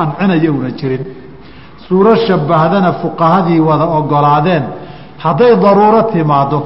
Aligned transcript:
mancinaya 0.00 0.50
una 0.52 0.70
jirin. 0.70 1.04
Suuro 1.88 2.14
shabahdana 2.16 2.92
fuqahadii 3.02 3.58
wada 3.60 3.84
ogolaadeen 3.98 4.62
hadday 5.18 5.56
daruuro 5.56 6.02
timaado 6.12 6.58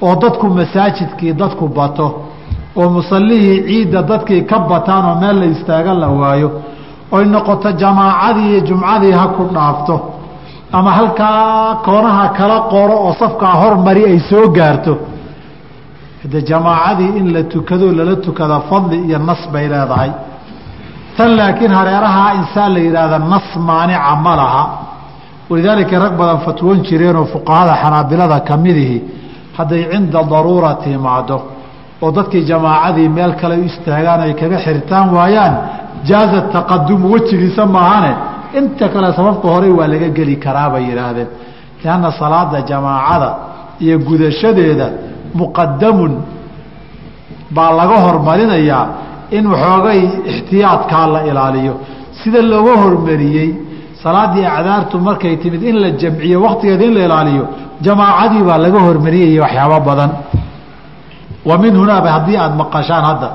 oo 0.00 0.14
dadku 0.16 0.46
masaajidkii 0.48 1.32
dadku 1.34 1.68
bato 1.68 2.06
oo 2.76 2.88
musallihii 2.90 3.62
ciidda 3.68 4.02
dadkii 4.02 4.42
ka 4.50 4.58
bataan 4.58 5.04
oo 5.10 5.14
meel 5.20 5.36
la 5.40 5.46
istaaga 5.46 5.94
la 5.94 6.08
waayo 6.08 6.50
oy 7.12 7.24
noqoto 7.24 7.70
jamaacadii 7.72 8.48
iyo 8.50 8.60
jumcadii 8.68 9.12
ha 9.12 9.26
ku 9.36 9.42
dhaafto 9.54 9.94
ama 10.72 10.90
halkaa 10.92 11.74
koonaha 11.84 12.28
kala 12.28 12.60
qoro 12.72 12.96
oo 13.06 13.12
safkaa 13.20 13.54
hormari 13.62 14.04
ay 14.04 14.18
soo 14.30 14.48
gaarto 14.48 14.96
de 16.24 16.40
jamaacadii 16.42 17.10
in 17.20 17.32
la 17.34 17.42
tukado 17.42 17.92
lala 17.92 18.16
tukada 18.16 18.60
fadli 18.60 18.96
iyo 19.08 19.18
nas 19.18 19.42
bay 19.52 19.68
leedahay 19.68 20.10
tan 21.16 21.30
laakiin 21.38 21.72
hareerahaa 21.78 22.30
insaan 22.40 22.70
la 22.74 22.80
yidhaahda 22.86 23.18
nas 23.32 23.48
maanica 23.68 24.14
ma 24.24 24.34
laha. 24.40 24.64
Walidaalika 25.50 25.98
rag 26.04 26.14
badan 26.20 26.38
fatwoon 26.46 26.78
jireenoo 26.88 27.24
fuqahada 27.34 27.74
xanaabilada 27.82 28.38
ka 28.48 28.54
midihi 28.64 28.96
hadday 29.58 29.82
cinda 29.92 30.20
daruura 30.32 30.72
timaado 30.84 31.36
oo 32.02 32.10
dadkii 32.16 32.42
jamaacadii 32.50 33.08
meel 33.16 33.32
kale 33.40 33.54
u 33.62 33.64
istaagaan 33.70 34.20
ay 34.26 34.32
kaga 34.40 34.58
xirtaan 34.66 35.06
waayaan 35.16 35.54
jaaza 36.08 36.40
taqadumu 36.54 37.06
wejigiisa 37.14 37.62
maahane. 37.76 38.12
Inta 38.58 38.86
kale 38.94 39.08
sababka 39.18 39.46
horey 39.54 39.72
waa 39.78 39.88
laga 39.92 40.08
geli 40.18 40.36
karaa 40.44 40.68
bay 40.72 40.82
yidhaahdeen. 40.90 41.28
Lianna 41.82 42.10
salaada 42.20 42.58
jamaacada 42.70 43.28
iyo 43.84 43.96
gudashadeeda 44.08 44.86
muqadamun 45.40 46.12
baa 47.56 47.70
laga 47.80 47.96
hormarinayaa 48.06 48.84
in 49.30 49.44
waxoogay 49.52 50.00
ixtiyaadkaa 50.30 51.06
la 51.14 51.20
ilaaliyo. 51.30 51.74
Sida 52.22 52.42
looga 52.42 52.74
hormariyey 52.82 53.48
salaadii 54.02 54.44
acdaartu 54.56 54.98
markay 54.98 55.36
timid 55.42 55.62
in 55.62 55.76
la 55.82 55.90
jamciyo 56.00 56.38
waktigeeda 56.42 56.84
in 56.84 56.94
la 56.94 57.02
ilaaliyo 57.08 57.44
jamaacadii 57.84 58.42
baa 58.48 58.58
laga 58.58 58.78
hormariyay 58.86 59.38
waxyaabo 59.40 59.80
badan. 59.88 60.10
Wa 61.48 61.58
min 61.58 61.76
hunaaba 61.76 62.08
haddii 62.12 62.36
aada 62.36 62.54
maqashaan 62.62 63.04
hadda 63.10 63.28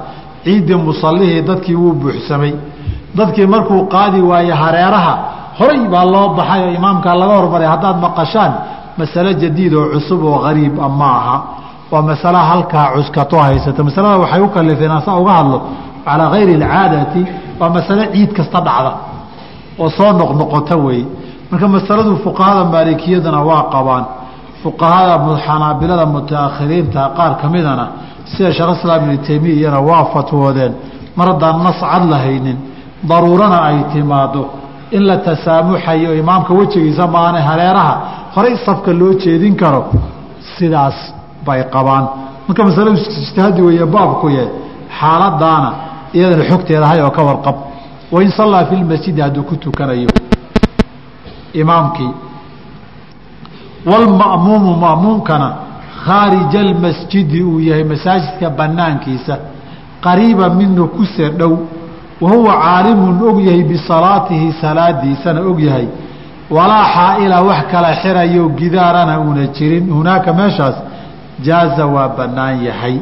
ciidii 0.44 0.76
musallihii 0.76 1.42
dadkii 1.50 1.76
wuu 1.76 1.94
buuxsamay. 2.02 2.54
Dadkii 3.18 3.46
markuu 3.48 3.86
qaadi 3.94 4.22
waaye 4.22 4.52
hareeraha 4.64 5.14
horay 5.60 5.80
baa 5.94 6.06
loo 6.14 6.28
baxay 6.38 6.62
oo 6.68 6.72
imaamkaa 6.80 7.16
laga 7.22 7.34
hormaray 7.40 7.68
haddaad 7.74 7.98
maqashaan 8.06 8.52
masale 8.98 9.34
jadiid 9.42 9.74
oo 9.74 9.86
cusub 9.94 10.24
oo 10.24 10.40
gariib 10.46 10.76
a 10.80 10.90
ma 11.00 11.10
aha 11.20 11.36
waa 11.92 12.02
masala 12.02 12.40
halkaa 12.52 12.88
cuskato 12.96 13.38
haysata. 13.46 13.84
Masalada 13.84 14.18
waxay 14.24 14.42
u 14.42 14.50
kalifeen 14.56 14.92
asa 14.92 15.12
uga 15.22 15.32
hadlo 15.40 15.58
calaa 16.06 16.30
gayri 16.34 16.54
alcaadati 16.60 17.22
waa 17.60 17.70
masale 17.76 18.04
ciid 18.14 18.32
kasta 18.38 18.60
dhacda 18.68 18.92
oo 19.82 19.90
soo 19.98 20.12
noqnoqota 20.20 20.76
weeye. 20.86 21.06
Marka 21.52 21.68
masaladu 21.76 22.12
fuqahada 22.26 22.64
maalikiyadana 22.74 23.40
waa 23.50 23.64
qabaan. 23.74 24.06
Fuqahada 24.64 25.14
xanaabilada 25.46 26.06
mutaakhiriinta 26.14 27.02
qaar 27.18 27.34
ka 27.42 27.48
midana 27.54 27.86
sida 28.32 28.50
sheekh 28.58 28.72
islaam 28.78 29.02
ibnu 29.04 29.18
taymiya 29.28 29.56
iyana 29.60 29.80
waa 29.90 30.06
fatwoodeen 30.14 30.74
mar 31.18 31.28
haddaan 31.32 31.58
nas 31.68 31.80
cad 31.92 32.04
lahaynin 32.14 32.58
daruurana 33.10 33.58
ay 33.70 33.78
timaado 33.94 34.42
in 34.96 35.04
la 35.10 35.18
tasaamuxayo 35.28 36.12
imaamka 36.22 36.52
wejigiisa 36.60 37.04
maane 37.16 37.40
hareeraha 37.50 37.94
horey 38.36 38.56
safka 38.66 38.92
loo 39.00 39.14
jeedin 39.24 39.56
karo 39.62 39.82
sidaas 40.58 40.98
bay 41.46 41.64
qabaan. 41.74 42.06
Marka 42.48 42.64
masaladu 42.64 42.98
ijtihaadi 42.98 43.62
weeye 43.62 43.86
baabku 43.86 44.30
yahay 44.30 44.50
xaaladaana 45.00 45.70
iyadana 46.14 46.44
xogteeda 46.50 46.86
hay 46.88 47.02
oo 47.02 47.10
ka 47.12 47.22
warqab. 47.24 47.56
Wain 48.12 48.32
sallaa 48.32 48.66
fi 48.66 48.76
lmasjidi 48.76 49.22
hadduu 49.22 49.44
ku 49.44 49.56
tukanayo 49.56 50.10
imaamkii. 51.54 52.12
Walma'muumu 53.86 54.76
ma'muumkana 54.76 55.54
khaarija 56.06 56.60
almasjidi 56.60 57.42
uu 57.44 57.60
yahay 57.60 57.84
masaajidka 57.84 58.50
banaankiisa 58.50 59.38
qariiba 60.04 60.50
minhu 60.50 60.88
kuse 60.88 61.30
dhow 61.30 61.54
wahuwa 62.22 62.54
caalimun 62.62 63.22
og 63.30 63.40
yahay 63.48 63.64
bisalaatihi 63.64 64.54
salaadiisana 64.62 65.42
og 65.42 65.60
yahay. 65.60 65.88
Walaa 66.52 66.86
xaa'ila 66.96 67.42
wax 67.42 67.62
kala 67.72 67.94
xirayo 68.02 68.50
gidaarana 68.50 69.20
una 69.20 69.46
jirin. 69.56 69.90
Hunaaka 69.90 70.34
meeshaas 70.34 70.76
jaaza 71.46 71.86
waa 71.86 72.10
bannaan 72.18 72.64
yahay. 72.68 72.96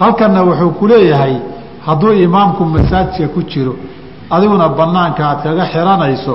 Halkanna 0.00 0.42
wuxuu 0.42 0.70
ku 0.78 0.86
leeyahay 0.86 1.34
hadduu 1.86 2.12
imaamku 2.12 2.64
masaajidka 2.64 3.28
ku 3.34 3.42
jiro 3.42 3.74
adiguna 4.30 4.68
banaanka 4.68 5.22
aad 5.30 5.38
kaga 5.42 5.64
xiranayso 5.72 6.34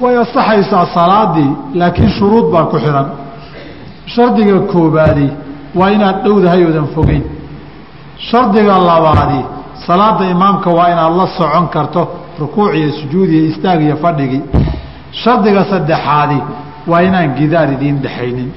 way 0.00 0.16
asaxaysaa 0.24 0.86
salaadii 0.94 1.50
laakiin 1.74 2.10
shuruud 2.18 2.46
baa 2.52 2.64
ku 2.70 2.76
xihan 2.84 3.06
shardiga 4.14 4.58
koobaadi 4.72 5.28
waa 5.78 5.90
inaad 5.96 6.16
dhowdahay 6.24 6.64
oodan 6.66 6.86
fogeyn. 6.94 7.24
Shardiga 8.28 8.78
labaadi 8.78 9.40
salaada 9.86 10.24
imaamka 10.34 10.70
waa 10.70 10.88
inaad 10.92 11.12
la 11.20 11.26
socon 11.38 11.66
karto 11.74 12.02
rukuuc 12.40 12.74
iyo 12.74 12.92
sujuud 13.00 13.28
iyo 13.32 13.44
istaag 13.50 13.80
iyo 13.82 13.96
fadhigii 13.96 14.42
shardiga 15.22 15.64
saddexaadi 15.70 16.38
waa 16.90 17.02
inaan 17.02 17.34
gidaar 17.38 17.72
idiin 17.72 17.98
dhexaynin 18.04 18.50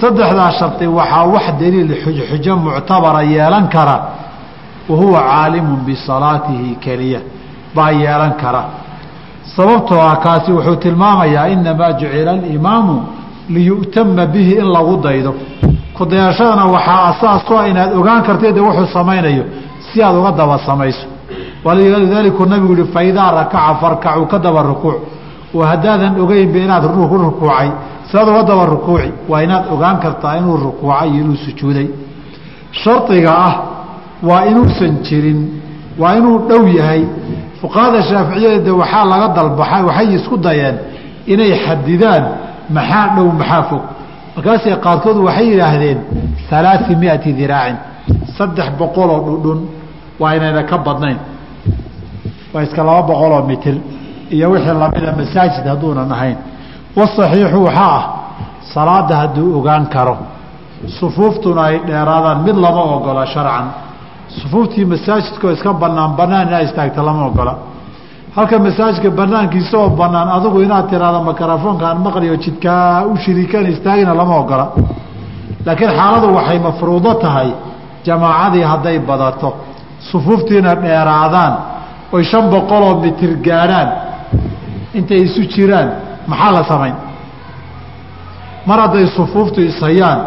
saddexdaa 0.00 0.50
shardi 0.58 0.86
waxaa 0.86 1.24
wax 1.34 1.46
daliil 1.60 1.92
xujo 2.30 2.56
muctabara 2.56 3.22
yeelan 3.22 3.68
kara 3.68 3.96
wahuwa 4.88 5.20
caalimun 5.20 5.80
bisalaatihi 5.86 6.74
keliya 6.84 7.20
baa 7.74 7.90
yeelan 7.90 8.32
kara. 8.42 8.62
Sababtoo 9.56 10.00
ah 10.00 10.16
kaasi 10.16 10.52
wuxuu 10.52 10.76
tilmaamayaa 10.76 11.46
inamaa 11.48 11.92
jucila 11.92 12.30
alimaamu 12.30 13.02
liyu'tama 13.48 14.26
bihi 14.26 14.52
in 14.60 14.68
lagu 14.76 14.96
daydo. 14.96 15.34
Kudayashadana 15.96 16.64
waxaa 16.64 17.04
asaasu 17.10 17.58
ah 17.58 17.68
inaad 17.68 17.92
ogaan 17.98 18.22
kartid 18.22 18.54
de 18.54 18.60
wuxuu 18.60 18.86
samaynayo 18.92 19.44
si 19.86 20.02
aad 20.02 20.16
uga 20.16 20.30
daba 20.32 20.58
samayso. 20.58 21.06
Walidaalika 21.64 22.46
nabigu 22.46 22.72
yihi 22.76 22.92
faidaa 22.92 23.30
rakaca 23.30 23.74
farkacuu 23.80 24.26
ka 24.26 24.38
daba 24.38 24.62
rukuuc. 24.62 24.96
Oo 25.54 25.62
haddaadan 25.70 26.20
ogeynba 26.20 26.58
inaad 26.58 26.84
ku 26.94 27.16
rukuucay 27.18 27.70
sidaad 28.10 28.50
rukuuci. 28.74 29.12
Waa 29.28 29.42
inaad 29.42 29.64
ogaan 29.74 29.98
kartaa 30.04 30.36
inuu 30.40 30.56
rukuucay 30.56 31.08
iyo 31.10 31.20
inuu 31.24 31.36
sujuuday. 31.36 31.88
Shardiga 32.72 33.32
ah 33.48 33.54
waa 34.22 34.44
inuusan 34.50 35.02
jirin 35.06 35.40
waa 35.98 36.14
inuu 36.18 36.38
dhow 36.48 36.66
yahay. 36.78 37.02
Fuqahada 37.60 38.02
shaaficiyada 38.02 38.72
waxaa 38.74 39.04
laga 39.12 39.28
dalbaxay 39.36 39.82
waxay 39.88 40.14
isku 40.16 40.36
dayeen 40.46 40.76
inay 41.32 41.52
xadidaan 41.66 42.24
maxaa 42.76 43.06
dhow 43.16 43.28
maxaa 43.40 43.62
fog. 43.70 43.82
Markaasay 44.36 44.74
qaarkood 44.84 45.16
waxay 45.26 45.46
yidhaahdeen 45.52 45.98
alaai 46.58 46.94
miati 47.02 47.32
diraacin. 47.38 47.76
Saddex 48.38 48.68
boqoloo 48.78 49.20
dhudhun 49.26 49.60
waa 50.20 50.32
inayna 50.36 50.62
ka 50.70 50.76
badnayn. 50.86 51.18
Waa 52.52 52.62
iska 52.62 52.82
laba 52.88 53.02
boqoloo 53.10 53.42
mitir 53.50 53.76
iyo 54.30 54.50
wixii 54.52 54.74
lamida 54.82 55.12
masaajid 55.20 55.64
hadduunan 55.72 56.12
ahayn 56.16 56.36
wasaxiixu 56.98 57.58
waxaa 57.66 57.96
ah 57.98 58.02
salaada 58.74 59.14
hadduu 59.22 59.58
ogaan 59.58 59.84
karo 59.94 60.16
sufuuftuna 60.98 61.62
ay 61.68 61.76
dheeraadaan 61.88 62.38
mid 62.46 62.56
lama 62.64 62.82
ogola 62.96 63.26
sharcan. 63.34 63.66
Sufuuftii 64.38 64.84
masaajidkaoo 64.92 65.52
iska 65.56 65.72
banaan 65.82 66.10
banaan 66.18 66.48
inaa 66.48 66.60
istaagta 66.68 67.02
lama 67.08 67.22
ogola. 67.30 67.54
Halka 68.36 68.58
masaajidka 68.66 69.10
banaankiisa 69.20 69.76
oo 69.78 69.88
banaan 70.00 70.28
adigu 70.36 70.58
inaad 70.66 70.86
tiraahdo 70.90 71.20
makarafoonkaan 71.30 71.98
maqliyo 72.06 72.36
jidkaa 72.44 73.02
u 73.12 73.16
shiriikaan 73.22 73.66
istaagina 73.72 74.12
lama 74.20 74.34
ogola. 74.42 74.66
Laakiin 75.66 75.90
xaaladu 75.98 76.26
waxay 76.38 76.58
mafruudo 76.66 77.14
tahay 77.22 77.48
jamaacadii 78.06 78.62
hadday 78.72 78.98
badato 79.08 79.48
sufuuftiina 80.10 80.74
dheeraadaan 80.82 81.52
oy 82.14 82.22
shan 82.30 82.44
boqoloo 82.52 82.94
mitir 83.02 83.30
gaadhaan 83.46 83.88
intay 84.98 85.20
isu 85.26 85.42
jiraan 85.54 85.88
maxaa 86.30 86.52
la 86.56 86.62
samayn? 86.70 86.94
Mar 88.66 88.78
hadday 88.84 89.06
sufuuftu 89.16 89.60
ishayaan 89.70 90.20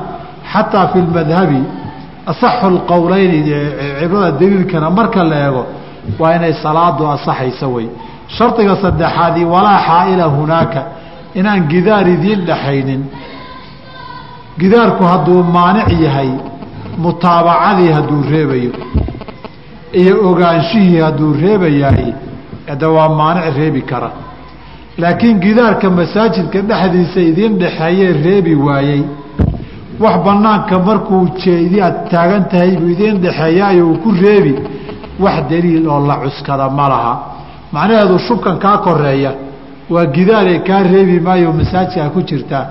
xataa 0.53 0.87
fi 0.93 0.99
lmadhabi 1.07 1.59
asaxu 2.31 2.67
lqowleyni 2.77 3.39
cibrada 3.99 4.31
daliilkana 4.39 4.89
marka 4.97 5.23
la 5.31 5.37
eego 5.45 5.63
waa 6.19 6.35
inay 6.37 6.53
salaadu 6.63 7.03
asaxaysa 7.15 7.67
wey. 7.75 7.87
Shardiga 8.35 8.75
saddexaadii 8.83 9.45
walaa 9.53 9.79
xaaila 9.87 10.25
hunaaka 10.37 10.81
inaan 11.39 11.61
gidaar 11.71 12.07
idiin 12.15 12.41
dhaxaynin 12.49 13.01
gidaarku 14.61 15.03
hadduu 15.11 15.43
maanic 15.43 15.89
yahay 16.05 16.29
mutaabacadii 17.03 17.91
hadduu 17.97 18.21
reebayo 18.31 18.71
iyo 20.01 20.13
ogaanshihii 20.29 20.99
hadduu 21.05 21.33
reebayahay 21.43 22.09
de 22.81 22.85
waa 22.95 23.09
maanic 23.19 23.45
reebi 23.57 23.81
kara 23.81 24.09
laakiin 25.01 25.37
gidaarka 25.45 25.87
masaajidka 25.99 26.59
dhexdiisa 26.69 27.19
idiin 27.31 27.53
dhexeeyee 27.61 28.11
reebi 28.25 28.53
waayey. 28.67 29.01
Wax 30.03 30.15
banaanka 30.25 30.75
markuu 30.87 31.23
jeedi 31.43 31.77
aad 31.87 31.97
taagan 32.11 32.43
tahay 32.51 32.71
buu 32.79 32.89
idiin 32.95 33.17
dhexeeyaayo 33.23 33.83
uu 33.89 33.97
ku 34.03 34.09
reebi. 34.23 34.53
Wax 35.23 35.35
daliil 35.49 35.87
oo 35.93 35.99
la 36.07 36.15
cuskada 36.23 36.69
ma 36.77 36.85
laha. 36.93 37.13
Macnaheedu 37.73 38.17
shubkan 38.27 38.55
kaa 38.63 38.77
koreeya 38.85 39.31
waa 39.93 40.05
gidaaree 40.15 40.59
kaa 40.67 40.81
reebi 40.93 41.19
maayo 41.27 41.49
masaajidkaa 41.59 42.09
ku 42.15 42.19
jirtaa 42.29 42.65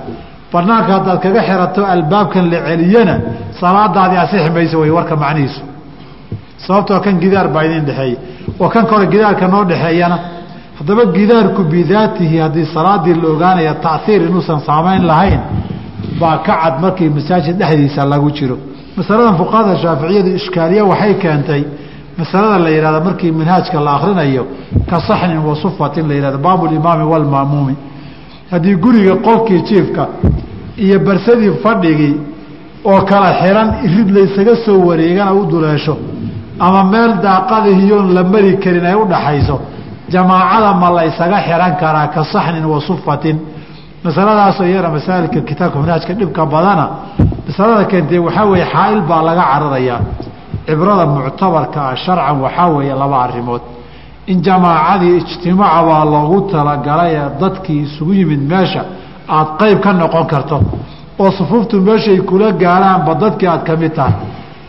banaanka 0.53 0.91
haddaad 0.97 1.19
kaga 1.25 1.41
xirato 1.49 1.83
albaabkan 1.94 2.44
la 2.53 2.59
celiyana 2.69 3.15
salaadaadii 3.61 4.19
asixi 4.25 4.50
mayso 4.56 4.76
way 4.83 4.91
warka 4.99 5.17
macnihiisu. 5.23 5.62
Sababtoo 6.67 7.00
kan 7.05 7.15
gidaar 7.23 7.49
baa 7.55 7.65
idin 7.69 7.85
dhexeeya 7.88 8.19
oo 8.61 8.69
kan 8.75 8.85
kore 8.91 9.06
gidaarka 9.12 9.47
noo 9.53 9.65
dhexeeyana 9.71 10.17
haddaba 10.81 11.05
gidaarku 11.17 11.62
bidaatihi 11.73 12.37
haddii 12.44 12.67
salaadii 12.75 13.15
la 13.23 13.29
ogaanaya 13.35 13.75
taiir 13.87 14.21
inuusan 14.29 14.61
saamayn 14.69 15.03
lahayn 15.11 15.41
baa 16.21 16.37
ka 16.47 16.55
cad 16.62 16.75
markii 16.85 17.09
masaajid 17.17 17.56
dhexdiisa 17.61 18.05
lagu 18.12 18.31
jiro. 18.38 18.56
Masaladan 18.97 19.37
fuqahada 19.41 19.77
shaaficiyadu 19.82 20.31
ishkaaliye 20.41 20.82
waxay 20.91 21.15
keentay 21.23 21.62
masalada 22.19 22.59
la 22.65 22.71
yihahdo 22.71 23.00
markii 23.09 23.31
minhaajka 23.41 23.81
la 23.87 23.91
akrinayo 23.97 24.44
ka 24.91 24.97
saxnin 25.09 25.38
wa 25.49 25.55
sufatin 25.62 26.09
la 26.09 26.15
yihahdo 26.15 26.38
baabulimaami 26.47 27.05
walmaamuumi 27.12 27.75
haddii 28.50 28.75
guriga 28.85 29.15
qolkii 29.26 29.61
jiifka 29.69 30.03
iyo 30.85 30.99
barsadii 31.06 31.53
fadhigii 31.62 32.15
oo 32.85 33.00
kala 33.11 33.31
xiran 33.41 33.69
irid 33.87 34.09
laysaga 34.17 34.55
soo 34.65 34.79
wareegana 34.88 35.33
u 35.35 35.43
duleesho 35.50 35.94
ama 36.59 36.85
meel 36.93 37.12
daaqadihiyoon 37.26 38.06
la 38.17 38.23
mari 38.33 38.53
karin 38.65 38.85
ay 38.91 38.94
udhaxayso 39.05 39.56
jamaacada 40.12 40.71
ma 40.81 40.89
la 40.97 41.03
ysaga 41.11 41.39
xiran 41.47 41.73
karaa 41.81 42.09
ka 42.15 42.23
saxnin 42.33 42.65
wa 42.73 42.81
sufatin. 42.89 43.37
Masaladaasoo 44.05 44.65
iyana 44.71 44.89
masaailka 44.97 45.41
kitaabka 45.49 45.79
minhaajka 45.83 46.12
dhibka 46.19 46.43
badana 46.53 46.87
masalada 47.47 47.85
keentee 47.91 48.19
waxaa 48.27 48.45
weeye 48.51 48.67
xaail 48.73 49.01
baa 49.11 49.23
laga 49.29 49.45
cararayaa 49.53 50.01
cibrada 50.67 51.05
muctabarka 51.15 51.79
ah 51.91 51.97
sharcan 52.05 52.37
waxaa 52.45 52.69
weeye 52.77 52.95
laba 53.03 53.17
arrimood. 53.25 53.62
In 54.33 54.39
jamaacadii 54.47 55.17
ijtimaaca 55.21 55.83
baa 55.89 56.05
loogu 56.12 56.39
talagalay 56.53 57.12
ee 57.21 57.29
dadkii 57.41 57.81
isugu 57.87 58.12
yimid 58.19 58.43
meesha 58.53 58.83
aad 59.37 59.49
qeyb 59.61 59.79
ka 59.85 59.91
noqon 60.01 60.27
karto. 60.33 60.57
Oo 61.21 61.31
sufuuftu 61.39 61.77
meeshay 61.89 62.19
kula 62.29 62.49
gaaraanba 62.62 63.12
dadkii 63.23 63.49
aad 63.55 63.62
ka 63.69 63.77
mid 63.83 63.93
tahay. 63.99 64.15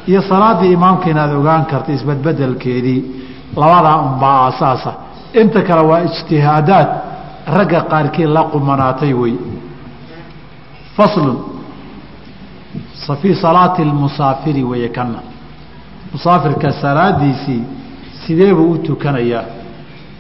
Iyo 0.10 0.22
salaadii 0.30 0.72
imaamka 0.78 1.06
inaad 1.14 1.32
ogaan 1.40 1.64
karta 1.72 1.90
isbedbedelkeedii 1.98 3.00
labadaa 3.62 3.98
unbaa 4.08 4.38
aasaasa 4.48 4.92
inta 5.34 5.62
kale 5.62 5.82
waa 5.88 6.02
ijtihaadaad 6.08 6.90
ragga 7.58 7.82
qaarkii 7.92 8.26
la 8.26 8.44
qumanaatay 8.44 9.14
wey 9.14 9.36
faslun 10.96 11.38
fii 13.22 13.36
salaati 13.36 13.84
lmusaafiri 13.84 14.64
weeye 14.64 14.90
kana 14.90 15.20
musaafirka 16.14 16.72
salaadiisii 16.72 17.64
sidee 18.26 18.54
buu 18.54 18.72
u 18.72 18.78
tukanayaa 18.78 19.44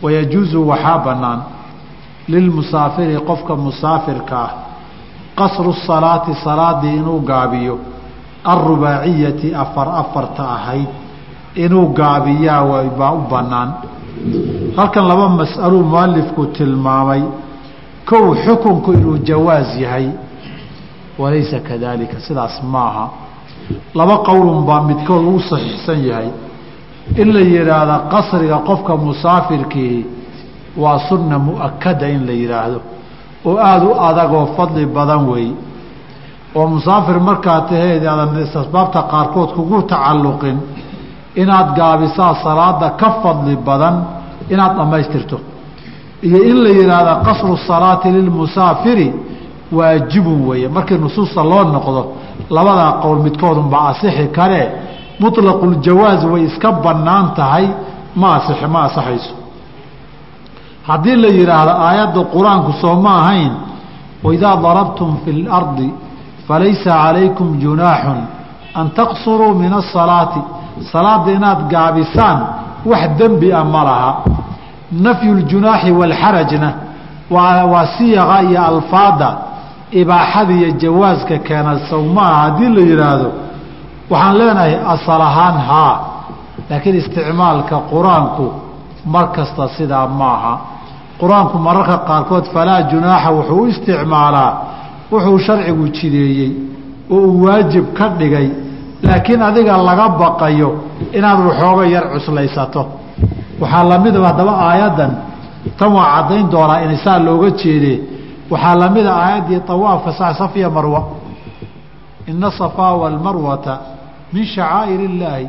wayajuusu 0.01 0.67
waxaa 0.69 0.97
bannaan 0.97 1.41
lilmusaafiri 2.27 3.17
qofka 3.29 3.55
musaafirka 3.55 4.37
ah 4.45 4.51
qasru 5.35 5.73
salaati 5.73 6.33
salaadii 6.43 6.95
inuu 6.95 7.19
gaabiyo 7.19 7.79
alrubaaciyati 8.43 9.55
afar 9.55 9.87
afarta 10.01 10.43
ahayd 10.49 10.87
inuu 11.55 11.87
gaabiyaa 11.87 12.83
baa 12.99 13.11
u 13.11 13.21
bannaan 13.31 13.73
halkan 14.77 15.05
laba 15.07 15.27
mas'aluu 15.29 15.83
mualifku 15.83 16.45
tilmaamay. 16.57 17.23
Kow 18.09 18.35
xukunku 18.43 18.93
inuu 18.93 19.17
jawaas 19.27 19.69
yahay 19.83 20.07
walaysa 21.19 21.59
kadaalika 21.59 22.19
sidaas 22.19 22.55
maaha. 22.63 23.05
Laba 23.95 24.17
qowlun 24.27 24.65
baa 24.67 24.81
midkood 24.89 25.23
uu 25.31 25.39
saxiixsan 25.49 25.99
yahay. 26.09 26.29
In 27.21 27.27
la 27.33 27.41
yidhaahda 27.53 27.95
qasriga 28.13 28.57
qofka 28.67 28.93
musaafirkii 28.97 30.05
waa 30.77 30.99
sunna 31.09 31.37
mu'akada 31.39 32.07
in 32.15 32.25
la 32.27 32.31
yidhaahdo 32.41 32.79
oo 33.45 33.57
aada 33.57 33.85
u 33.85 33.93
adagoo 34.07 34.45
fadli 34.57 34.85
badan 34.85 35.21
weey 35.29 35.51
oo 36.55 36.67
musaafir 36.67 37.19
markaa 37.19 37.61
taheed 37.69 38.03
aadan 38.05 38.29
asbaabta 38.61 39.01
qaarkood 39.11 39.49
kugu 39.55 39.81
tacalluqin. 39.91 40.57
Inaad 41.35 41.67
gaabisaa 41.77 42.33
salaada 42.43 42.89
ka 43.01 43.09
fadli 43.23 43.55
badan 43.67 43.95
inaad 44.53 44.73
dhammaystirto. 44.77 45.37
Iyo 46.27 46.39
in 46.49 46.57
la 46.63 46.69
yidhaahda 46.79 47.13
qasru 47.27 47.57
salaati 47.67 48.07
lilmusaafiri 48.15 49.07
waajibun 49.77 50.39
weeye. 50.47 50.67
Markii 50.75 50.97
nusuusta 50.97 51.43
loo 51.51 51.63
noqdo 51.75 52.01
labadaa 52.55 52.91
qowl 53.03 53.17
midkoodunbaa 53.25 53.87
asixi 53.91 54.27
kare. 54.37 54.61
Muطlaquljawaaz 55.21 56.21
way 56.31 56.43
iska 56.49 56.69
bannaan 56.85 57.27
tahay. 57.39 57.65
Ma 58.15 58.27
asix 58.37 58.59
ma 58.73 58.79
asaxayso 58.87 59.33
haddii 60.87 61.15
la 61.23 61.27
yidhaahdo 61.39 61.71
aayadda 61.87 62.21
qur'aanku 62.35 62.71
soo 62.81 62.95
ma 63.05 63.11
ahayn 63.21 63.53
waidaa 64.23 64.55
darabtum 64.65 65.09
fi 65.23 65.29
اlardi 65.31 65.87
falaysa 66.47 66.91
calaykum 67.03 67.47
junaaxun 67.63 68.19
an 68.79 68.85
taqsuruu 68.99 69.53
min 69.61 69.71
asalaati 69.81 70.41
salaada 70.91 71.31
inaad 71.37 71.59
gaabisaan 71.73 72.39
wax 72.85 73.03
dembi 73.17 73.51
a 73.53 73.63
ma 73.63 73.83
laha. 73.83 74.11
Nafyu 74.91 75.33
ljunaaxi 75.35 75.91
waalxarajna 75.91 76.69
waa 77.31 77.85
siyaqa 77.97 78.41
iyo 78.43 78.61
alfaada 78.71 79.29
ibaaxada 79.91 80.53
iyo 80.53 80.71
jawaaska 80.71 81.37
keena 81.37 81.79
sow 81.89 82.03
haddii 82.15 82.69
la 82.75 82.81
yidhaahdo 82.81 83.31
waxaan 84.09 84.37
leenahay 84.37 84.75
asal 84.93 85.21
ahaan 85.21 85.57
haa 85.69 85.95
laakiin 86.69 86.95
isticmaalka 87.01 87.75
qur'aanku 87.91 88.45
mar 89.05 89.31
kasta 89.35 89.67
sidaa 89.77 90.07
maaha 90.07 90.53
qur'aanku 91.21 91.57
mararka 91.67 91.97
qaarkood 92.09 92.45
falaa 92.53 92.81
junaaxa 92.91 93.29
wuxuu 93.37 93.61
u 93.63 93.67
isticmaalaa 93.67 94.51
wuxuu 95.11 95.37
sharcigu 95.47 95.87
jideeyey 95.97 96.51
oo 97.11 97.17
uu 97.17 97.43
waajib 97.45 97.85
ka 97.97 98.09
dhigay 98.19 98.47
laakiin 99.03 99.41
adiga 99.41 99.77
laga 99.89 100.07
baqayo 100.21 100.69
inaad 101.17 101.39
waxooga 101.47 101.85
yar 101.95 102.05
cuslaysato. 102.13 102.81
Waxaa 103.61 103.83
lamidaba 103.91 104.27
haddaba 104.31 104.53
aayaddan 104.67 105.11
tan 105.77 105.91
waa 105.97 106.07
caddayn 106.15 106.47
doonaa 106.53 106.81
in 106.85 106.97
saa 107.03 107.19
looga 107.27 107.49
jeedee 107.61 107.97
waxaa 108.51 108.75
lamida 108.81 109.11
aayaddii 109.23 109.61
awaafka 109.73 110.11
safiya 110.39 110.69
marwa. 110.69 111.01
Ina 112.27 112.47
asafaa 112.47 112.93
walmarwata 113.01 113.73
min 114.33 114.45
shacaa'ir 114.45 114.99
illaahi 115.09 115.47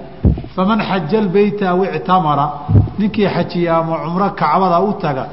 faman 0.55 0.81
xaja 0.89 1.21
lbeyta 1.27 1.65
aw 1.73 1.79
ictamara. 1.97 2.47
Ninkii 2.99 3.29
xajiya 3.35 3.75
cumro 4.05 4.29
kacbada 4.41 4.79
u 4.81 4.93
taga 5.03 5.25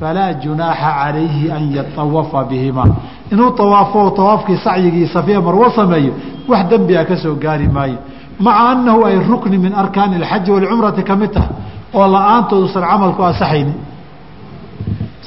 falaa 0.00 0.32
junaaxa 0.42 0.90
calayhi 0.98 1.50
an 1.56 1.62
yatawafa 1.76 2.44
bihimaa 2.50 2.90
inuu 3.32 3.50
awaafo 3.64 3.98
awaafkii 4.22 4.56
sacyigii 4.56 5.06
safiya 5.14 5.40
marwo 5.40 5.70
sameeyo 5.70 6.12
wax 6.48 6.68
dembiga 6.70 7.04
ka 7.04 7.16
soo 7.16 7.34
gaari 7.34 7.68
maayo 7.68 7.98
maca 8.38 8.60
annahu 8.70 9.04
ay 9.06 9.16
rukni 9.30 9.58
min 9.58 9.72
arkaani 9.82 10.14
alxaji 10.16 10.50
walcumrati 10.50 11.02
ka 11.02 11.16
mid 11.16 11.30
tahay 11.32 11.48
oo 11.94 12.06
la'aantoodusan 12.14 12.84
camalku 12.90 13.22
asaxayni 13.24 13.74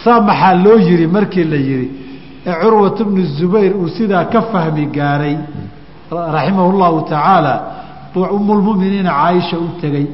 saa 0.03 0.21
maxaa 0.21 0.53
loo 0.65 0.77
yihi 0.87 1.07
markii 1.07 1.43
la 1.43 1.55
yihi 1.57 1.87
ee 2.47 2.53
curwat 2.61 2.97
bnu 3.03 3.21
zubayr 3.37 3.71
uu 3.77 3.87
sidaa 3.97 4.25
ka 4.33 4.41
fahmi 4.51 4.85
gaaray 4.85 5.35
raximahu 6.35 6.71
llahu 6.79 7.01
tacaala 7.09 7.53
buu 8.13 8.23
umulmuminiina 8.37 9.11
caaisha 9.19 9.57
u 9.57 9.67
tegey 9.81 10.05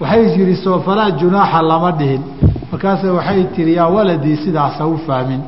waxay 0.00 0.24
yihi 0.38 0.56
soo 0.64 0.78
falaa 0.86 1.10
junaaxa 1.10 1.62
lama 1.62 1.90
dhihin 1.98 2.22
markaase 2.74 3.08
waxay 3.08 3.44
tihi 3.54 3.74
yaa 3.74 3.88
waladii 3.88 4.36
sidaasa 4.36 4.86
u 4.86 4.98
fahmin. 5.06 5.40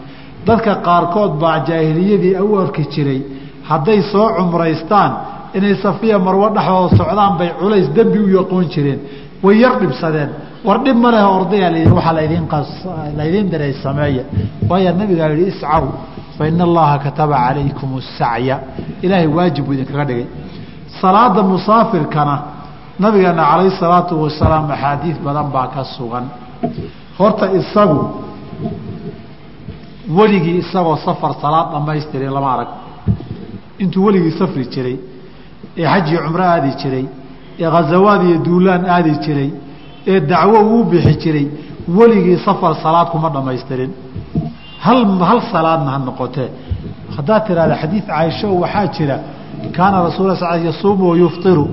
Dadka 0.47 0.75
qaarkood 0.87 1.33
baa 1.43 1.59
jaahiliyadii 1.69 2.37
u 2.41 2.59
arki 2.59 2.85
jiray 2.95 3.21
hadday 3.71 4.01
soo 4.13 4.29
cumraystaan 4.37 5.13
inay 5.55 5.75
safiya 5.85 6.19
marwo 6.19 6.49
dhexdooda 6.57 6.97
socdaan 6.97 7.39
bay 7.39 7.51
culays 7.61 7.89
dembi 7.97 8.19
u 8.19 8.29
yaqoon 8.39 8.67
jireen. 8.73 9.01
Way 9.43 9.57
yar 9.63 9.75
dhibsadeen. 9.81 10.31
War 10.65 10.79
dhib 10.85 10.97
ma 10.97 11.11
lehe 11.11 11.27
ordaya 11.39 11.69
waaa 11.97 12.13
ladin 12.13 12.45
laydiin 13.19 13.51
diray 13.53 13.73
sameeya. 13.85 14.25
Waayaa 14.71 14.93
nabigaa 15.01 15.29
yihi 15.29 15.47
iscaw 15.53 15.85
fa 16.39 16.49
ina 16.49 16.65
allaha 16.69 16.99
kataba 16.99 17.37
calaykum 17.47 17.91
asacya 18.01 18.57
ilaahay 19.03 19.27
waajib 19.37 19.65
buu 19.67 19.75
idinkaga 19.77 20.05
dhigay. 20.05 20.27
Salaada 21.01 21.43
musaafirkana 21.43 22.37
nabigeena 22.99 23.43
calayh 23.51 23.71
salaatu 23.83 24.15
wasalaam 24.23 24.71
axaadiid 24.71 25.17
badan 25.27 25.47
baa 25.55 25.67
ka 25.75 25.85
sugan 25.97 26.25
horta 27.19 27.47
isagu 27.61 28.01
weligii 30.19 30.59
isagoo 30.63 30.97
safar 31.07 31.33
salaad 31.43 31.67
dhamaystirin 31.73 32.31
lama 32.37 32.49
arag. 32.55 32.69
Intuu 33.83 34.05
weligii 34.07 34.39
safri 34.41 34.65
jiray 34.75 34.97
ee 35.77 35.87
xajii 35.93 36.19
cumro 36.25 36.45
aadi 36.53 36.71
jiray 36.83 37.05
ee 37.63 37.69
khazawaad 37.75 38.23
iyo 38.29 38.39
duulaan 38.47 38.85
aadi 38.97 39.13
jiray 39.25 39.51
ee 40.13 40.21
dacwo 40.31 40.59
uu 40.75 40.85
bixi 40.91 41.15
jiray 41.23 41.47
weligii 41.99 42.39
safar 42.47 42.73
salaad 42.85 43.09
kuma 43.13 43.29
dhamaystirin 43.35 43.91
hal 44.85 45.01
hal 45.31 45.41
salaadna 45.53 45.91
ha 45.95 45.99
noqotee 46.09 46.49
haddaad 47.17 47.43
tihahda 47.47 47.75
xadiid 47.83 48.05
caaisho 48.11 48.47
waxaa 48.63 48.87
jira 48.97 49.17
kaana 49.77 49.97
rasul 50.09 50.27
s 50.41 50.43
yasuumu 50.69 51.05
wayuftiru 51.11 51.67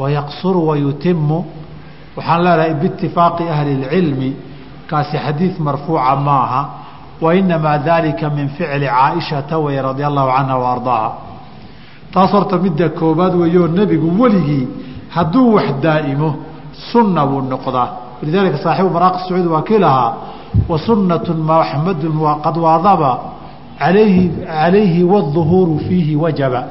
wayaqsuru 0.00 0.60
wayutimu 0.68 1.38
waxaan 2.20 2.40
leenahay 2.44 2.74
biitifaaqi 2.80 3.44
ahli 3.54 3.72
اlcilmi 3.80 4.30
kaasi 4.90 5.16
xadiid 5.24 5.54
marfuuca 5.66 6.16
ma 6.26 6.36
aha 6.44 6.62
wa 7.22 7.34
inamaa 7.34 7.78
dalika 7.78 8.26
min 8.36 8.48
ficli 8.56 8.86
caaishata 8.86 9.58
wey 9.64 9.76
radia 9.82 10.06
allahu 10.10 10.28
canha 10.36 10.54
wa 10.62 10.68
ardaaha. 10.74 11.10
Taas 12.12 12.30
horta 12.32 12.56
midda 12.58 12.88
koobaad 12.88 13.34
weeyoo 13.40 13.68
nebigu 13.68 14.08
weligii 14.22 14.68
hadduu 15.16 15.54
wax 15.54 15.68
daa'imo 15.82 16.30
sunna 16.92 17.26
buu 17.26 17.40
noqdaa. 17.52 17.88
Walidaalika 18.20 18.58
saaxibu 18.64 18.90
maraaqi 18.96 19.18
sacuud 19.28 19.46
waa 19.54 19.62
kii 19.68 19.78
lahaa 19.78 20.10
wa 20.70 20.78
sunnatu 20.86 21.34
maxmadun 21.34 22.14
qad 22.44 22.56
waadaba 22.64 23.10
alayhi 23.78 25.02
waduhuuru 25.12 25.78
fiihi 25.86 26.16
wajaba. 26.16 26.62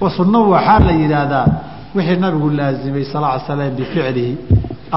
Wa 0.00 0.10
sunna 0.10 0.38
waxaa 0.38 0.78
la 0.86 0.92
yidhaahdaa 0.92 1.46
wixii 1.94 2.16
nabigu 2.24 2.48
laazimay 2.58 3.04
sal 3.12 3.24
l 3.24 3.40
slam 3.46 3.70
bificlihi. 3.78 4.32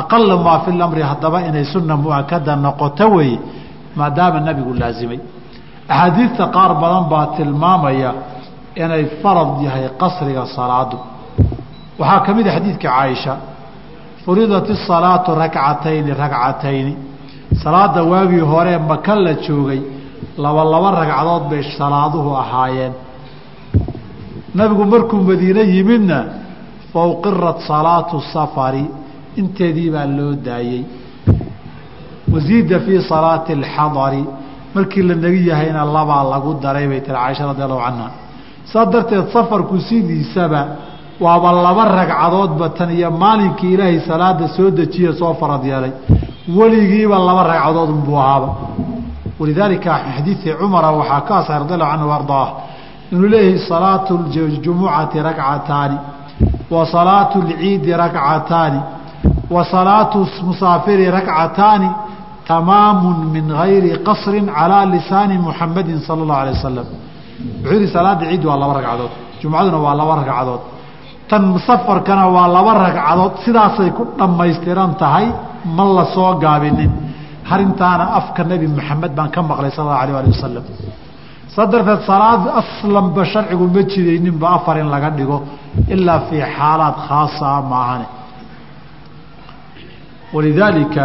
Aqala 0.01 0.36
maa 0.45 0.60
fi 0.63 0.71
lamri 0.71 1.01
haddaba 1.01 1.38
inay 1.48 1.65
sunna 1.74 1.95
muakada 2.03 2.55
noqoto 2.55 3.05
weeye 3.15 3.39
maadaama 3.95 4.39
nabigu 4.48 4.74
laazimay. 4.81 5.19
Axaadiidta 5.89 6.45
qaar 6.55 6.71
badan 6.81 7.03
baa 7.12 7.25
tilmaamaya 7.36 8.12
inay 8.83 9.03
farad 9.21 9.51
yahay 9.65 9.86
qasriga 10.01 10.43
salaadu. 10.55 10.98
Waxaa 12.00 12.19
ka 12.25 12.31
mid 12.38 12.48
a 12.48 12.51
xadiidka 12.55 12.88
caaisha 12.89 13.33
furidat 14.24 14.67
isalaatu 14.75 15.29
rakcatayni 15.41 16.12
rakcatayni 16.24 16.93
salaada 17.63 18.01
waagii 18.12 18.39
hore 18.51 18.74
maka 18.89 19.15
la 19.25 19.33
joogay 19.45 19.81
laba 20.43 20.63
laba 20.74 20.89
ragcadood 21.01 21.43
bay 21.51 21.62
salaaduhu 21.77 22.29
ahaayeen. 22.43 22.93
Nabigu 24.55 24.83
markuu 24.93 25.17
madiine 25.29 25.62
yimidna 25.75 26.17
fauqirat 26.93 27.60
salaatu 27.71 28.17
safari 28.33 28.86
inteedii 29.41 29.89
baa 29.95 30.05
loo 30.17 30.33
daayey 30.48 30.83
wasiida 32.33 32.79
fii 32.86 33.01
salaati 33.12 33.51
alxadari 33.53 34.24
markii 34.75 35.03
la 35.10 35.15
negi 35.15 35.48
yahayna 35.50 35.86
labaa 35.86 36.24
lagu 36.33 36.53
daray 36.63 36.88
bay 36.88 37.01
tiri 37.05 37.17
caaisha 37.17 37.45
radi 37.50 37.62
allahu 37.65 37.81
canha 37.86 38.07
saa 38.71 38.86
darteed 38.93 39.25
safarku 39.33 39.75
sidiisaba 39.89 40.62
waaba 41.25 41.51
laba 41.65 41.83
ragcadoodba 42.00 42.69
tan 42.77 42.89
iyo 42.98 43.12
maalinkii 43.12 43.74
ilaahay 43.75 44.00
salaada 44.10 44.48
soo 44.55 44.69
dejiye 44.71 45.13
soo 45.19 45.33
farad 45.33 45.63
yeelay. 45.65 45.91
Weligiiba 46.57 47.17
laba 47.19 47.43
ragcadood 47.51 47.89
unbuu 47.95 48.17
ahaaba. 48.24 48.50
Walidaalika 49.39 49.91
xadiidii 50.15 50.53
cumara 50.60 50.89
waxaa 51.00 51.21
ka 51.27 51.33
asahay 51.39 51.60
radi 51.62 51.74
allahu 51.74 51.91
canhu 51.91 52.12
ardaah. 52.19 52.50
Inuu 53.12 53.27
leeyahay 53.33 53.60
salaatu 53.69 54.13
jumucati 54.63 55.17
rakcataani 55.27 55.98
wa 56.74 56.86
salaatu 56.95 57.38
lciidi 57.50 57.91
rakcataani. 58.03 58.79
Wa 59.55 59.62
salaatu 59.74 60.19
musaafiri 60.48 61.05
rakcataani 61.17 61.89
tamaamu 62.48 63.10
min 63.33 63.45
gayri 63.60 63.89
qasri 64.07 64.39
calaa 64.57 64.86
lisaani 64.93 65.36
muxamadi 65.48 65.91
sala 66.07 66.21
allahu 66.24 66.41
alay 66.43 66.53
wasalam 66.57 66.88
wuxuu 67.63 67.74
yihi 67.79 67.88
salaada 67.98 68.24
ciid 68.29 68.43
waa 68.50 68.57
laba 68.62 68.74
ragcadood 68.79 69.12
jumcaduna 69.41 69.77
waa 69.86 69.95
laba 70.01 70.13
ragcadood 70.21 70.62
tan 71.29 71.43
safarkana 71.67 72.24
waa 72.36 72.48
laba 72.55 72.71
ragcadood 72.86 73.33
sidaasay 73.45 73.89
ku 73.98 74.03
dhammaystiran 74.19 74.91
tahay 75.01 75.27
ma 75.77 75.83
la 75.98 76.05
soo 76.15 76.31
gaabinin. 76.43 76.91
Harintaana 77.50 78.05
afka 78.19 78.41
nebi 78.51 78.67
maxamed 78.77 79.12
baan 79.17 79.29
ka 79.36 79.41
maqlay 79.50 79.71
sal 79.75 79.86
allahu 79.86 80.01
alah 80.03 80.19
ali 80.21 80.29
wasalam 80.36 80.65
saa 81.55 81.65
darteed 81.72 82.01
salaad 82.12 82.41
aslanba 82.62 83.22
sharcigu 83.34 83.65
ma 83.75 83.81
jidayninba 83.91 84.48
afar 84.58 84.75
in 84.81 84.88
laga 84.93 85.10
dhigo 85.17 85.38
ilaa 85.93 86.20
fii 86.27 86.43
xaalaad 86.58 86.96
khaasaa 87.08 87.60
maahane. 87.72 88.05
Walidaalika 90.34 91.03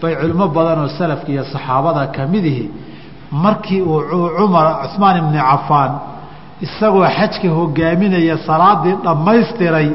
bay 0.00 0.14
culimo 0.20 0.46
badan 0.56 0.78
oo 0.84 0.88
salafka 0.98 1.28
iyo 1.32 1.44
saxaabada 1.52 2.02
kamidihi 2.16 2.64
markii 3.44 3.80
uu 3.82 4.00
cumar 4.38 4.66
cuثmaan 4.82 5.16
ibni 5.22 5.38
cafaan 5.50 5.92
isagoo 6.66 7.06
xajka 7.16 7.48
hogaaminaya 7.58 8.36
salaadii 8.48 8.94
dhammaystiray 9.04 9.88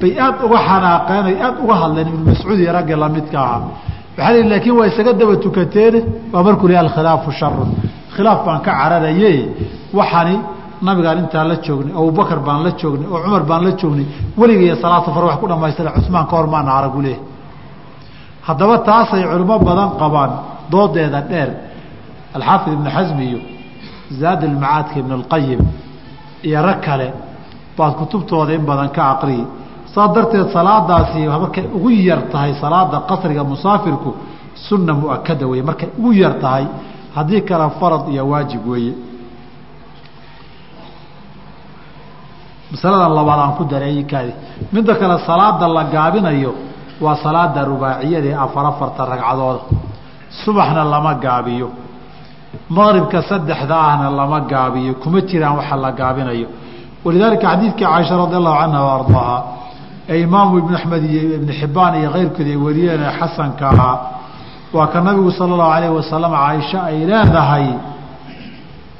bay 0.00 0.12
aad 0.24 0.36
uga 0.46 0.58
xanaaqeen 0.68 1.24
ay 1.30 1.36
aad 1.46 1.56
uga 1.64 1.74
hadleen 1.82 2.08
ibnu 2.12 2.22
mascuud 2.30 2.58
iyo 2.64 2.72
raggii 2.76 2.98
lamidka 3.02 3.38
ahaa. 3.46 3.60
Waxaa 4.16 4.32
li 4.36 4.42
laakiin 4.52 4.74
waa 4.78 4.86
isaga 4.92 5.12
daba 5.20 5.34
tukateene 5.44 6.00
waa 6.32 6.42
markuu 6.46 6.68
li 6.70 6.76
alkhilaafu 6.82 7.30
sharu 7.40 7.64
khilaaf 8.14 8.38
baan 8.46 8.60
ka 8.66 8.72
cararaye 8.80 9.32
waxani 9.98 10.36
nabigaan 10.86 11.18
intaan 11.24 11.46
la 11.50 11.56
joognay 11.66 11.92
abubakar 12.00 12.38
baan 12.46 12.60
la 12.66 12.70
joognay 12.80 13.06
oo 13.14 13.18
cumar 13.24 13.42
baan 13.50 13.62
la 13.66 13.70
joognay 13.80 14.06
weligaiyo 14.40 14.76
salaad 14.82 15.02
safar 15.06 15.24
wax 15.28 15.36
ku 15.40 15.46
dhamaystira 15.50 15.90
cusmaan 15.96 16.26
ka 16.30 16.34
hor 16.36 16.46
maana 16.54 16.70
aragu 16.78 17.00
leh 17.06 17.18
haddaba 18.46 18.76
taasay 18.88 19.22
culimo 19.30 19.56
badan 19.68 19.90
qabaan 20.00 20.30
doodeeda 20.72 21.20
dheer. 21.30 21.50
Alxaafid 22.36 22.72
ibnu 22.76 22.90
xasmi 22.96 23.24
iyo 23.30 23.38
zaad 24.20 24.40
almacaadka 24.48 24.96
ibn 25.02 25.12
اlqayim 25.18 25.60
iyo 26.48 26.58
rag 26.68 26.80
kale 26.86 27.08
baad 27.76 27.92
kutubtooda 28.00 28.52
in 28.58 28.64
badan 28.70 28.88
ka 28.96 29.02
aqriyi 29.14 29.44
saa 29.94 30.06
darteed 30.14 30.48
salaadaasi 30.56 31.20
markay 31.44 31.64
ugu 31.76 31.90
yar 32.08 32.20
tahay 32.32 32.52
salaada 32.62 32.98
qasriga 33.10 33.42
musaafirku 33.52 34.10
sunna 34.66 34.92
muakada 35.00 35.44
weeye 35.50 35.62
markay 35.70 35.88
ugu 35.98 36.12
yar 36.22 36.34
tahay 36.44 36.64
haddii 37.14 37.42
kale 37.42 37.70
farad 37.80 38.08
iyo 38.08 38.28
waajib 38.28 38.66
weeye. 38.66 38.94
Masaladan 42.70 43.14
labaad 43.14 43.40
aan 43.40 43.54
ku 43.58 43.64
dareeyikaadi 43.64 44.32
midda 44.72 44.94
kale 44.94 45.18
salaada 45.26 45.68
la 45.68 45.84
gaabinayo 45.84 46.54
waa 47.00 47.16
salaada 47.16 47.64
rubaaciyadaee 47.64 48.34
afar 48.34 48.66
afarta 48.66 49.04
ragcadooda 49.06 49.62
subaxna 50.44 50.84
lama 50.84 51.14
gaabiyo. 51.14 51.70
Maqribka 52.70 53.22
saddexda 53.22 53.76
ahna 53.80 54.10
lama 54.10 54.40
gaabiyo. 54.40 54.94
Kuma 55.02 55.20
jiraan 55.20 55.56
waxa 55.56 55.76
la 55.76 55.92
gaabinayo. 55.92 56.48
Walidaalika 57.04 57.46
xadiidkii 57.48 57.84
caaisha 57.84 58.16
radi 58.16 58.34
allahu 58.34 58.58
canha 58.60 58.80
wa 58.84 59.60
ee 60.08 60.22
imaamu 60.22 60.58
ibnu 60.58 60.76
axmed 60.76 61.04
iyo 61.10 61.34
ibnu 61.38 61.52
xibbaan 61.52 61.94
iyo 62.00 62.10
keyrkood 62.12 62.46
ay 62.46 62.56
wariyeen 62.56 63.00
ee 63.02 63.12
xasanka 63.18 63.68
ahaa 63.68 63.96
waa 64.72 64.86
ka 64.92 65.00
nabigu 65.00 65.30
sala 65.34 65.52
allahu 65.54 65.72
alayh 65.76 65.90
wasalam 65.98 66.32
caaisha 66.32 66.78
ay 66.88 66.96
leedahay 67.10 67.66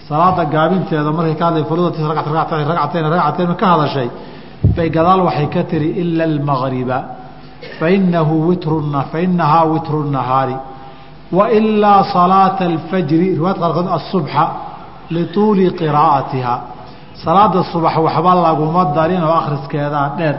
salaada 0.09 0.45
gaabinteeda 0.55 1.11
markay 1.15 1.37
ka 1.39 1.45
hadlay 1.49 1.65
fardati 1.71 2.03
ragcatayn 2.03 3.07
ragcatayn 3.15 3.55
ka 3.61 3.67
hadashay. 3.73 4.09
Bay 4.77 4.91
gadaal 4.91 5.21
waxay 5.29 5.47
ka 5.55 5.63
tiri 5.71 5.89
ila 6.03 6.25
almagriba 6.31 6.99
fainahu 7.79 8.35
witru 8.49 8.83
fainahaa 9.13 9.65
witru 9.73 10.05
nahaari 10.11 10.57
wailaa 11.39 12.03
salaata 12.17 12.65
alfajri. 12.73 13.39
Riwaayad 13.39 13.59
qaarkood 13.63 13.89
asubxa 13.99 14.45
lituuli 15.15 15.71
qiraa'atiha. 15.81 16.55
Salaada 17.25 17.63
subax 17.73 17.95
waxba 18.07 18.33
laguma 18.47 18.83
darin 18.97 19.23
oo 19.23 19.35
akhriskeedaa 19.41 20.09
dheer. 20.19 20.37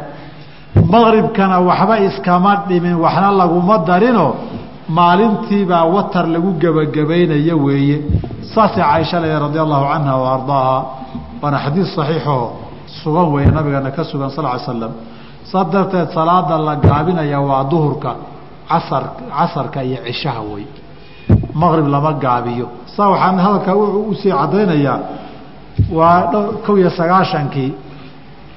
Maqribkana 0.93 1.55
waxba 1.69 1.95
iskama 2.07 2.53
dhimin 2.67 2.95
waxna 2.99 3.31
laguma 3.41 3.75
darinoo 3.89 4.50
maalintiibaa 4.97 5.85
watar 5.95 6.25
lagu 6.33 6.51
gebagabaynayo 6.61 7.55
weeye. 7.65 7.97
Saasay 8.53 8.83
caaisha 8.83 9.17
leedahay 9.23 9.41
radia 9.47 9.61
allahu 9.65 9.85
canha 9.91 10.13
wa 10.23 10.31
waana 11.41 11.57
xadiid 11.65 11.87
saxiixoo 11.97 12.45
sugan 13.03 13.27
weeye 13.33 13.51
nabigeena 13.57 13.91
ka 13.97 14.03
sugan 14.11 14.29
sal 14.35 14.45
ly 14.45 14.59
slam 14.65 14.91
saa 15.51 15.63
darteed 15.73 16.09
salaada 16.17 16.57
la 16.67 16.75
gaabinaya 16.75 17.39
waa 17.49 17.63
duhurka 17.71 18.11
casar 18.69 19.03
casarka 19.37 19.79
iyo 19.83 19.99
cishaha 20.07 20.41
wey 20.51 20.65
maqrib 21.61 21.87
lama 21.93 22.11
gaabiyo. 22.23 22.67
Saa 22.95 23.09
waxaan 23.13 23.39
hadalkaa 23.45 23.75
u 23.75 24.13
sii 24.21 24.31
caddaynayaa 24.39 24.97
waa 25.97 26.17
kow 26.65 26.75
iyo 26.81 26.89
sagaashankii 26.99 27.69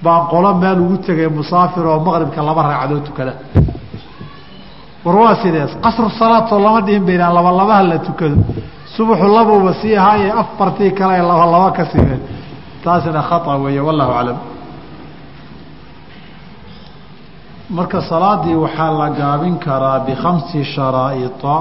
baan 0.05 0.23
qolo 0.33 0.50
meel 0.62 0.79
ugu 0.85 0.97
tegay 1.07 1.29
musaafir 1.38 1.85
oo 1.87 1.99
maqribka 2.07 2.41
laba 2.49 2.62
ragcadood 2.69 3.05
tukada 3.09 3.33
war 5.04 5.16
waa 5.16 5.34
sidees. 5.42 5.70
Qasru 5.84 6.08
salaadoo 6.18 6.58
lama 6.64 6.80
dhihin 6.87 7.04
baynaan 7.08 7.34
laba 7.34 7.50
labaha 7.61 7.82
la 7.90 7.99
tukado. 7.99 8.37
Subaxu 8.96 9.26
labuuba 9.37 9.73
sii 9.80 9.96
ahaaye 9.96 10.30
afartii 10.42 10.90
kale 10.99 11.14
ay 11.14 11.23
laba 11.30 11.46
laba 11.54 11.70
ka 11.76 11.84
simeen 11.92 12.20
taasina 12.84 13.23
khata 13.28 13.52
weeye 13.62 13.80
wallahu 13.88 14.12
aclam. 14.18 14.38
Marka 17.76 18.00
salaadii 18.11 18.54
waxaa 18.64 18.90
la 19.00 19.08
gaabin 19.11 19.56
karaa 19.58 19.99
bikhamsi 20.06 20.64
sharaa'ita 20.75 21.56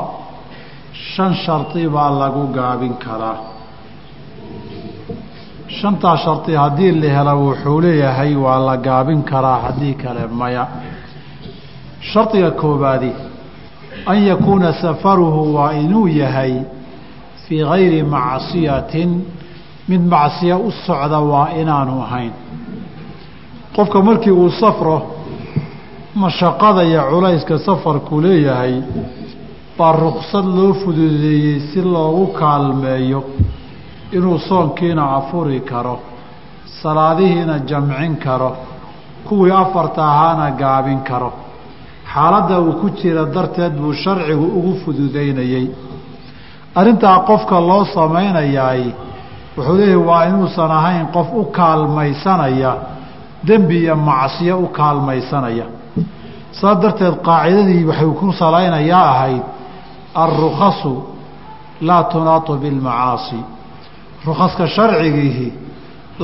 shan 1.13 1.33
shardi 1.43 1.88
baa 1.95 2.09
lagu 2.21 2.43
gaabin 2.57 2.93
karaa. 3.05 3.38
Shantaa 5.79 6.17
shardi 6.23 6.53
haddii 6.62 6.91
la 7.01 7.09
helo 7.17 7.33
wuxuu 7.45 7.79
leeyahay 7.81 8.35
waa 8.35 8.59
la 8.67 8.75
gaabin 8.77 9.23
karaa 9.23 9.59
haddii 9.65 9.93
kale 10.03 10.27
maya. 10.39 10.67
Shardiga 12.12 12.51
koobaadi 12.51 13.12
an 14.12 14.17
yakuuna 14.29 14.73
safaruhu 14.73 15.55
waa 15.55 15.71
inuu 15.73 16.07
yahay 16.07 16.53
fii 17.47 17.63
gayri 17.71 18.03
macsiyatin 18.03 19.12
mid 19.89 20.01
macsiya 20.13 20.57
u 20.57 20.71
socda 20.85 21.19
waa 21.31 21.50
inaanu 21.62 22.01
ahayn 22.05 22.31
qofka 23.75 24.01
markii 24.07 24.31
uu 24.31 24.50
safro 24.62 24.97
mashaqada 26.15 26.83
iyo 26.83 27.01
culayska 27.12 27.55
safarku 27.67 28.21
leeyahay 28.21 28.75
baa 29.77 29.91
ruksad 30.03 30.45
loo 30.57 30.73
fududeeyey 30.81 31.59
si 31.69 31.81
loogu 31.81 32.25
kaalmeeyo 32.39 33.21
inuu 34.17 34.39
soonkiina 34.47 35.03
afuri 35.17 35.59
karo 35.71 35.95
salaadihiina 36.81 37.59
jamcin 37.69 38.15
karo 38.25 38.51
kuwii 39.27 39.51
afarta 39.63 40.01
ahaana 40.12 40.51
gaabin 40.62 41.00
karo 41.09 41.31
xaaladda 42.13 42.55
uu 42.62 42.74
ku 42.82 42.88
jira 43.00 43.24
darteed 43.36 43.74
buu 43.82 43.93
sharcigu 44.03 44.46
ugu 44.58 44.74
fududaynayey. 44.86 45.65
Arrintaa 46.79 47.20
qofka 47.29 47.58
loo 47.70 47.84
samaynayaay 47.96 48.84
wuxuu 49.58 49.75
leeyahy 49.79 49.96
waa 50.10 50.24
inuusan 50.29 50.72
ahayn 50.79 51.05
qof 51.15 51.27
u 51.34 51.43
kaalmaysanaya 51.58 52.72
dembi 53.48 53.77
iyo 53.84 53.96
macsiyo 54.10 54.55
u 54.60 54.67
kaalmaysanaya. 54.77 55.65
Saas 56.60 56.77
darteed 56.84 57.15
qaacidadii 57.27 57.84
waxay 57.89 58.12
ku 58.20 58.25
salaynayaa 58.41 59.05
ahayd 59.13 59.43
alrukhasu 60.24 60.93
laa 61.88 62.03
tunaatu 62.12 62.51
bilmacaasi. 62.63 63.39
Rukhaska 64.27 64.65
sharcigiihi 64.75 65.48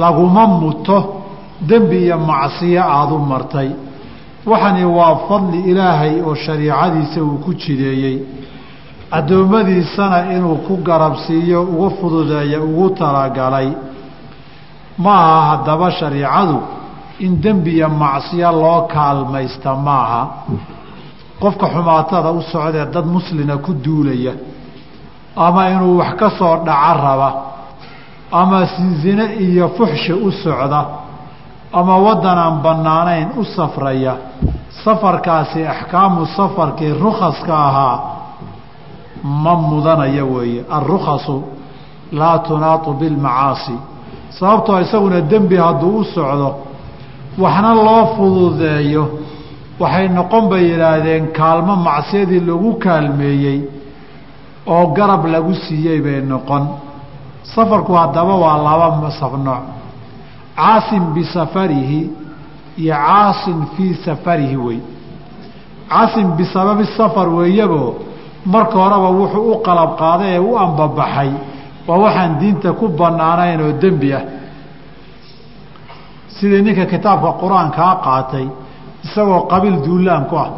laguma 0.01 0.43
muto 0.61 0.97
dembi 1.69 1.97
iyo 2.05 2.17
macsiyo 2.31 2.81
aada 2.95 3.13
u 3.13 3.19
martay 3.31 3.69
waxani 4.45 4.85
waa 4.85 5.15
fadli 5.27 5.59
ilaahay 5.71 6.21
oo 6.21 6.35
shariicadiisa 6.35 7.21
uu 7.23 7.37
ku 7.43 7.53
jideeyey. 7.53 8.17
Addoommadiisana 9.11 10.31
inuu 10.35 10.55
ku 10.67 10.77
garabsiiyo 10.77 11.61
ugu 11.63 11.89
fududeeya 11.99 12.59
ugu 12.61 12.89
talagalay. 12.89 13.69
Ma 14.97 15.13
aha 15.13 15.41
haddaba 15.49 15.91
shariicadu 15.91 16.57
in 17.19 17.41
dembi 17.41 17.71
iyo 17.77 17.89
macsiyo 17.89 18.51
loo 18.51 18.81
kaalmaysta 18.93 19.75
maaha. 19.75 20.21
Qofka 21.41 21.67
xumaatada 21.73 22.31
u 22.31 22.41
socdee 22.41 22.85
dad 22.93 23.05
muslina 23.05 23.57
ku 23.57 23.73
duulaya. 23.73 24.33
Ama 25.35 25.69
inuu 25.69 25.97
wax 25.97 26.15
ka 26.19 26.29
soo 26.29 26.55
dhaco 26.65 26.93
raba. 27.03 27.29
Ama 28.31 28.67
sinzine 28.67 29.25
iyo 29.39 29.67
fuxshi 29.77 30.13
u 30.13 30.31
socda 30.31 30.85
ama 31.73 31.97
waddan 31.97 32.37
aan 32.37 32.61
bannaanayn 32.63 33.27
u 33.37 33.43
safraya. 33.43 34.15
Safarkaasi 34.83 35.67
axkaamu 35.67 36.25
safarkii 36.25 36.93
rukhaska 36.93 37.53
ahaa 37.67 37.97
ma 39.23 39.55
mudanaya 39.55 40.25
weeye. 40.25 40.65
Alrukhasu 40.69 41.43
laa 42.11 42.37
tunaatu 42.39 42.93
bilmacaasi. 42.93 43.75
Sababtoo 44.29 44.79
isaguna 44.81 45.21
dembi 45.21 45.57
hadduu 45.57 45.97
u 45.97 46.03
socdo 46.03 46.49
waxna 47.37 47.73
loo 47.75 48.05
fududeeyo. 48.15 49.03
Waxay 49.79 50.07
noqon 50.09 50.49
bay 50.49 50.63
yidhaahdeen 50.71 51.31
kaalmo 51.37 51.75
macsiyadii 51.75 52.39
lagu 52.39 52.73
kaalmeeyey 52.83 53.59
oo 54.67 54.87
garab 54.97 55.25
lagu 55.25 55.53
siiyey 55.55 56.01
bay 56.01 56.21
noqon. 56.21 56.63
Safarku 57.43 57.93
haddaba 57.93 58.35
waa 58.43 58.57
laba 58.57 59.11
safnooc 59.19 59.78
caasin 60.59 61.03
bisafarihi 61.15 62.01
iyo 62.83 62.95
caasin 63.07 63.59
fii 63.75 63.93
safarihi 64.05 64.57
wey. 64.65 64.79
Caasin 65.91 66.27
bisababi 66.37 66.85
safar 66.97 67.27
weeyabo 67.37 67.83
marka 68.53 68.75
horeba 68.83 69.09
wuxuu 69.19 69.51
u 69.51 69.55
qalab 69.67 69.91
qaaday 70.01 70.31
ee 70.35 70.39
u 70.39 70.51
ambabaxay. 70.65 71.31
Waa 71.87 71.97
waxaan 72.03 72.31
diinta 72.39 72.69
ku 72.79 72.85
bannaanayn 72.99 73.61
oo 73.65 73.71
dembi 73.81 74.09
ah. 74.19 74.23
Sidii 76.35 76.61
ninka 76.65 76.85
kitaabka 76.93 77.29
qur'aankaa 77.41 77.93
qaatay 78.05 78.45
isagoo 79.05 79.41
qabiil 79.51 79.77
duulaan 79.85 80.23
ku 80.29 80.35
ah. 80.43 80.49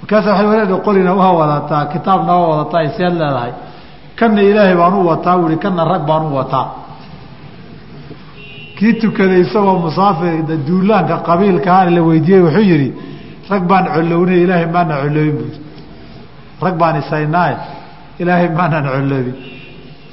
Markaasa 0.00 0.30
waay 0.36 0.46
waleedha 0.50 0.76
qolina 0.86 1.12
waa 1.20 1.32
wadataa 1.40 1.84
kitaabna 1.92 2.32
waa 2.40 2.48
wadataa 2.52 2.82
iseed 2.88 3.14
leedahay. 3.20 3.52
Kanna 4.18 4.40
ilaahay 4.50 4.76
baan 4.80 4.94
u 4.94 5.06
wataa 5.10 5.36
ihi 5.48 5.56
kanna 5.64 5.82
rag 5.92 6.02
baan 6.08 6.24
u 6.30 6.34
wataa 6.40 6.66
kii 8.80 8.92
tukaday 9.02 9.40
isagoo 9.46 9.78
musaafir 9.86 10.32
duulaanka 10.68 11.16
qabiilkaana 11.28 11.90
la 11.96 12.02
weydiiyey 12.08 12.42
wuxuu 12.46 12.66
yidhi 12.72 12.88
rag 13.50 13.62
baan 13.70 13.84
collownay 13.94 14.40
ilaahay 14.44 14.66
maana 14.76 14.94
colloobin 15.02 15.36
buui 15.40 15.58
rag 16.64 16.74
baan 16.80 16.96
isaynaaye 17.02 17.56
ilaahay 18.22 18.48
maanaan 18.58 18.86
colloobin 18.94 19.36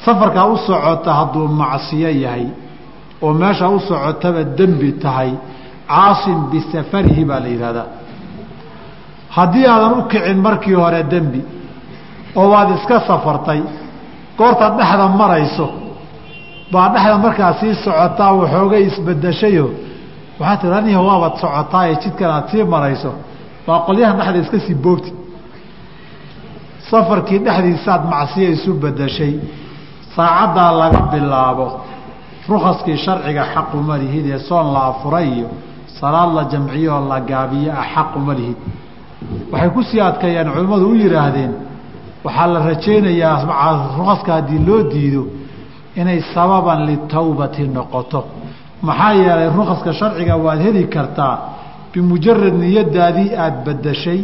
safarkaa 0.06 0.46
u 0.54 0.58
socota 0.68 1.12
hadduu 1.20 1.48
macsiyo 1.62 2.10
yahay 2.24 2.46
oo 3.26 3.34
meesha 3.42 3.66
u 3.76 3.80
socotaba 3.90 4.42
dembi 4.58 4.90
tahay 5.04 5.32
caasin 5.92 6.40
bisafarihi 6.52 7.24
baa 7.30 7.40
la 7.44 7.50
yidhahdaa. 7.54 7.88
Haddii 9.36 9.66
aadan 9.74 9.94
u 10.00 10.02
kicin 10.12 10.38
markii 10.48 10.74
hore 10.82 11.02
dembi 11.14 11.42
oo 12.40 12.48
waad 12.54 12.70
iska 12.78 12.98
safartay 13.10 13.62
goortaad 14.38 14.74
dhexda 14.80 15.06
marayso 15.22 15.68
baa 16.72 16.90
dhexda 16.94 17.18
markaa 17.26 17.54
sii 17.60 17.74
socotaa 17.86 18.32
waxoogay 18.40 18.84
isbedeshayo 18.90 19.66
waxaa 20.40 20.58
tii 20.62 20.74
aniha 20.80 21.02
waabaad 21.08 21.36
socotaaye 21.44 21.94
jidkan 22.04 22.30
aad 22.36 22.46
sii 22.52 22.64
marayso. 22.74 23.12
Baa 23.68 23.80
qolyahan 23.88 24.18
dhexda 24.20 24.40
iska 24.44 24.60
sii 24.66 24.76
boogti. 24.84 25.12
Safarkii 26.90 27.40
dhexdiisaad 27.46 28.02
macsiya 28.12 28.50
isu 28.56 28.72
bedeshay 28.84 29.34
saacaddaa 30.16 30.72
laga 30.82 31.02
bilaabo. 31.12 31.68
Rukaskii 32.50 32.98
sharciga 33.06 33.44
xaquma 33.54 33.96
lihid 34.02 34.26
ee 34.36 34.40
soon 34.48 34.68
la 34.74 34.82
afuray 34.92 35.28
iyo 35.38 35.48
salaad 36.00 36.30
la 36.38 36.44
jamciyo 36.52 36.92
oo 36.96 37.08
la 37.12 37.20
gaabiyo 37.30 37.72
ah 37.82 37.86
xaquma 37.94 38.34
lihid. 38.40 38.58
Waxay 39.52 39.70
ku 39.76 39.82
sii 39.90 40.02
adkeeyaan 40.10 40.50
culimmadu 40.56 40.86
u 40.92 40.96
yidhaahdeen 41.02 41.52
waxaa 42.26 42.48
la 42.54 42.60
rajaynayaa 42.70 43.36
rukaska 43.98 44.32
haddii 44.38 44.60
loo 44.68 44.82
diido 44.94 45.24
inay 46.00 46.20
sababan 46.34 46.80
litawbati 46.90 47.64
noqoto. 47.78 48.20
Maxaa 48.88 49.14
yeelay 49.22 49.50
rukaska 49.58 49.92
sharciga 50.00 50.36
waad 50.46 50.60
heli 50.66 50.84
kartaa 50.96 51.34
bimujarad 51.92 52.54
niyadaadii 52.64 53.30
aada 53.44 53.60
bedeshay 53.66 54.20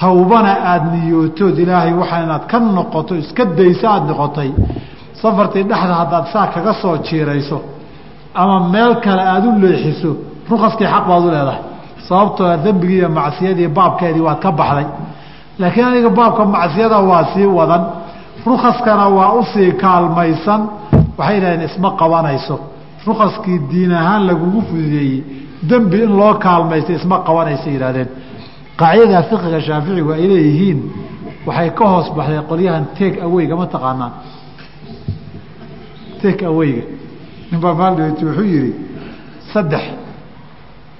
tawbana 0.00 0.52
aada 0.70 0.88
niyootood 0.94 1.56
ilaahay 1.62 1.92
waxaa 2.00 2.22
inaad 2.26 2.44
ka 2.50 2.58
noqoto 2.76 3.12
iska 3.22 3.44
dayso 3.58 3.86
aada 3.88 4.06
noqotay. 4.12 4.50
Safartii 5.22 5.64
dhexda 5.70 5.94
haddaad 6.00 6.26
saa 6.32 6.46
kaga 6.54 6.72
soo 6.82 6.96
jiirayso 7.06 7.58
ama 8.34 8.56
meel 8.72 8.92
kale 9.04 9.22
aada 9.32 9.46
u 9.48 9.52
leexiso 9.62 10.10
rukaskii 10.50 10.86
xaq 10.92 11.04
baad 11.10 11.24
u 11.28 11.30
leedahay. 11.34 11.62
Sababtoo 12.08 12.56
dembigii 12.64 12.98
iyo 12.98 13.08
macsiyadii 13.18 13.68
baabkeedii 13.78 14.20
waad 14.28 14.38
ka 14.44 14.50
baxday. 14.60 14.86
Laakiin 15.60 15.86
aniga 15.90 16.10
baabka 16.18 16.42
macsiyada 16.44 16.98
waa 17.10 17.24
sii 17.34 17.46
wadan 17.58 17.82
rukaskana 18.46 19.08
waa 19.16 19.32
u 19.38 19.42
sii 19.52 19.72
kaalmaysan 19.82 20.60
waxay 21.18 21.34
yidhahdeen 21.36 21.62
isma 21.68 21.90
qabanayso. 22.00 22.56
Rukaskii 23.06 23.58
diin 23.70 23.92
ahaan 24.00 24.22
lagugu 24.28 24.60
fududeeyey 24.68 25.24
dembi 25.70 25.98
in 26.04 26.12
loo 26.18 26.34
kaalmaysta 26.44 26.92
isma 26.98 27.16
qabanaysa 27.28 27.68
yidhahdeen 27.74 28.08
qaacidada 28.80 29.22
fiqiga 29.30 29.60
shaaficigu 29.68 30.10
ay 30.16 30.24
leeyihiin 30.32 30.78
waxay 31.46 31.70
ka 31.78 31.84
hoos 31.92 32.08
baxday 32.16 32.40
qolyahan 32.50 32.84
teeg 32.98 33.14
aweyga 33.26 33.54
ma 33.60 33.66
taqaanaan 33.74 34.12
teeg 36.20 36.38
aweyga. 36.50 36.82
Ninbaa 37.50 37.74
maaldhaweyt 37.80 38.20
wuxuu 38.26 38.44
yihi 38.54 38.70
saddex 39.52 39.84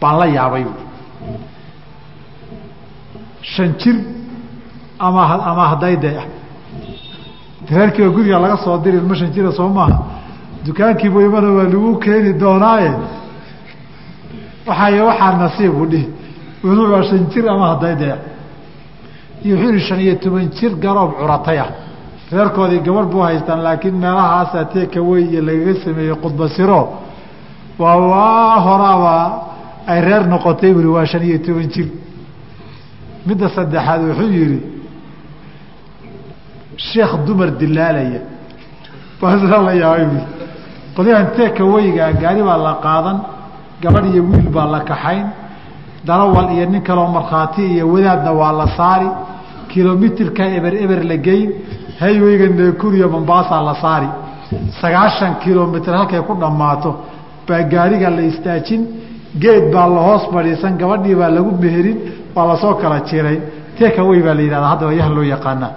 baan 0.00 0.16
la 0.20 0.26
yaabay 0.36 0.64
shan 3.52 3.70
jir 3.80 3.96
ama 5.06 5.22
ama 5.50 5.64
hadayde 5.72 6.10
ah 6.20 6.26
reerkiiba 7.70 8.08
guriga 8.16 8.38
laga 8.38 8.56
soo 8.64 8.78
diri 8.78 9.00
ma 9.00 9.14
shan 9.14 9.30
jira 9.32 9.50
soo 9.52 9.68
maaha. 9.68 9.98
Dukaankiiba 10.64 11.22
imana 11.22 11.48
waa 11.56 11.64
lagu 11.64 11.98
keeni 11.98 12.32
doonaaye. 12.40 12.90
Waxay 14.66 15.00
waxaa 15.00 15.32
nasiibu 15.42 15.86
dhihi. 15.86 16.08
Weli 16.64 16.80
waa 16.92 17.02
shan 17.02 17.26
jir 17.30 17.48
ama 17.48 17.66
hadayde 17.74 18.12
ah 18.12 18.18
iyo 19.44 19.56
wuxuu 19.56 19.72
yihi 19.72 19.80
shan 19.88 20.00
iyo 20.00 20.14
toban 20.18 20.48
jir 20.50 20.72
garoob 20.82 21.12
curatay 21.18 21.58
ah. 21.58 21.68
Reerkoodii 22.32 22.80
gabadh 22.86 23.08
buu 23.12 23.20
haystaan 23.22 23.62
laakiin 23.62 23.94
meelahaasaa 23.94 24.64
teeka 24.64 25.00
wey 25.00 25.22
iyo 25.30 25.40
lagaga 25.42 25.74
sameeyey 25.84 26.14
khudbasiro 26.22 26.80
waa 27.78 27.96
waa 27.96 28.60
horaaba 28.66 29.14
ay 29.86 30.00
reer 30.00 30.26
noqotay 30.26 30.72
buri 30.74 30.88
waa 30.96 31.06
shan 31.06 31.22
iyo 31.22 31.38
toban 31.38 31.68
jir. 31.74 31.86
Midda 33.26 33.48
saddexaad 33.48 34.00
wuxuu 34.08 34.30
yihi 34.32 34.58
sheekh 36.86 37.12
dumar 37.26 37.50
dilaalaya. 37.60 38.20
Baasla 39.20 39.58
la 39.66 39.72
yaabay 39.82 40.06
bui 40.12 40.22
qolyahan 40.96 41.26
teeka 41.36 41.64
weygaa 41.74 42.12
gaari 42.22 42.42
baa 42.48 42.58
la 42.66 42.72
qaadan 42.84 43.18
gabadh 43.82 44.06
iyo 44.12 44.22
wiil 44.30 44.48
baa 44.56 44.66
la 44.74 44.80
kaxayn 44.90 45.26
darawal 46.06 46.48
iyo 46.54 46.66
nin 46.72 46.82
kaloo 46.88 47.08
markhaati 47.16 47.62
iyo 47.74 47.84
wadaadna 47.92 48.30
waa 48.40 48.52
la 48.60 48.66
saari 48.76 49.08
kilomitirka 49.72 50.44
eber 50.56 50.74
eber 50.84 51.00
la 51.10 51.16
geyn 51.26 51.50
hayweyga 52.00 52.46
neekuriya 52.58 53.06
mombaasaa 53.14 53.62
la 53.68 53.74
saari. 53.82 54.08
Sagaashan 54.80 55.32
kilomitr 55.42 55.92
halkay 55.98 56.20
ku 56.28 56.34
dhammaato 56.42 56.90
baa 57.48 57.62
gaariga 57.72 58.08
la 58.16 58.22
istaajin 58.30 58.82
geed 59.42 59.64
baa 59.74 59.86
la 59.94 60.00
hoos 60.08 60.24
fadhiisan 60.32 60.72
gabadhii 60.80 61.14
baa 61.20 61.30
lagu 61.36 61.50
meherin 61.62 61.98
waa 62.34 62.46
la 62.50 62.56
soo 62.62 62.74
kala 62.74 63.00
jiray. 63.08 63.38
Tekawey 63.78 64.20
baa 64.26 64.34
la 64.38 64.42
yihahda 64.46 64.68
hadda 64.72 64.92
yaha 65.00 65.10
loo 65.16 65.26
yaqaanaa 65.34 65.72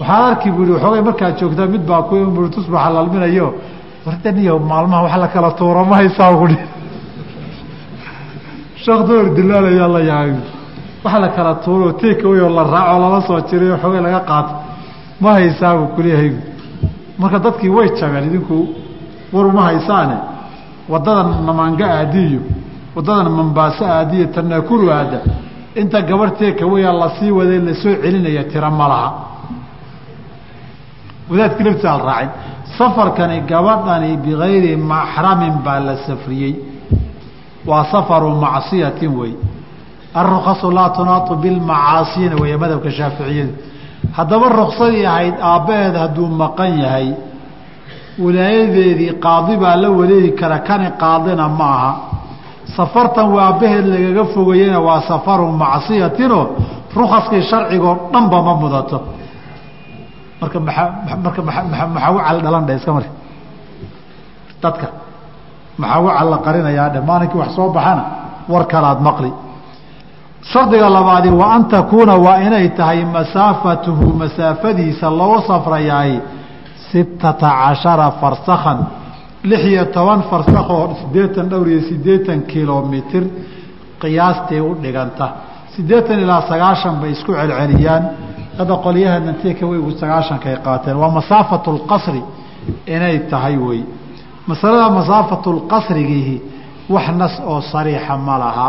waxaad 0.00 0.24
arki 0.30 0.50
bu 0.50 0.62
i 0.64 0.70
waxoogay 0.70 1.02
markaad 1.08 1.38
joogtaa 1.40 1.66
mid 1.66 1.82
baa 1.86 2.02
ku 2.02 2.16
tusbaxa 2.54 2.90
lalminayo 2.96 3.54
wardaniyo 4.06 4.58
maalmaha 4.58 5.02
wax 5.02 5.16
la 5.22 5.28
kala 5.28 5.50
tuuro 5.58 5.84
ma 5.84 5.96
haysaa 5.96 6.30
ui 6.36 6.56
shakdoor 8.84 9.34
dilaalayaa 9.36 9.88
la 9.88 10.00
yahay 10.00 10.32
wax 11.04 11.14
la 11.20 11.28
kala 11.28 11.54
tuuro 11.64 11.92
tekawey 11.92 12.40
oo 12.40 12.48
la 12.48 12.62
raaco 12.64 12.98
lala 13.02 13.20
soo 13.26 13.40
jiray 13.48 13.70
oo 13.70 13.78
xoogay 13.82 14.02
laga 14.06 14.20
qaato 14.20 14.54
ma 15.20 15.32
haysaabu 15.32 15.86
kuleeyahay 15.94 16.32
marka 17.18 17.38
dadkii 17.38 17.68
way 17.68 17.88
jabeen 18.00 18.24
idinku 18.28 18.68
war 19.32 19.46
uma 19.46 19.62
haysaane 19.62 20.16
wadadan 20.88 21.46
namaanga 21.46 21.86
aadiyo 21.98 22.40
wadadan 22.96 23.28
mambaaso 23.32 23.84
aadiyo 23.84 24.26
tanakuru 24.26 24.90
aada 24.90 25.20
inta 25.74 26.02
gabarh 26.02 26.32
teekaweya 26.38 26.92
la 26.92 27.10
sii 27.18 27.30
waday 27.30 27.58
la 27.58 27.74
soo 27.74 27.94
celinaya 28.02 28.44
tiro 28.44 28.70
ma 28.70 28.88
laha 28.88 29.33
wadaadkii 31.30 31.64
laftiisa 31.64 31.92
al 31.92 32.00
raacin. 32.08 32.30
Safarkani 32.78 33.40
gabadhani 33.50 34.16
bigayri 34.24 34.76
maxramin 34.76 35.54
baa 35.64 35.80
la 35.86 35.94
safriyey. 36.06 36.54
Waa 37.66 37.84
safaru 37.92 38.30
macsiyatin 38.44 39.12
wey. 39.20 39.32
Arukasu 40.14 40.70
laa 40.70 40.88
tunaatu 40.96 41.32
bilmacaasina 41.42 42.34
weeye 42.40 42.56
madhabka 42.56 42.90
shaaficiyadu. 42.98 43.52
Haddaba 44.16 44.48
ruksadii 44.48 45.06
ahayd 45.06 45.34
aabbaheed 45.50 45.94
hadduu 46.02 46.26
maqan 46.42 46.72
yahay 46.84 47.08
walaayadeedii 48.24 49.12
qaadi 49.24 49.54
baa 49.62 49.76
la 49.82 49.88
wareegi 49.98 50.30
kara 50.40 50.58
kani 50.68 50.88
qaadina 51.02 51.48
ma 51.58 51.64
aha. 51.78 51.92
Safartan 52.76 53.28
waa 53.34 53.44
aabbaheed 53.48 53.86
lagaga 53.92 54.24
fogayena 54.34 54.78
waa 54.86 55.00
safaru 55.08 55.46
macsiyatinoo 55.62 56.44
rukaskii 56.96 57.42
sharcigoo 57.50 57.94
dhanba 58.12 58.38
ma 58.46 58.54
mudato 58.62 58.98
marka 60.44 60.60
marka 61.24 61.42
maxaa 61.42 62.10
wacal 62.16 62.38
dhalan 62.44 62.64
dhe 62.68 62.74
iska 62.78 62.92
mar 62.96 63.04
dadka 64.62 64.86
maxaa 65.82 66.00
wacal 66.06 66.28
la 66.32 66.38
qarinayaa 66.46 66.88
dhe 66.94 67.00
maalinkii 67.08 67.38
wax 67.42 67.50
soo 67.56 67.68
baxana 67.76 68.04
war 68.52 68.64
kalaad 68.72 69.00
maqli. 69.08 69.30
Shardiga 70.52 70.88
labaadi 70.96 71.28
wa 71.40 71.46
an 71.54 71.62
takuuna 71.68 72.14
waa 72.26 72.38
inay 72.46 72.68
tahay 72.78 73.04
masaafatuhu 73.16 74.06
masaafadiisa 74.22 75.08
loo 75.20 75.36
safrayaay 75.48 76.12
sittata 76.92 77.48
cashara 77.60 78.10
farsakhan 78.20 78.78
lix 79.50 79.62
iyo 79.70 79.84
toban 79.96 80.20
farsakoo 80.30 80.84
siddeetan 81.00 81.46
dhowr 81.50 81.68
iyo 81.72 81.80
siddeetan 81.88 82.38
kilomitir 82.50 83.24
qiyaastii 84.02 84.60
u 84.60 84.74
dhiganta. 84.82 85.26
Siddeetan 85.74 86.18
ilaa 86.24 86.42
sagaashan 86.50 86.94
bay 87.00 87.10
isku 87.16 87.32
celceliyaan 87.40 88.02
hadda 88.58 88.74
qolyahana 88.84 89.32
tekaweygu 89.42 89.90
sagaashankay 90.00 90.56
qaateen. 90.66 90.96
Waa 91.02 91.10
masaafatu 91.18 91.68
lqasri 91.78 92.22
inay 92.94 93.18
tahay 93.30 93.56
wey. 93.66 93.80
Masalada 94.48 94.90
masaafatu 94.98 95.48
lqasrigiihi 95.58 96.36
wax 96.94 97.06
nas 97.20 97.34
oo 97.50 97.60
sariixa 97.72 98.16
ma 98.26 98.36
laha. 98.38 98.68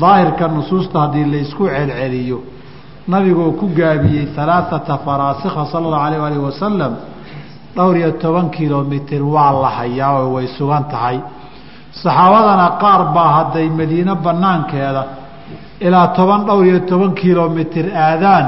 Daahirka 0.00 0.44
nusuusta 0.48 0.96
haddii 1.00 1.24
la 1.32 1.36
isku 1.44 1.64
celceliyo 1.68 2.38
nabigoo 3.08 3.52
ku 3.58 3.66
gaabiyey 3.78 4.26
alaaata 4.42 4.98
faraasikha 5.04 5.62
sala 5.72 5.86
allahu 5.86 6.04
alayh 6.06 6.22
alih 6.28 6.40
wasalam 6.48 6.92
dhowr 7.76 7.96
iyo 7.96 8.10
toban 8.22 8.50
kilomitir 8.50 9.22
waa 9.22 9.52
la 9.62 9.68
hayaa 9.78 10.12
oo 10.20 10.28
way 10.34 10.46
sugan 10.58 10.84
tahay. 10.92 11.18
Saxaabadana 12.02 12.66
qaar 12.82 13.02
baa 13.14 13.30
hadday 13.36 13.68
madiine 13.78 14.14
banaankeeda 14.24 15.02
ilaa 15.86 16.06
toban 16.18 16.40
dhowr 16.46 16.64
iyo 16.66 16.80
toban 16.90 17.12
kilomitir 17.20 17.86
aadaan 18.06 18.46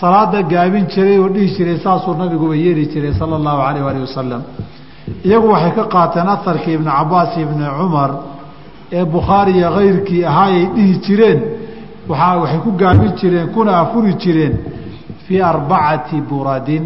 salaada 0.00 0.42
gaabin 0.42 0.86
jiray 0.92 1.18
oo 1.18 1.28
dhihi 1.34 1.48
jiray 1.56 1.78
saasuu 1.84 2.14
nabiguba 2.14 2.54
yeeli 2.56 2.84
jiray 2.92 3.12
sala 3.18 3.36
allahu 3.40 3.60
alayh 3.68 3.82
alih 3.90 4.00
wasalam 4.08 4.42
iyagu 5.24 5.46
waxay 5.54 5.72
ka 5.78 5.84
qaateen 5.94 6.28
aharkii 6.34 6.74
ibni 6.78 6.90
cabaas 6.98 7.32
ibni 7.42 7.66
cumar 7.78 8.10
ee 8.92 9.04
bukhaari 9.14 9.52
iyo 9.58 9.68
kayrkii 9.76 10.22
ahaayay 10.30 10.66
dhihi 10.74 10.94
jireen. 11.06 11.40
Waaa 12.10 12.36
waxay 12.42 12.60
ku 12.64 12.70
gaabin 12.80 13.12
jireen 13.20 13.46
kuna 13.54 13.72
afuri 13.82 14.12
jireen 14.22 14.54
fii 15.26 15.40
arbacati 15.50 16.16
buradin 16.30 16.84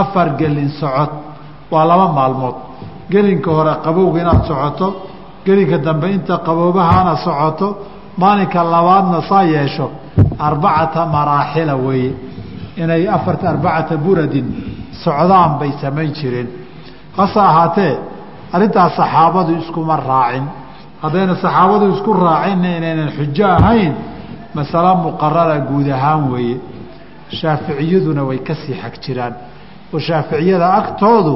afar 0.00 0.28
gelin 0.40 0.68
socod. 0.80 1.10
Waa 1.72 1.84
laba 1.90 2.06
maalmood. 2.16 2.56
Gelinka 3.12 3.50
hore 3.56 3.72
qabowga 3.84 4.18
inaad 4.22 4.42
socoto 4.48 4.86
gelinka 5.46 5.78
dambe 5.86 6.06
inta 6.16 6.34
qaboobahaana 6.46 7.14
socoto 7.24 7.66
maalinka 8.20 8.60
labaadna 8.74 9.18
saa 9.28 9.42
yeesho 9.54 9.86
arbacata 10.38 11.06
maraaxila 11.06 11.76
weeye. 11.76 12.14
Inay 12.76 13.08
afarta 13.08 13.48
arbacata 13.48 13.96
buradin 13.96 14.46
socdaan 15.04 15.58
bay 15.58 15.72
samayn 15.80 16.12
jireen. 16.12 16.48
Hase 17.16 17.40
ahaatee 17.40 17.98
arrintaas 18.52 18.96
saxaabadu 18.96 19.52
iskuma 19.60 19.96
raacin. 19.96 20.44
Haddayna 21.02 21.34
saxaabadu 21.34 21.94
isku 21.94 22.12
raacinna 22.12 22.68
inaynan 22.78 23.10
xujo 23.16 23.46
ahayn 23.46 23.94
masalo 24.54 24.94
muqarara 25.04 25.58
guud 25.68 25.88
ahaan 25.88 26.30
weeye. 26.32 26.56
Shaaficiyaduna 27.38 28.22
way 28.28 28.38
ka 28.38 28.54
sii 28.54 28.74
xag 28.82 28.94
jiraan. 29.04 29.34
Oo 29.92 29.98
shaaficiyada 29.98 30.66
agtoodu 30.80 31.34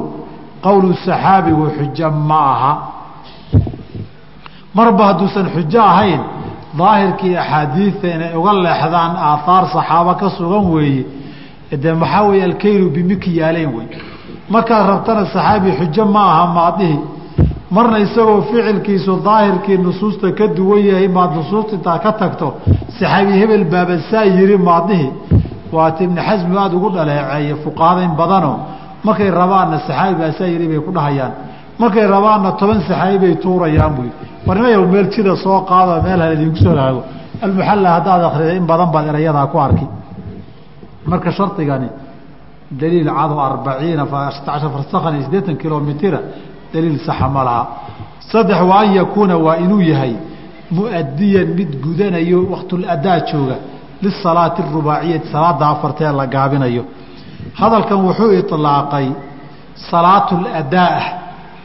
qowlu 0.64 0.94
saxaabigu 1.06 1.64
xujo 1.76 2.10
ma 2.10 2.40
aha. 2.54 2.72
Marba 4.74 5.02
hadduusan 5.08 5.46
xujo 5.54 5.80
ahayn 5.80 6.20
daahirkii 6.78 7.34
axaadiida 7.42 8.08
inay 8.16 8.32
uga 8.40 8.52
leexdaan 8.66 9.12
aaaar 9.30 9.64
saxaabo 9.74 10.12
ka 10.20 10.28
sugan 10.36 10.64
weeye 10.74 11.04
dee 11.82 11.94
maxaa 12.02 12.22
weeye 12.28 12.44
alkaylu 12.50 12.86
bimikyaaleyn 12.96 13.70
wey 13.76 13.86
markaad 14.54 14.84
rabtana 14.92 15.22
saxaabi 15.34 15.70
xujo 15.78 16.04
ma 16.14 16.22
aha 16.32 16.44
maadihi 16.58 16.96
marna 17.76 17.98
isagoo 18.06 18.40
ficilkiisu 18.48 19.12
daahirkii 19.28 19.78
nusuusta 19.86 20.26
ka 20.38 20.46
duwan 20.56 20.80
yahay 20.88 21.08
maad 21.16 21.30
nusuusta 21.38 21.72
intaa 21.78 21.98
ka 22.04 22.10
tagto 22.20 22.48
saxaabi 22.98 23.32
hebel 23.40 23.64
baaba 23.72 23.94
saa 24.10 24.24
yiri 24.36 24.56
maadihi 24.68 25.08
waata 25.76 26.00
ibni 26.06 26.20
xasmi 26.28 26.56
aada 26.62 26.74
ugu 26.78 26.88
dhaleeceeye 26.96 27.54
fuqaadayn 27.64 28.12
badanoo. 28.20 28.56
Markay 29.06 29.30
rabaanna 29.40 29.78
saxaabi 29.86 30.14
baa 30.20 30.32
saa 30.38 30.48
yiri 30.52 30.66
bay 30.70 30.80
ku 30.86 30.90
dhahayaan. 30.96 31.32
Markay 31.80 32.06
rabaanna 32.14 32.50
toban 32.60 32.80
saxaabi 32.88 33.18
bay 33.22 33.34
tuurayaan 33.44 33.92
buy 33.98 34.08
warnimayow 34.46 34.86
meel 34.86 35.08
jida 35.14 35.36
soo 35.36 35.60
qaado 35.70 36.02
meel 36.02 36.20
hal 36.20 36.32
idinku 36.36 36.58
soo 36.64 36.76
haago 36.76 37.02
almuxalla 37.44 37.88
haddaad 37.96 38.22
akrida 38.28 38.52
in 38.60 38.66
badan 38.70 38.90
baad 38.94 39.06
erayadaa 39.12 39.46
ku 39.52 39.58
arki 39.66 39.86
marka 41.10 41.30
shardigani 41.38 41.88
daliil 42.70 43.10
cado 43.18 43.40
arbaciina 43.40 44.04
ashar 44.54 44.70
farsakhan 44.76 45.14
iyo 45.20 45.56
kilomitira 45.62 46.20
daliil 46.72 46.98
saxa 47.06 47.28
ma 47.28 47.44
laha. 47.44 47.66
Saddex 48.32 48.60
waa 48.70 48.80
an 48.80 48.94
yakuuna 48.94 49.36
waa 49.38 49.56
inuu 49.56 49.80
yahay 49.80 50.14
muadiyan 50.70 51.48
mid 51.58 51.70
gudanayo 51.84 52.38
waktuladaa 52.50 53.20
jooga 53.30 53.56
lisalaati 54.02 54.62
arubaaciyati 54.62 55.28
salaada 55.28 55.68
afartee 55.68 56.12
la 56.12 56.26
gaabinayo. 56.26 56.84
Hadalkan 57.54 57.98
wuxuu 58.06 58.32
ilaaqay 58.32 59.08
salaatuladaa 59.90 61.00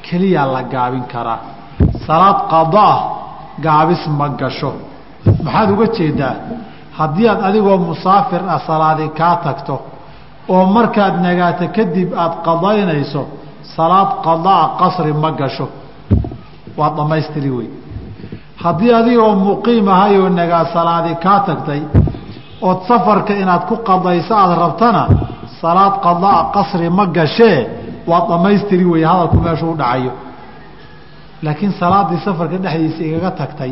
keliyaa 0.05 0.45
la 0.53 0.63
gaabin 0.63 1.03
karaa 1.13 1.39
salaad 2.07 2.37
qadaa 2.53 2.95
gaabis 3.65 4.03
ma 4.19 4.27
gasho. 4.39 4.71
Maxaad 5.45 5.69
uga 5.73 5.87
jeedaa 5.97 6.35
haddii 6.97 7.27
aad 7.31 7.41
adigoo 7.49 7.77
musaafir 7.89 8.41
ah 8.55 8.59
salaadi 8.69 9.05
kaa 9.19 9.35
tagto 9.45 9.75
oo 10.53 10.63
markaad 10.75 11.15
nagaato 11.25 11.65
kadib 11.75 12.09
aada 12.23 12.35
qadaynayso 12.47 13.21
salaad 13.75 14.09
qadaa 14.25 14.63
qasri 14.79 15.13
ma 15.23 15.29
gasho. 15.39 15.67
Waad 16.79 16.93
dhammaystiri 16.97 17.51
wey. 17.57 17.69
Haddii 18.63 18.91
adigoo 18.99 19.33
muqiim 19.45 19.87
ahayoo 19.95 20.29
nagaa 20.39 20.65
salaadi 20.75 21.11
kaa 21.23 21.39
tagtay 21.47 21.81
ood 22.67 22.79
safarka 22.87 23.33
inaad 23.43 23.63
ku 23.69 23.75
qadayso 23.89 24.33
aada 24.41 24.55
rabtana 24.63 25.03
salaad 25.61 25.93
qadaa 26.05 26.39
qasri 26.55 26.89
ma 26.97 27.05
gashee 27.17 27.57
waad 28.09 28.25
dhammaystiri 28.29 28.85
wey 28.91 29.03
hadalku 29.09 29.37
meeshuu 29.45 29.73
dhacayo 29.81 30.11
laakiin 31.45 31.73
salaaddii 31.81 32.19
safarka 32.25 32.57
dhexdiisa 32.65 33.03
igaga 33.09 33.31
tagtay. 33.39 33.71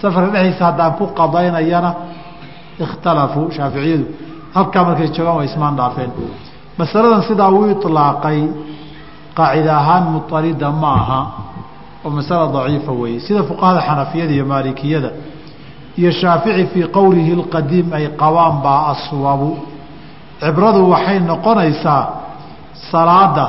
Safarka 0.00 0.30
dhexdiisa 0.34 0.64
haddaan 0.68 0.92
ku 0.98 1.04
qadaynayana 1.18 1.90
ikhtalafuu 2.84 3.50
shaaficiyadu. 3.56 4.06
Halkaa 4.56 4.84
markay 4.88 5.08
joogaan 5.16 5.36
way 5.38 5.46
ismaan 5.50 5.76
dhaafeen. 5.78 6.10
Masaladan 6.78 7.22
sidaa 7.28 7.50
uu 7.56 7.66
ilaaqay 7.72 8.38
qaacida 9.38 9.72
ahaan 9.80 10.04
mualida 10.12 10.68
ma 10.82 10.90
aha 11.00 11.20
oo 12.04 12.10
masala 12.18 12.44
daciifa 12.56 12.92
weeye. 13.00 13.20
Sida 13.26 13.42
fuqahada 13.50 13.80
xanafiyada 13.88 14.32
iyo 14.36 14.44
maalikiyada 14.52 15.10
iyo 16.00 16.10
shaafici 16.20 16.64
fii 16.72 16.84
qowlihi 16.96 17.32
اqadiim 17.44 17.86
ay 17.96 18.04
qabaan 18.22 18.54
baa 18.64 18.80
aswabu. 18.92 19.50
Cibradu 20.40 20.80
waxay 20.92 21.18
noqonaysaa 21.30 22.02
salaada 22.90 23.46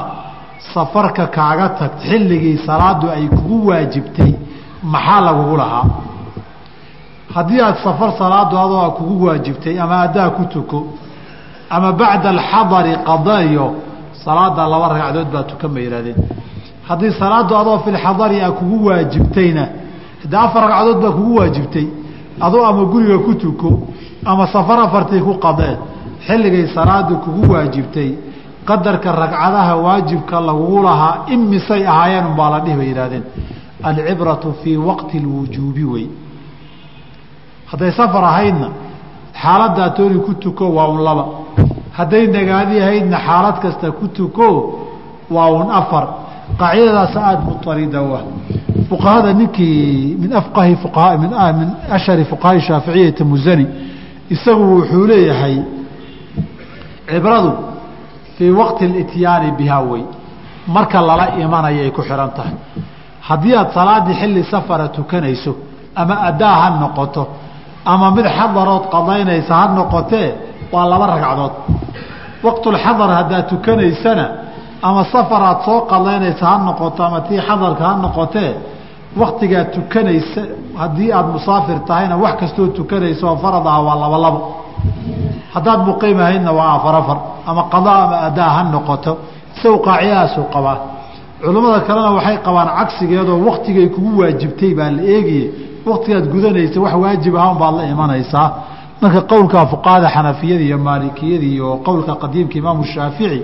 safarka 0.73 1.27
kaaga 1.27 1.69
tagta 1.69 2.03
xilligii 2.09 2.57
salaadu 2.65 3.09
ay 3.09 3.27
kugu 3.27 3.67
waajibtay 3.67 4.33
maxaa 4.83 5.21
lagugu 5.21 5.57
lahaa? 5.57 5.85
Haddii 7.35 7.61
aad 7.61 7.77
safar 7.83 8.11
salaadu 8.17 8.57
adoo 8.57 8.91
kugu 8.91 9.25
waajibtay 9.25 9.79
ama 9.81 10.01
addaa 10.01 10.29
ku 10.29 10.43
tuko 10.45 10.79
ama 11.69 11.91
bacda 11.91 12.29
alxadari 12.29 12.95
qadayo 13.07 13.65
salaada 14.23 14.67
laba 14.67 14.87
ragcadood 14.93 15.27
baa 15.33 15.43
tukan 15.43 15.69
bay 15.73 15.83
yihahdeen 15.83 16.15
haddii 16.87 17.11
salaadu 17.19 17.55
adoo 17.57 17.79
filxadari 17.85 18.41
a 18.41 18.51
kugu 18.51 18.85
waajibtayna 18.87 19.67
de 20.31 20.37
afar 20.37 20.63
ragcadood 20.69 21.01
baa 21.03 21.11
kugu 21.11 21.35
waajibtay 21.39 21.87
adoo 22.41 22.65
ama 22.65 22.83
guriga 22.85 23.17
ku 23.25 23.33
tuko 23.35 23.69
ama 24.25 24.47
safar 24.47 24.79
afartii 24.79 25.21
ku 25.21 25.33
qadee 25.45 25.75
xilligay 26.27 26.67
salaadu 26.75 27.15
kugu 27.17 27.51
waajibtay 27.53 28.09
qadarka 28.69 29.11
ragcadaha 29.11 29.73
waajibka 29.85 30.41
lagugu 30.41 30.83
lahaa 30.83 31.15
imisay 31.33 31.81
ahaayeen 31.87 32.25
umbaa 32.31 32.49
la 32.49 32.59
dhihi 32.65 32.77
bay 32.77 32.87
yidhahdeen 32.91 33.23
alcibratu 33.83 34.53
fii 34.61 34.77
waqti 34.77 35.19
lwujuubi 35.19 35.83
wey. 35.83 36.07
Hadday 37.71 37.91
safar 37.91 38.23
ahaydna 38.23 38.67
xaaladdaa 39.41 39.89
tooni 39.89 40.19
ku 40.19 40.33
tuko 40.33 40.65
waa 40.77 40.87
un 40.87 41.01
laba. 41.07 41.25
Hadday 41.97 42.27
nagaadi 42.27 42.81
ahaydna 42.81 43.17
xaalad 43.27 43.57
kasta 43.63 43.91
ku 43.91 44.07
tuko 44.07 44.47
waa 45.29 45.49
un 45.51 45.69
afar. 45.71 46.07
Qaacidadaas 46.59 47.15
aada 47.15 47.41
mutarida 47.41 48.01
u 48.01 48.13
ah. 48.15 48.23
Fuqahada 48.89 49.33
ninkii 49.33 50.15
min 50.21 50.31
afqahi 50.33 50.75
fuqahaa 50.83 51.17
min 51.17 51.31
min 51.59 51.69
ashhari 51.97 52.23
fuqahaai 52.31 52.61
shaaficiyati 52.61 53.23
musani 53.23 53.65
isagu 54.29 54.63
wuxuu 54.75 55.05
leeyahay 55.07 55.55
cibradu 57.09 57.51
fii 58.37 58.51
waqti 58.59 58.85
lityaani 58.95 59.49
bihaa 59.59 59.81
wey 59.91 60.03
marka 60.75 60.99
lala 61.09 61.25
imanayay 61.43 61.89
ku 61.97 62.01
xihan 62.01 62.31
tahay 62.37 62.53
haddii 63.27 63.55
aad 63.61 63.69
salaadii 63.77 64.15
xilli 64.21 64.43
safara 64.53 64.87
tukanayso 64.97 65.51
ama 66.01 66.15
addaa 66.29 66.55
ha 66.61 66.69
noqoto 66.83 67.23
ama 67.93 68.07
mid 68.15 68.25
xadarood 68.37 68.85
qadaynaysa 68.95 69.53
ha 69.59 69.65
noqotee 69.77 70.27
waa 70.73 70.85
laba 70.91 71.05
ragcadood 71.11 71.53
waqtulxadar 72.45 73.09
haddaad 73.19 73.45
tukanaysana 73.51 74.25
ama 74.87 75.01
safaraad 75.13 75.59
soo 75.67 75.79
qadaynaysa 75.91 76.43
ha 76.51 76.55
noqoto 76.67 76.99
ama 77.07 77.19
tii 77.27 77.39
xadarka 77.47 77.83
ha 77.89 77.93
noqotee 78.05 78.51
waktigaad 79.21 79.67
tukanaysa 79.75 80.41
haddii 80.81 81.09
aada 81.17 81.27
musaafir 81.37 81.77
tahayna 81.89 82.15
wax 82.23 82.33
kastoo 82.41 82.67
tukanaysa 82.77 83.23
oo 83.29 83.37
farad 83.43 83.65
ah 83.73 83.79
waa 83.87 83.95
laba 84.03 84.17
labo 84.25 84.39
haddaad 85.57 85.79
muqiim 85.89 86.19
ahaydna 86.19 86.51
waa 86.59 86.69
afar 86.77 86.95
ama 87.49 87.61
qadaa 87.73 87.99
ama 88.05 88.17
adaa 88.29 88.49
ha 88.55 88.61
noqoto 88.75 89.11
isagu 89.55 89.77
qaacidadaasuu 89.87 90.45
qabaa. 90.55 90.77
Culammada 91.43 91.79
kalena 91.87 92.11
waxay 92.17 92.37
qabaan 92.47 92.69
cagsigeedoo 92.77 93.37
waktigay 93.47 93.87
kugu 93.95 94.11
waajibtay 94.21 94.71
baa 94.79 94.89
la 94.97 95.01
eegaye 95.13 95.45
waktigaad 95.89 96.25
gudanaysa 96.33 96.77
wax 96.85 96.93
waajib 97.03 97.33
ahaan 97.39 97.57
baad 97.61 97.73
la 97.79 97.83
imanaysaa. 97.93 98.49
Marka 99.01 99.21
qowlka 99.31 99.59
fuqahada 99.71 100.07
xanafiyada 100.15 100.63
iyo 100.67 100.77
maalikiyada 100.87 101.45
iyo 101.53 101.67
qowlka 101.85 102.13
qadiimka 102.21 102.55
imaamu 102.61 102.83
shaafici 102.93 103.39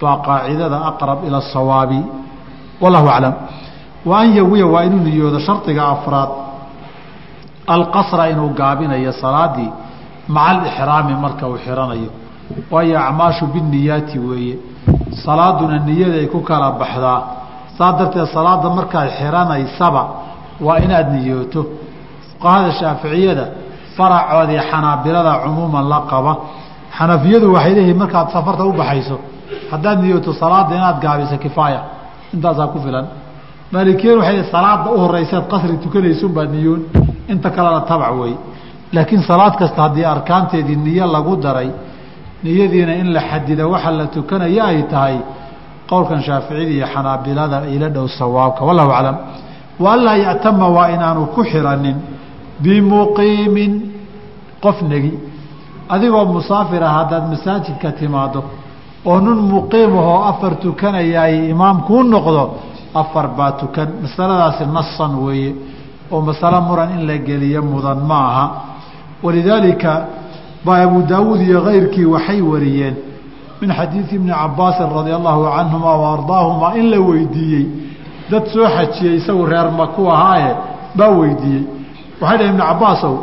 baa 0.00 0.16
qaacidada 0.26 0.76
aqrab 0.90 1.18
ila 1.26 1.38
asawaabi 1.44 2.00
wallahu 2.82 3.08
aclam. 3.14 3.34
Wa 4.08 4.14
an 4.22 4.28
yawiya 4.38 4.66
waa 4.72 4.82
inuu 4.86 5.02
niyoodo 5.06 5.38
shardiga 5.46 5.82
afraad. 5.94 6.30
Alqasra 7.74 8.24
inuu 8.32 8.50
gaabinayo 8.58 9.12
salaadii 9.22 9.70
maca 10.34 10.50
alixraami 10.60 11.14
marka 11.24 11.44
uu 11.50 11.58
xiranayo. 11.64 12.10
Waayo 12.72 12.96
acmaashu 13.06 13.44
biniyaati 13.54 14.18
weeye. 14.28 14.54
Salaaduna 15.24 15.76
niyaday 15.88 16.26
ku 16.32 16.38
kala 16.48 16.68
baxdaa. 16.80 17.20
Saa 17.78 17.92
darteed 17.98 18.26
salaada 18.36 18.68
markaad 18.78 19.08
xiranaysaba 19.18 20.02
waa 20.66 20.78
inaad 20.84 21.08
niyooto. 21.14 21.60
Fuqahada 22.30 22.70
shaaficiyada 22.80 23.44
faracoodii 23.96 24.60
xanaabilada 24.70 25.32
cumuuman 25.44 25.84
la 25.92 25.98
qaba. 26.10 26.32
Xanafiyadu 26.98 27.46
waxay 27.54 27.74
leeyihiin 27.76 27.98
markaad 28.02 28.28
safarta 28.34 28.62
u 28.64 28.72
baxayso 28.80 29.16
haddaad 29.72 29.98
niyooto 30.04 30.30
salaada 30.40 30.72
inaad 30.78 30.98
gaabiso 31.04 31.36
kifaaya. 31.44 31.80
Intaasaa 32.34 32.66
ku 32.72 32.78
filan. 32.84 33.06
Maalikiyadu 33.72 34.18
waxay 34.22 34.44
salaada 34.54 34.86
u 34.90 34.98
horeysaad 35.02 35.44
qasri 35.52 35.76
tukanaysunbaad 35.84 36.50
niyoon. 36.54 36.80
Inta 37.32 37.48
kalena 37.56 37.80
tabac 37.90 38.12
wey 38.20 38.34
laakiin 38.92 39.22
salaad 39.22 39.54
kasta 39.60 39.82
haddii 39.82 40.04
arkaanteedii 40.14 40.76
niyo 40.76 41.06
lagu 41.06 41.36
daray 41.36 41.70
niyadiina 42.44 42.94
in 43.02 43.08
la 43.12 43.20
xadida 43.30 43.64
waxa 43.72 43.90
la 43.90 44.06
tukanaya 44.06 44.64
ay 44.72 44.82
tahay 44.92 45.16
qowlkan 45.90 46.20
shaaficida 46.26 46.70
iyo 46.76 46.86
xanaabilada 46.94 47.58
ila 47.74 47.88
dhow 47.88 48.06
sawaabka. 48.18 48.64
Wallahu 48.68 48.90
aclam. 48.98 49.16
Wa 49.82 49.88
anlaa 49.94 50.16
ya'tama 50.26 50.66
waa 50.76 50.88
inaanu 50.94 51.26
ku 51.34 51.42
xiranin 51.50 51.96
bimuqiimin 52.62 53.72
qof 54.64 54.78
negi. 54.90 55.12
Adigoo 55.94 56.24
musaafir 56.36 56.82
ah 56.88 56.92
haddaad 56.98 57.24
masaajidka 57.32 57.88
timaado 58.00 58.40
oo 59.10 59.18
nun 59.20 59.38
muqiim 59.54 59.92
ahoo 59.98 60.20
afar 60.30 60.52
tukanaya 60.64 61.22
ay 61.22 61.50
imaamkuu 61.50 62.02
noqdo 62.14 62.42
afar 62.94 63.26
baa 63.36 63.52
tukan. 63.60 63.88
Masaladaasi 64.02 64.64
nasan 64.76 65.12
weeye 65.24 65.50
oo 66.12 66.20
masalo 66.28 66.60
muran 66.68 66.90
in 66.96 67.02
la 67.08 67.16
geliyo 67.28 67.60
mudan 67.62 67.98
ma 68.10 68.18
aha 68.30 68.44
walidaalika 69.22 69.92
baa 70.64 70.82
abu 70.86 71.02
daawuud 71.02 71.40
iyo 71.40 71.60
kayrkii 71.68 72.04
waxay 72.14 72.40
wariyeen 72.52 72.94
min 73.60 73.70
xadiidi 73.78 74.14
ibni 74.16 74.32
cabaasin 74.32 74.88
radia 74.96 75.16
allahu 75.20 75.42
canhuma 75.56 75.92
wa 76.02 76.06
ardaahumaa 76.16 76.72
in 76.80 76.86
la 76.92 76.98
weydiiyey 77.08 77.66
dad 78.30 78.44
soo 78.54 78.66
xajiyey 78.76 79.14
isagu 79.20 79.46
reer 79.52 79.68
maku 79.80 80.02
ahaaye 80.14 80.52
baa 80.98 81.10
weydiiyey 81.20 81.62
waxay 82.20 82.38
dhahen 82.38 82.50
ibnu 82.54 82.64
cabaasow 82.70 83.14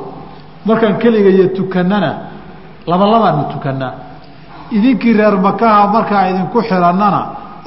markaan 0.67 0.95
keligaiyo 1.01 1.45
tukannana 1.57 2.11
labalabaanu 2.89 3.43
tukannaa 3.53 3.93
idinkii 4.77 5.13
reer 5.19 5.35
makaha 5.47 5.87
markaa 5.95 6.23
idinku 6.31 6.59
xidhannana 6.69 7.21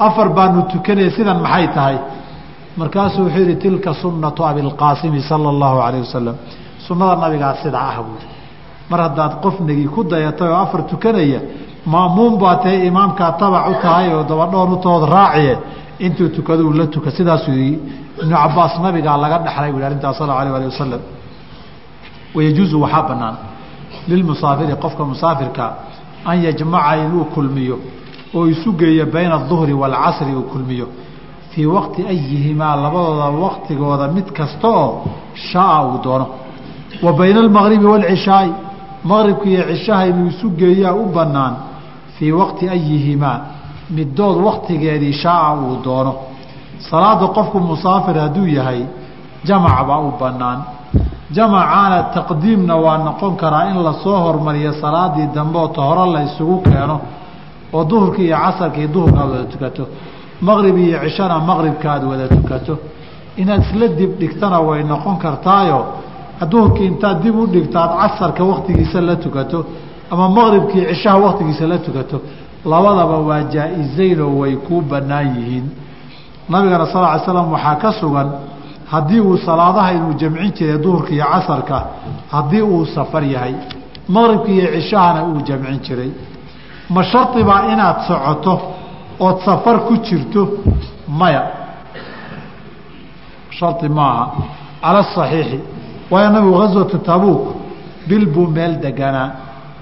afar 0.07 0.27
baanu 0.37 0.59
tukanaya 0.71 1.11
sidan 1.17 1.39
maxay 1.45 1.67
tahay 1.75 1.97
markaasuu 2.79 3.23
wuxuu 3.25 3.39
yihi 3.43 3.55
tilka 3.63 3.91
sunnatu 4.01 4.41
abilqaasimi 4.49 5.21
sala 5.29 5.47
allahu 5.53 5.77
alayh 5.87 6.01
wasalam 6.07 6.35
sunnada 6.87 7.15
nabigaa 7.23 7.53
sidaa 7.63 7.85
ah 7.91 7.97
buuri 8.07 8.27
mar 8.89 8.99
haddaad 9.05 9.33
qofnagii 9.43 9.87
ku 9.95 10.01
dayatay 10.11 10.49
oo 10.53 10.59
afar 10.65 10.81
tukanaya 10.91 11.39
maamuun 11.93 12.33
baa 12.41 12.55
tahay 12.63 12.79
imaamkaa 12.91 13.31
tabac 13.41 13.65
u 13.71 13.73
tahay 13.83 14.07
oo 14.15 14.23
dabadhoon 14.31 14.71
u 14.73 14.77
tahood 14.83 15.03
raaciye. 15.15 15.55
Intuu 16.05 16.29
tukaduu 16.35 16.71
la 16.79 16.85
tuka 16.93 17.09
sidaasuu 17.17 17.53
yii 17.61 17.75
ibnu 18.21 18.35
cabaas 18.43 18.73
nabigaa 18.85 19.17
laga 19.23 19.37
dhexlay 19.45 19.71
buhi 19.73 19.83
arrintaas 19.87 20.17
sal 20.19 20.29
alah 20.29 20.55
alih 20.57 20.67
wasalam 20.73 21.01
wayajuuzu 22.35 22.75
waxaa 22.83 23.03
bannaan. 23.09 23.35
Lilmusaafiri 24.09 24.75
qofka 24.83 25.03
musaafirka 25.11 25.65
an 26.29 26.35
yajmaca 26.45 26.93
inuu 27.05 27.25
kulmiyo 27.33 27.75
oo 28.35 28.43
isu 28.53 28.69
geeyo 28.79 29.05
bayna 29.13 29.35
aduhri 29.39 29.73
waalcasri 29.81 30.33
uu 30.39 30.45
kulmiyo. 30.51 30.87
Fii 31.51 31.65
waqti 31.75 32.01
ayihimaa 32.13 32.75
labadooda 32.83 33.27
waqtigooda 33.45 34.05
mid 34.15 34.27
kasta 34.37 34.67
oo 34.67 34.87
shaaa 35.49 35.79
uu 35.89 35.97
doono 36.03 36.25
wa 37.05 37.11
bayna 37.19 37.39
almagribi 37.45 37.85
waalcishaai 37.85 38.51
maqribka 39.11 39.45
iyo 39.49 39.63
cishaha 39.71 40.03
inuu 40.07 40.27
isu 40.33 40.47
geeyaa 40.59 40.93
u 40.93 41.05
bannaan 41.15 41.53
fii 42.15 42.31
waqti 42.41 42.69
ayihimaa 42.75 43.37
midood 43.95 44.37
waktigeedii 44.47 45.13
shaaa 45.23 45.53
uu 45.55 45.75
doono. 45.85 46.13
Salaada 46.89 47.27
qofku 47.37 47.57
musaafir 47.59 48.15
hadduu 48.23 48.47
yahay 48.57 48.81
jamac 49.47 49.77
baa 49.87 49.99
u 49.99 50.11
bannaan. 50.21 50.59
Jamacaana 51.35 51.99
taqdiimna 52.15 52.75
waa 52.85 52.97
noqon 53.07 53.33
karaa 53.41 53.65
in 53.71 53.77
la 53.83 53.93
soo 54.03 54.17
hormariyo 54.25 54.71
salaadii 54.83 55.27
dambe 55.35 55.57
oo 55.57 55.67
tahoro 55.67 56.05
la 56.13 56.21
isugu 56.23 56.61
keeno 56.61 56.99
oo 57.73 57.83
duhurkii 57.89 58.25
iyo 58.27 58.37
casarkii 58.37 58.87
duhurka 58.93 59.19
aad 59.21 59.29
wada 59.31 59.45
tukato. 59.53 59.83
Maqrib 60.41 60.77
iyo 60.77 60.99
cishana 61.03 61.35
maqribka 61.39 61.87
aad 61.93 62.03
wada 62.03 62.27
tukato. 62.27 62.73
Inaad 63.37 63.61
isla 63.65 63.87
dib 63.87 64.11
dhigtana 64.19 64.59
way 64.67 64.83
noqon 64.83 65.15
kartaayo 65.23 65.79
duhurkii 66.45 66.85
intaad 66.85 67.21
dib 67.23 67.35
u 67.35 67.45
dhigto 67.47 67.77
aad 67.79 67.91
casarka 68.01 68.43
waktigiisa 68.43 69.01
la 69.01 69.15
tukato 69.15 69.65
ama 70.11 70.29
maqribkii 70.29 70.85
cishaha 70.89 71.17
waktigiisa 71.17 71.67
la 71.67 71.77
tukato 71.77 72.21
labadaba 72.65 73.17
waa 73.17 73.41
jaa-izaynoo 73.53 74.39
way 74.39 74.55
kuu 74.55 74.81
bannaan 74.81 75.27
yihiin. 75.37 75.65
Nabigana 76.49 76.85
sal 76.85 77.03
ly 77.13 77.19
slam 77.25 77.51
waxaa 77.51 77.75
ka 77.75 77.91
sugan 77.99 78.29
haddii 78.91 79.19
uu 79.19 79.37
salaadaha 79.37 79.91
inuu 79.93 80.13
jamcin 80.13 80.51
jiray 80.57 80.77
duhurka 80.83 81.11
iyo 81.13 81.25
casarka 81.25 81.77
haddii 82.31 82.61
uu 82.61 82.85
safar 82.85 83.23
yahay 83.23 83.53
maqribka 84.09 84.49
iyo 84.51 84.67
cishahana 84.75 85.23
uu 85.23 85.41
jamcin 85.47 85.79
jiray. 85.85 86.11
Ma 86.89 87.03
sharibaa 87.03 87.61
inaad 87.73 87.97
socoto 88.07 88.61
ood 89.19 89.37
safar 89.45 89.79
ku 89.87 89.93
jirto? 89.97 90.41
Maya. 91.07 91.43
Shari 93.49 93.89
maaha. 93.89 94.25
Cala 94.81 95.03
saxiixi 95.03 95.59
waayo 96.11 96.29
nabigu 96.35 96.57
gaswatu 96.59 96.97
tabuuk 97.09 97.43
bil 98.07 98.25
buu 98.33 98.47
meel 98.47 98.73
deganaa 98.83 99.29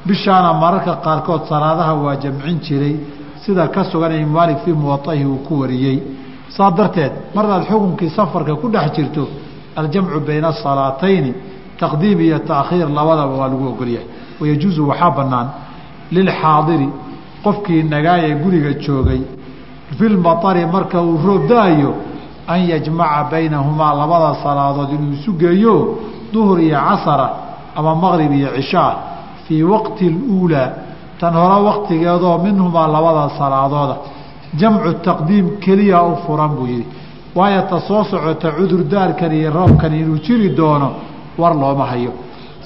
bishaana 0.08 0.54
mararka 0.54 0.94
qaarkood 1.06 1.42
salaadaha 1.50 1.94
waa 2.04 2.16
jamcin 2.24 2.60
jiray. 2.66 2.96
Sida 3.44 3.68
ka 3.68 3.84
sugan 3.92 4.12
imaam 4.14 4.34
maalik 4.34 4.58
fii 4.66 4.74
muwaaihi 4.74 5.26
uu 5.26 5.38
ku 5.48 5.54
wariyey. 5.62 5.98
Saa 6.56 6.72
darteed 6.72 7.12
mardaad 7.36 7.64
xukunkii 7.70 8.10
safarka 8.18 8.54
ku 8.62 8.68
dhex 8.70 8.92
jirto 8.96 9.24
aljamcu 9.76 10.20
bayna 10.28 10.48
asalaatayni 10.54 11.32
taqdiim 11.80 12.20
iyo 12.22 12.40
taakhiir 12.40 12.88
labadaba 12.98 13.34
waa 13.40 13.48
lagu 13.52 13.66
ogolyahay. 13.74 14.08
Wayajuusu 14.42 14.82
waxaa 14.90 15.12
bannaan 15.18 15.48
lilxaadiri 16.16 16.90
qofkii 17.44 17.84
nagaayee 17.94 18.36
guriga 18.44 18.72
joogay 18.86 19.22
filmatari 19.98 20.66
marka 20.66 21.02
uu 21.02 21.18
roob 21.26 21.44
da'ayo 21.52 21.92
an 22.54 22.60
yajmaca 22.72 23.22
baynahumaa 23.32 23.94
labada 24.02 24.32
salaadood 24.44 24.90
inuu 24.96 25.14
isu 25.18 25.32
geeyo 25.42 25.76
duhur 26.34 26.58
iyo 26.68 26.80
casara 26.88 27.28
ama 27.78 27.92
maqrib 28.04 28.32
iyo 28.40 28.50
cishaa 28.58 28.92
fii 29.46 29.64
waqti 29.74 30.06
اluulaa 30.14 30.68
tan 31.20 31.34
hore 31.42 31.58
waqtigeedoo 31.70 32.36
minhumaa 32.46 32.88
labada 32.96 33.24
salaadooda 33.40 33.96
jamcu 34.60 34.92
taqdiim 35.08 35.46
keliya 35.64 36.00
u 36.10 36.16
furan 36.26 36.52
buu 36.58 36.68
yihi 36.74 36.86
waayo 37.38 37.62
ta 37.70 37.78
soo 37.88 38.04
socota 38.12 38.48
cudurdaarkan 38.58 39.32
iyo 39.40 39.50
roobkan 39.58 39.94
inuu 40.02 40.18
jiri 40.26 40.50
doono 40.60 40.90
war 41.42 41.54
looma 41.62 41.86
hayo 41.92 42.12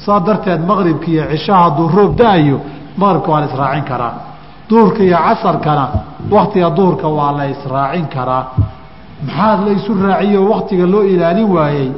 saa 0.05 0.19
darteed 0.27 0.61
maqribka 0.69 1.07
iyo 1.13 1.23
cisha 1.31 1.53
hadduu 1.63 1.87
roob 1.95 2.11
da'ayo 2.21 2.57
maqribka 3.01 3.29
waa 3.31 3.39
la 3.41 3.45
israacin 3.51 3.83
karaa 3.91 4.13
duhurka 4.69 5.01
iyo 5.07 5.17
casarkana 5.27 5.85
waktiga 6.35 6.69
duhurka 6.77 7.07
waa 7.17 7.31
la 7.37 7.45
israacin 7.53 8.05
karaa 8.15 8.43
maxaa 9.27 9.57
la 9.65 9.71
isu 9.77 9.91
raaciyo 10.07 10.39
waktiga 10.53 10.85
loo 10.93 11.03
ilaalin 11.13 11.49
waayey? 11.55 11.89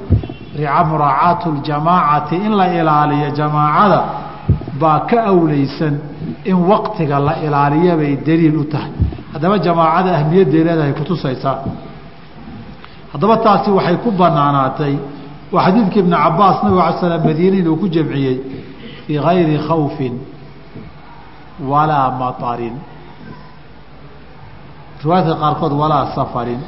Rica 0.58 0.84
muraacaatu 0.90 1.48
ljamaacati 1.66 2.36
in 2.46 2.52
la 2.60 2.66
ilaaliyo 2.80 3.30
jamaacada 3.40 4.00
baa 4.82 5.00
ka 5.10 5.18
awleysan 5.32 5.96
in 6.50 6.56
waktiga 6.72 7.20
la 7.28 7.34
ilaaliya 7.46 7.94
bay 8.00 8.14
daliil 8.28 8.58
u 8.58 8.64
tahay. 8.72 8.92
Haddaba 9.34 9.56
jamaacada 9.66 10.10
ahmiyadday 10.20 10.64
leedahay 10.68 10.94
kutusaysaa 11.00 11.58
haddaba 13.14 13.36
taasi 13.46 13.70
waxay 13.78 13.98
ku 14.04 14.10
banaanaatay 14.22 14.96
waa 15.54 15.64
xadiidka 15.66 15.98
ibnu 16.04 16.16
cabaas 16.24 16.58
nabig 16.64 16.80
ala 16.86 16.94
slam 17.00 17.22
madiina 17.28 17.58
inuu 17.62 17.76
ku 17.82 17.88
jamciyey 17.96 18.36
fii 19.08 19.20
gayri 19.26 19.58
khawfin 19.68 20.14
walaa 21.72 22.10
maطarin 22.20 22.76
riwaayadka 25.04 25.36
qaarkood 25.42 25.74
walaa 25.82 26.06
safarin 26.16 26.60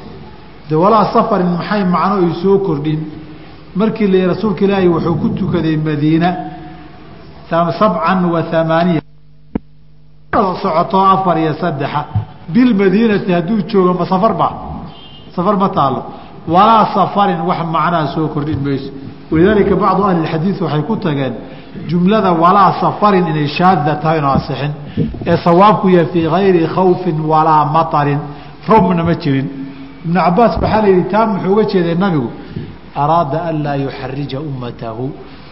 de 0.68 0.74
walaa 0.82 1.04
safarin 1.14 1.50
maxay 1.56 1.82
macno 1.94 2.14
ay 2.26 2.32
soo 2.42 2.58
kordhin? 2.66 3.00
Markii 3.76 4.06
la 4.12 4.26
rasuulka 4.32 4.64
ilaahi 4.64 4.88
wuxuu 4.94 5.14
ku 5.20 5.28
tukaday 5.38 5.76
madiina 5.76 6.30
sabcan 7.50 8.24
wa 8.32 8.42
hamaaniya 8.52 9.00
socoto 10.62 10.98
afar 11.14 11.38
iyo 11.38 11.52
saddexa. 11.60 12.00
Bilmadiinati 12.52 13.32
hadduu 13.32 13.62
joogo 13.70 13.92
ma 13.98 14.06
safar 14.06 14.34
ba 14.34 14.48
safar 15.36 15.56
ma 15.56 15.68
taalo 15.68 16.00
walaa 16.48 16.86
safarin 16.94 17.40
wax 17.48 17.58
macnaha 17.74 18.06
soo 18.14 18.28
kordhin 18.34 18.58
mayso. 18.64 18.90
Walidaalika 19.30 19.74
bacdu 19.76 20.02
ahli 20.04 20.20
اxadiid 20.26 20.56
waxay 20.62 20.82
ku 20.88 20.96
tageen 20.96 21.34
jumlada 21.88 22.32
walaa 22.32 22.72
safarin 22.80 23.26
inay 23.30 23.48
shaada 23.48 23.94
tahay 24.02 24.18
ino 24.18 24.28
asixin 24.38 24.72
ee 25.26 25.36
sawaabku 25.44 25.88
yahay 25.90 26.06
fii 26.12 26.28
gayri 26.34 26.66
khawfin 26.74 27.16
walaa 27.32 27.64
maطarin 27.74 28.18
robna 28.68 29.02
ma 29.04 29.14
jirin 29.22 29.46
ibnu 30.04 30.18
cabaas 30.26 30.54
waxaa 30.62 30.82
la 30.82 30.88
yidhi 30.88 31.04
taa 31.12 31.26
muxuu 31.32 31.52
uga 31.52 31.64
jeeday 31.72 31.94
nabigu? 32.02 32.28
Araada 33.02 33.38
an 33.48 33.56
laa 33.64 33.76
yuxarija 33.84 34.38
ummatahu. 34.40 35.06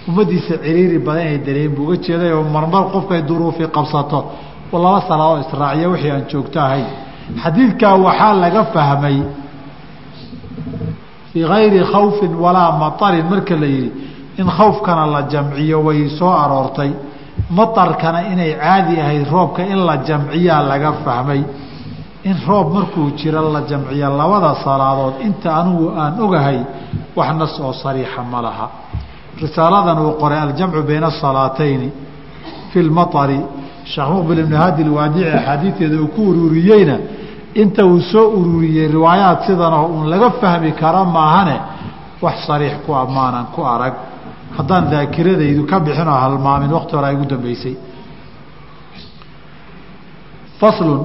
Ummaddiisa 0.08 0.54
ciriiri 0.64 0.98
badan 1.06 1.22
inay 1.26 1.38
dareeyin 1.46 1.72
buu 1.76 1.84
uga 1.88 1.96
jeeday 2.06 2.32
oo 2.36 2.42
marmar 2.54 2.84
qofkay 2.94 3.20
duruufi 3.28 3.64
qabsato. 3.76 4.20
Oo 4.72 4.78
laba 4.84 5.00
salaadoo 5.08 5.40
israaciya 5.44 5.88
wixii 5.92 6.10
aan 6.14 6.24
joogto 6.30 6.58
ahayn. 6.66 6.86
Xadiidkaa 7.42 7.94
waxaa 8.06 8.34
laga 8.42 8.62
fahmay 8.74 9.16
fii 11.32 11.44
gayri 11.52 11.80
khawfin 11.92 12.32
walaa 12.44 12.70
maطarin 12.82 13.26
marka 13.30 13.54
la 13.62 13.66
yidhi 13.74 13.90
in 14.40 14.46
khawfkana 14.56 15.04
la 15.14 15.20
jamciyo 15.32 15.78
way 15.86 16.08
soo 16.18 16.30
aroortay. 16.42 16.90
Maطarkana 17.50 18.20
inay 18.32 18.52
caadi 18.62 18.94
ahayd 19.00 19.26
roobka 19.34 19.62
in 19.72 19.78
la 19.88 19.96
jamciyaa 20.08 20.62
laga 20.70 20.90
fahmay 21.04 21.40
in 22.28 22.36
roob 22.48 22.66
markuu 22.76 23.06
jiro 23.20 23.40
la 23.54 23.60
jamciyo 23.70 24.08
labada 24.20 24.50
salaadood 24.64 25.14
inta 25.26 25.48
anigu 25.60 25.84
aan 26.02 26.12
ogahay 26.24 26.58
wax 27.18 27.30
nas 27.40 27.54
oo 27.64 27.72
sariixa 27.82 28.22
ma 28.32 28.40
laha. 28.46 28.66
Risaaladan 29.42 29.98
uu 30.04 30.12
qoray 30.22 30.38
aljamcu 30.46 30.80
bayna 30.88 31.06
asalaatayni 31.12 31.88
fi 32.70 32.78
lmaطari 32.88 33.38
sheekh 33.92 34.08
muqbil 34.14 34.38
ibn 34.44 34.54
hadi 34.62 34.82
lwaadici 34.90 35.28
axaadiideeda 35.38 35.96
uu 36.02 36.08
ku 36.14 36.20
ururiyeyna 36.30 36.96
inta 37.62 37.82
uu 37.90 38.00
soo 38.12 38.26
ururiyey 38.38 38.88
riwaayaad 38.96 39.38
sidanoo 39.46 39.86
uun 39.94 40.06
laga 40.12 40.28
fahmi 40.40 40.70
karo 40.80 41.02
maahane 41.16 41.56
wax 42.24 42.36
sariix 42.48 42.74
ku 42.86 42.90
ammaanan 43.02 43.46
ku 43.54 43.60
arag. 43.74 43.94
Haddaan 44.56 44.84
daakiradaydu 44.92 45.62
ka 45.70 45.76
bixin 45.86 46.08
oo 46.14 46.18
halmaamin 46.24 46.70
wakti 46.76 46.92
hore 46.96 47.06
ay 47.10 47.14
ugu 47.16 47.26
dambeysay. 47.32 47.74
Faslun 50.60 51.00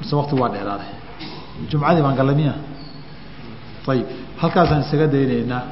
mise 0.00 0.12
wakti 0.20 0.34
waa 0.40 0.50
dheeraaday 0.54 0.90
jumcadii 1.70 2.02
baan 2.06 2.16
galamiya. 2.20 2.54
Ayib 3.92 4.06
halkaasaan 4.42 4.82
isaga 4.86 5.06
daynaynaa 5.14 5.62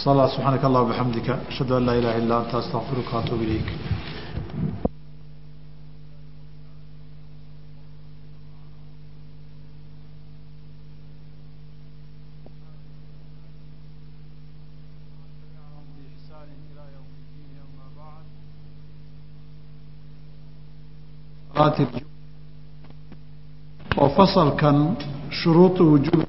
sal 0.00 0.12
allah 0.12 0.28
subxaanaka 0.34 0.64
allah 0.68 0.82
bixamdika 0.90 1.32
ashhadu 1.50 1.72
an 1.78 1.82
laa 1.88 1.96
ilaha 2.00 2.16
illa 2.22 2.34
anta 2.42 2.54
astaqfiruka 2.62 3.12
atuub 3.20 3.40
ilayk 3.46 3.68
oo 24.02 24.08
fasalkan 24.16 24.76
shuruuda 25.38 25.82
wujuub 25.90 26.20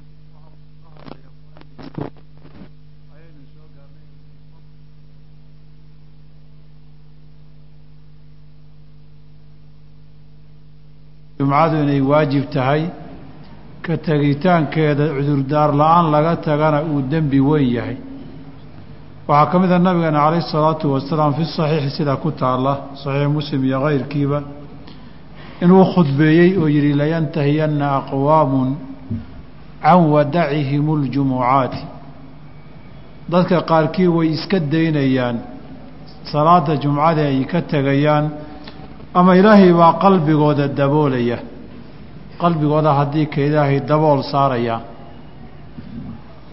jumcadu 11.39 11.75
inay 11.83 12.01
waajib 12.11 12.45
tahay 12.55 12.81
ka 13.85 13.93
tegitaankeeda 14.07 15.05
cudurdaar 15.17 15.69
la'aan 15.81 16.05
laga 16.13 16.33
tagana 16.47 16.79
uu 16.91 17.01
dembi 17.11 17.39
weyn 17.49 17.69
yahay. 17.77 17.97
Waxaa 19.27 19.51
ka 19.51 19.59
mid 19.61 19.71
a 19.71 19.79
nabigeena 19.79 20.19
calayh 20.25 20.41
isalaatu 20.45 20.85
wasalaam 20.93 21.33
fi 21.37 21.43
saxiixi 21.55 21.89
sida 21.97 22.15
ku 22.23 22.29
taalla 22.41 22.73
saxiix 23.03 23.29
muslim 23.37 23.61
iyo 23.67 23.77
kayrkiiba 23.85 24.39
inuu 25.63 25.85
khudbeeyey 25.93 26.49
oo 26.61 26.67
yihi 26.75 26.93
layantahiyanna 27.01 27.85
aqwaamun 27.99 28.69
can 29.83 29.99
wadacihim 30.13 30.85
اljumucaati 30.97 31.81
dadka 33.31 33.57
qaarkii 33.71 34.07
way 34.15 34.27
iska 34.35 34.59
daynayaan 34.73 35.37
salaada 36.31 36.73
jumcada 36.83 37.21
ay 37.31 37.43
ka 37.51 37.59
tegayaan 37.71 38.25
ama 39.19 39.31
ilaahay 39.39 39.71
baa 39.79 39.93
qalbigooda 40.03 40.67
daboolaya. 40.79 41.37
Qalbigooda 42.41 42.91
haddii 42.99 43.25
ka 43.33 43.39
ilaahay 43.47 43.79
dabool 43.89 44.21
saaraya. 44.31 44.77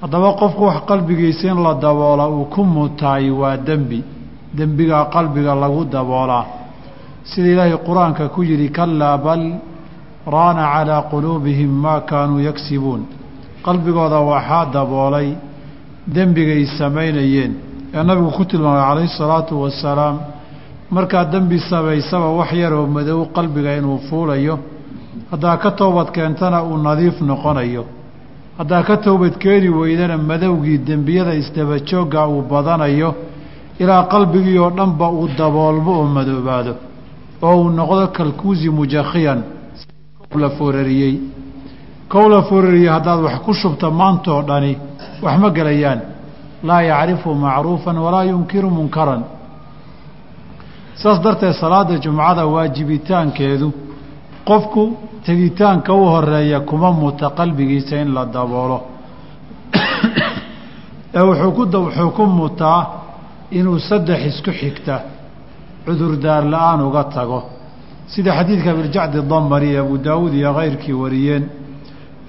Haddaba 0.03 0.33
qofku 0.41 0.63
wax 0.69 0.79
qalbigiisa 0.91 1.47
in 1.53 1.59
la 1.63 1.75
daboola 1.75 2.25
uu 2.29 2.45
ku 2.55 2.65
mutaay 2.65 3.31
waa 3.31 3.57
dembi. 3.57 4.01
Dembigaa 4.59 5.05
qalbiga 5.15 5.55
lagu 5.55 5.85
daboolaa 5.85 6.45
sida 7.25 7.49
ilaahay 7.53 7.77
qur'aanka 7.89 8.29
ku 8.35 8.43
yihi 8.43 8.69
kalaa 8.79 9.17
bal 9.19 9.43
raana 10.35 10.65
calaa 10.75 11.03
quluubihim 11.11 11.71
maa 11.85 12.01
kaanuu 12.11 12.41
yagsibuun 12.49 13.03
qalbigooda 13.67 14.19
waxaa 14.31 14.65
daboolay 14.75 15.29
dembigay 16.15 16.65
samaynayeen. 16.79 17.53
Ee 17.95 18.03
nabigu 18.03 18.31
ku 18.37 18.45
tilmaamay 18.45 18.83
calayhi 18.89 19.09
salaatu 19.21 19.53
wasalaam 19.63 20.17
markaa 20.91 21.25
dembi 21.33 21.59
samaysaba 21.71 22.29
wax 22.39 22.51
yaroo 22.63 22.87
madow 22.87 23.21
qalbiga 23.37 23.71
inuu 23.79 23.99
fuulayo 24.09 24.59
haddaa 25.31 25.57
ka 25.63 25.71
toobad 25.71 26.09
keentana 26.17 26.59
uu 26.65 26.77
nadiif 26.89 27.17
noqonayo. 27.21 27.85
Haddaa 28.59 28.83
ka 28.89 28.97
toobad 28.97 29.35
keeni 29.43 29.69
weydana 29.69 30.17
madowgii 30.31 30.79
dembiyada 30.89 31.35
isdabajoogga 31.43 32.21
uu 32.33 32.43
badanayo 32.53 33.11
ilaa 33.83 34.03
qalbigii 34.13 34.59
oo 34.65 34.71
dhanba 34.79 35.07
uu 35.19 35.29
daboolmo 35.39 35.93
oo 36.01 36.07
madoobaado 36.17 36.75
oo 37.43 37.57
uu 37.57 37.71
noqdo 37.71 38.09
kalkuusi 38.09 38.71
mujakhiyan 38.71 39.43
la 40.35 40.51
foorariyey. 40.51 41.21
Kow 42.09 42.29
la 42.29 42.43
foorariyey 42.43 42.89
haddaad 42.89 43.21
wax 43.21 43.39
ku 43.45 43.53
shubta 43.55 43.91
maantoo 43.91 44.43
dhani 44.43 44.77
wax 45.23 45.39
ma 45.41 45.51
gelayaan 45.51 46.01
laa 46.63 46.83
yacrifu 46.83 47.35
macruufan 47.35 47.99
walaa 47.99 48.25
yunkiru 48.25 48.71
munkaran. 48.71 49.25
Saas 50.95 51.23
darteed 51.23 51.53
salaada 51.53 51.99
jumcada 51.99 52.47
waajibitaankeedu 52.47 53.73
qofku 54.45 54.97
tegitaanka 55.25 55.93
u 55.95 56.05
horreeya 56.05 56.61
kuma 56.61 56.93
muta 56.93 57.31
qalbigiisa 57.31 57.97
in 58.03 58.15
la 58.15 58.25
daboolo. 58.25 58.79
Ee 61.15 61.23
wuxuu 61.23 62.11
ku 62.11 62.27
mutaa 62.27 62.81
inuu 63.51 63.79
saddex 63.79 64.21
isku 64.27 64.51
xigta 64.51 65.01
cudurdaar 65.89 66.43
la'aan 66.53 66.81
uga 66.89 67.05
tago. 67.17 67.41
Sida 68.13 68.31
xadiidka 68.39 68.71
biljacdi 68.79 69.19
damari 69.31 69.69
ee 69.75 69.81
abu 69.85 69.95
daawuud 70.07 70.33
iyo 70.41 70.51
kayrkii 70.59 70.97
wariyeen 71.03 71.45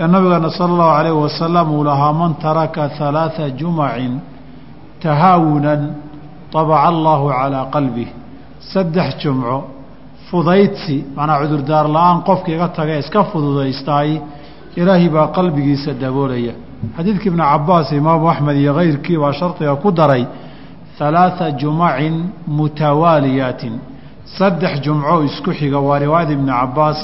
ee 0.01 0.07
nabigeena 0.13 0.49
sala 0.57 0.69
allahu 0.73 0.91
calayh 0.97 1.15
wasalam 1.23 1.67
uu 1.77 1.83
lahaa 1.89 2.13
man 2.21 2.31
taraka 2.45 2.81
halaatha 2.99 3.45
jumacin 3.59 4.13
tahaawunan 5.03 5.81
tabaca 6.53 6.83
allaahu 6.91 7.25
calaa 7.37 7.65
qalbih 7.75 8.09
saddex 8.71 9.09
jumco 9.21 9.57
fudaydsi 10.29 10.95
macnaa 11.17 11.37
cudurdaar 11.43 11.85
la'aan 11.95 12.17
qofka 12.27 12.49
iga 12.55 12.67
taga 12.77 12.93
iska 13.01 13.21
fududaystaay 13.31 14.11
ilaahay 14.79 15.09
baa 15.15 15.27
qalbigiisa 15.37 15.91
daboolaya. 16.03 16.53
Xadiidka 16.97 17.25
ibnu 17.31 17.43
cabaas 17.51 17.87
imaamu 17.99 18.25
axmed 18.33 18.55
iyo 18.63 18.71
kayrkii 18.79 19.17
baa 19.23 19.33
shardiga 19.39 19.73
ku 19.83 19.89
daray 19.99 20.23
halaatha 20.99 21.51
jumacin 21.61 22.15
mutawaaliyaatin 22.57 23.73
saddex 24.37 24.73
jumco 24.85 25.15
isku 25.29 25.51
xiga 25.59 25.79
waa 25.87 25.99
riwaayada 26.03 26.33
ibni 26.37 26.51
cabaas 26.59 26.99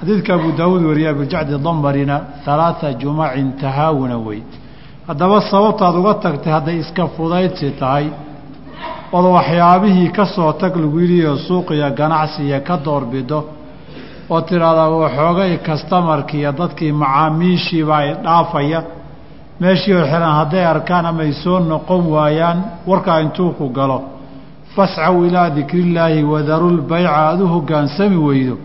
xadiidka 0.00 0.30
abu 0.38 0.48
daawuud 0.58 0.82
wariya 0.90 1.12
biljacdi 1.18 1.54
damarina 1.66 2.16
halaatha 2.46 2.88
jumacin 3.02 3.48
tahaawuna 3.60 4.16
wey 4.26 4.40
haddaba 5.08 5.36
sababtaad 5.50 5.94
uga 6.00 6.14
tagtay 6.24 6.52
hadday 6.56 6.76
iska 6.84 7.04
fudaydsi 7.16 7.66
tahay 7.80 8.06
ood 9.16 9.24
waxyaabihii 9.36 10.08
ka 10.16 10.24
soo 10.34 10.52
tag 10.60 10.72
lagu 10.82 10.98
yidhiyo 11.00 11.32
suuqiya 11.46 11.88
ganacsiya 11.98 12.58
ka 12.68 12.74
doorbido 12.86 13.38
oo 14.30 14.40
tidhaahdaa 14.48 14.88
waxoogay 15.02 15.52
kastamarkii 15.68 16.40
iyo 16.42 16.52
dadkii 16.60 16.92
macaamiishiibaa 17.02 17.98
ay 18.04 18.10
dhaafaya 18.24 18.80
meeshii 19.60 19.94
oo 19.94 20.04
xihan 20.10 20.22
hadday 20.40 20.64
arkaan 20.74 21.06
ama 21.06 21.22
ay 21.22 21.32
soo 21.32 21.58
noqon 21.60 22.02
waayaan 22.14 22.58
warkaa 22.86 23.18
intuu 23.24 23.50
ku 23.58 23.68
galo. 23.78 23.98
Fascaw 24.74 25.16
ilaa 25.26 25.50
dikrillaahi 25.50 26.22
wadarulbayca 26.32 27.10
aada 27.22 27.44
u 27.44 27.48
hoggaansami 27.54 28.16
weydo. 28.28 28.56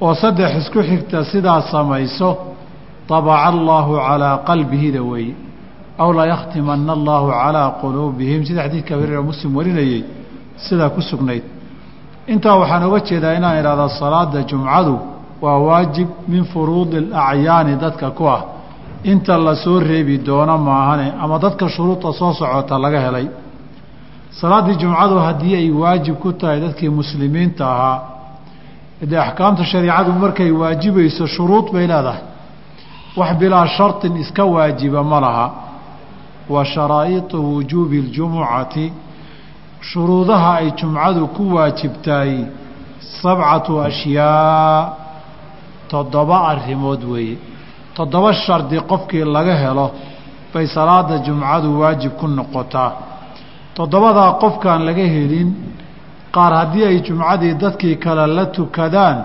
Oo 0.00 0.14
saddex 0.14 0.50
isku 0.60 0.80
xigta 0.88 1.24
sidaa 1.32 1.60
samayso 1.72 2.30
tabaca 3.08 3.46
allaahu 3.52 3.92
calaa 4.06 4.36
qalbihida 4.48 5.02
weeye 5.10 5.34
aw 6.02 6.08
layakhtimana 6.18 6.92
allaahu 6.98 7.28
calaa 7.30 7.68
quluubihim. 7.80 8.40
Sida 8.48 8.62
xadiidka 8.66 8.94
abireer 8.96 9.22
muslim 9.30 9.50
warinayey 9.56 10.04
sidaa 10.66 10.90
ku 10.94 11.00
sugnayd. 11.10 11.44
Intaa 12.32 12.56
waxaan 12.60 12.82
oga 12.88 12.98
jeedaa 13.08 13.34
inaan 13.38 13.58
idhahda 13.60 13.88
salaada 14.00 14.42
jumcadu 14.50 14.94
waa 15.42 15.58
waajib 15.66 16.08
min 16.28 16.44
furuudi 16.52 16.96
alacyaani 16.96 17.72
dadka 17.84 18.10
ku 18.18 18.24
ah 18.36 18.42
inta 19.04 19.36
la 19.38 19.54
soo 19.54 19.78
reebi 19.80 20.18
doono 20.18 20.58
maahane 20.58 21.12
ama 21.20 21.38
dadka 21.38 21.68
shuruudda 21.68 22.12
soo 22.12 22.32
socota 22.32 22.78
laga 22.78 23.00
helay. 23.00 23.26
Salaaddii 24.40 24.76
jumcadu 24.76 25.18
haddii 25.18 25.54
ay 25.56 25.70
waajib 25.70 26.16
ku 26.22 26.32
tahay 26.32 26.60
dadkii 26.60 26.88
muslimiinta 26.88 27.64
ahaa 27.66 27.98
dee 29.10 29.18
axkaamta 29.18 29.64
shariicadu 29.64 30.12
markay 30.12 30.50
waajibayso 30.50 31.26
shuruud 31.26 31.72
bay 31.72 31.86
leedahay. 31.86 32.22
Wax 33.16 33.36
bilaa 33.38 33.66
shartin 33.66 34.16
iska 34.16 34.44
waajiba 34.44 35.02
ma 35.02 35.20
laha. 35.20 35.46
Wa 36.48 36.64
sharaa'iطu 36.64 37.36
wujuubi 37.54 37.98
اljumucati 37.98 38.92
shuruudaha 39.80 40.54
ay 40.54 40.70
jumcadu 40.78 41.26
ku 41.28 41.54
waajibtaay 41.54 42.44
sabcatu 43.22 43.80
ashyaa 43.82 44.92
toddoba 45.90 46.36
arrimood 46.48 47.04
weeye 47.04 47.36
toddoba 47.96 48.32
shardi 48.44 48.76
qofkii 48.90 49.24
laga 49.36 49.54
helo 49.62 49.86
bay 50.52 50.66
salaada 50.66 51.18
jumcadu 51.26 51.68
waajib 51.80 52.12
ku 52.20 52.26
noqotaa. 52.28 52.90
Toddobadaa 53.76 54.32
qofkaan 54.42 54.80
laga 54.88 55.04
helin 55.14 55.48
qaar 56.34 56.52
haddii 56.60 56.84
ay 56.90 56.98
jumcadii 57.06 57.54
dadkii 57.62 57.96
kale 58.04 58.26
la 58.36 58.44
tukadaan 58.46 59.16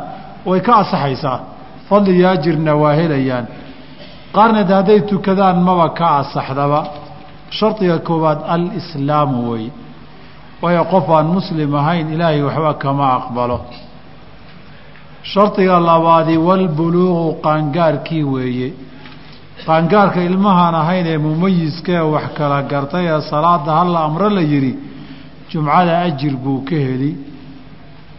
way 0.46 0.60
ka 0.62 0.74
asaxaysaa 0.84 1.40
fadli 1.90 2.18
iyo 2.20 2.30
ajirna 2.30 2.72
waa 2.82 2.94
helayaan. 3.00 3.46
Qaarna 4.36 4.62
hadday 4.76 5.02
tukadaan 5.12 5.58
maba 5.68 5.90
ka 6.00 6.08
asaxdaba 6.22 6.80
shardiga 7.58 7.98
koowaad 8.08 8.40
alislaamu 8.54 9.52
weeye 9.52 9.72
waayo 10.62 10.84
qof 10.94 11.10
aan 11.10 11.28
muslim 11.38 11.76
ahayn 11.76 12.08
ilaahay 12.14 12.42
waxba 12.48 12.74
kama 12.84 13.06
aqbalo 13.18 13.58
shardiga 15.32 15.80
labaadi 15.90 16.36
walbuluuqu 16.48 17.42
qaangaarkii 17.46 18.24
weeye. 18.34 18.70
Qaangaarka 19.68 20.20
ilmahaan 20.30 20.76
ahayn 20.82 21.06
ee 21.14 21.18
mumayiska 21.28 21.92
ee 22.00 22.06
wax 22.14 22.28
kala 22.38 22.58
gartay 22.72 23.06
ee 23.14 23.22
salaada 23.32 23.72
halla 23.80 24.00
amro 24.08 24.30
la 24.38 24.42
yidhi 24.52 24.74
jumcada 25.50 25.94
ajir 26.08 26.36
buu 26.44 26.60
ka 26.70 26.76
heli. 26.88 27.12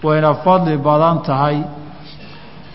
Wayna 0.05 0.35
fadli 0.45 0.77
badan 0.87 1.19
tahay. 1.27 1.59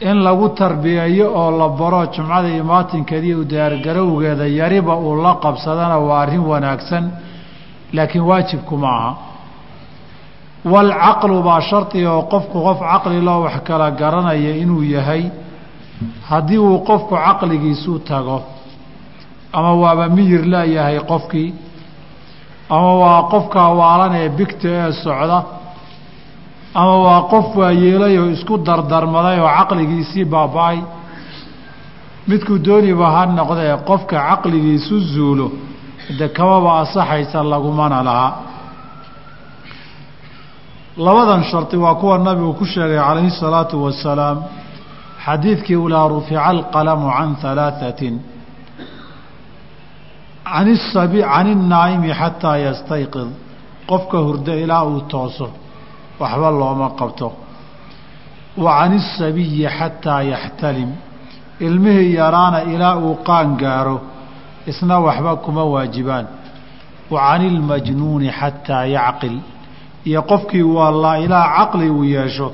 In 0.09 0.17
lagu 0.27 0.47
tarbiyeeyo 0.59 1.25
oo 1.41 1.51
la 1.59 1.67
baro 1.79 2.01
jumcada 2.15 2.49
imaatinkeediiyo 2.61 3.38
u 3.39 3.45
diyaargarowgeeda 3.51 4.45
yariba 4.59 4.95
uu 4.97 5.15
la 5.23 5.34
qabsadana 5.43 5.97
waa 6.07 6.21
arrin 6.23 6.43
wanaagsan 6.51 7.03
laakiin 7.95 8.23
waajibkuma 8.29 8.89
aha 8.97 9.11
walcaqlu 10.72 11.38
baa 11.47 11.61
shardiga 11.70 12.09
oo 12.18 12.24
qofku 12.34 12.57
qof 12.68 12.80
caqli 12.91 13.20
loo 13.28 13.39
wax 13.45 13.57
kala 13.68 13.88
garanaya 13.99 14.53
inuu 14.64 14.84
yahay 14.95 15.24
haddii 16.30 16.57
uu 16.68 16.80
qofku 16.89 17.16
caqligiisu 17.26 17.93
tago 18.09 18.38
ama 19.57 19.72
waaba 19.84 20.05
miyir 20.16 20.43
leeyahay 20.53 20.97
qofkii 21.11 21.49
ama 22.76 22.91
waa 23.01 23.22
qofkaa 23.34 23.70
waalan 23.80 24.14
ee 24.22 24.30
bigta 24.38 24.68
ee 24.80 24.91
socda 25.03 25.39
ama 26.82 26.95
waa 27.05 27.22
qof 27.32 27.47
waayeelay 27.61 28.16
oo 28.22 28.28
isku 28.36 28.53
dardarmaday 28.68 29.38
oo 29.45 29.51
caqligiisii 29.59 30.26
baaba-ay 30.34 30.78
midkuu 32.30 32.57
dooniba 32.68 33.07
ha 33.16 33.22
noqdee 33.39 33.74
qofka 33.89 34.16
caqligiisu 34.30 34.95
zuulo 35.14 35.47
de 36.20 36.26
kamaba 36.38 36.70
asaxaysa 36.84 37.39
lagumana 37.51 37.99
laha 38.07 38.30
labadan 40.97 41.43
shardi 41.43 41.77
waa 41.77 41.95
kuwa 41.95 42.17
nabigu 42.17 42.53
ku 42.53 42.65
sheegay 42.65 42.97
calayhi 42.97 43.31
salaatu 43.31 43.83
wasalaam. 43.83 44.43
Xadiidkii 45.25 45.75
ulaa 45.75 46.07
rufica 46.07 46.45
alqalamu 46.45 47.09
can 47.11 47.35
alaaatin 47.51 48.19
can 50.45 51.47
innaa'imi 51.47 52.13
xataa 52.13 52.57
yastayqid. 52.57 53.29
Qofka 53.89 54.17
hurda 54.17 54.53
ilaa 54.55 54.83
uu 54.85 55.01
tooso 55.01 55.49
waxba 56.19 56.51
looma 56.51 56.89
qabto. 56.99 57.31
Wa 58.57 58.71
can 58.79 58.93
isabiyi 58.93 59.67
xataa 59.77 60.21
yaxtalim. 60.23 60.91
Ilmihii 61.59 62.13
yaraana 62.15 62.59
ilaa 62.73 62.95
uu 62.97 63.15
qaan 63.27 63.57
gaaro 63.57 64.01
isna 64.67 64.99
waxba 64.99 65.35
kuma 65.35 65.63
waajibaan. 65.63 66.25
Wa 67.11 67.19
can 67.27 67.41
ilmajnuuni 67.41 68.29
xataa 68.39 68.85
yacqil 68.85 69.53
iyo 70.10 70.22
qofkii 70.32 70.64
waalaa 70.78 71.18
ilaa 71.26 71.47
caqli 71.58 71.89
uu 71.89 72.04
yeesho 72.16 72.47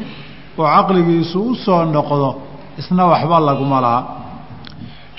oo 0.59 0.67
caqligiisu 0.75 1.39
u 1.51 1.55
soo 1.63 1.85
noqdo 1.95 2.29
isna 2.79 3.03
waxba 3.11 3.37
laguma 3.47 3.79
laha. 3.85 4.01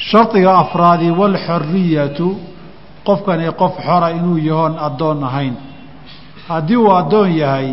Shardiga 0.09 0.53
afraadi 0.63 1.09
walxoriyatu 1.21 2.27
qofkani 3.07 3.47
qof 3.61 3.75
xora 3.87 4.09
inuu 4.19 4.39
yahoon 4.49 4.75
addoon 4.87 5.21
ahayn. 5.29 5.55
Haddii 6.49 6.77
uu 6.77 6.93
addoon 7.01 7.31
yahay 7.43 7.69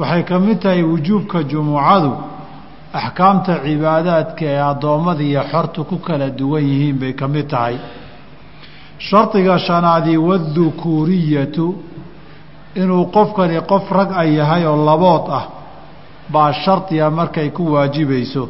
waxay 0.00 0.22
ka 0.28 0.36
mid 0.38 0.58
tahay 0.62 0.82
wujuubka 0.90 1.38
jumucadu 1.50 2.12
axkaamta 3.00 3.52
cibaadaadka 3.64 4.44
ee 4.54 4.60
addoommada 4.70 5.22
iyo 5.30 5.42
xortu 5.52 5.80
ku 5.90 5.96
kala 6.06 6.26
duwan 6.38 6.64
yihiin 6.70 6.96
bay 7.00 7.12
ka 7.20 7.26
mid 7.34 7.46
tahay. 7.52 7.76
Shardiga 8.98 9.58
shanaadi 9.66 10.16
wadukuuriyatu 10.28 11.66
inuu 12.74 13.04
qofkani 13.16 13.60
qof 13.70 13.90
rag 13.90 14.10
a 14.16 14.24
yahay 14.24 14.64
oo 14.66 14.76
labood 14.84 15.24
ah 15.38 15.44
baa 16.32 16.52
shardiga 16.52 17.10
markay 17.10 17.50
ku 17.50 17.72
waajibayso 17.72 18.48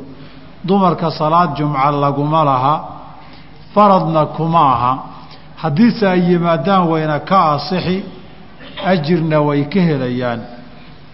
dumarka 0.64 1.10
salaad 1.10 1.56
jumca 1.56 1.90
laguma 1.90 2.44
laha 2.44 2.74
faradna 3.74 4.26
kuma 4.36 4.62
aha. 4.74 4.92
Haddiise 5.62 6.06
ay 6.08 6.20
yimaadaan 6.32 6.88
wayna 6.90 7.18
ka 7.20 7.38
asixi 7.54 8.04
ajirna 8.84 9.40
way 9.40 9.64
ka 9.72 9.80
helayaan. 9.80 10.40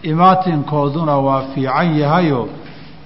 Imaatinkooduna 0.02 1.16
waa 1.26 1.42
fiican 1.54 1.98
yahayoo 2.00 2.48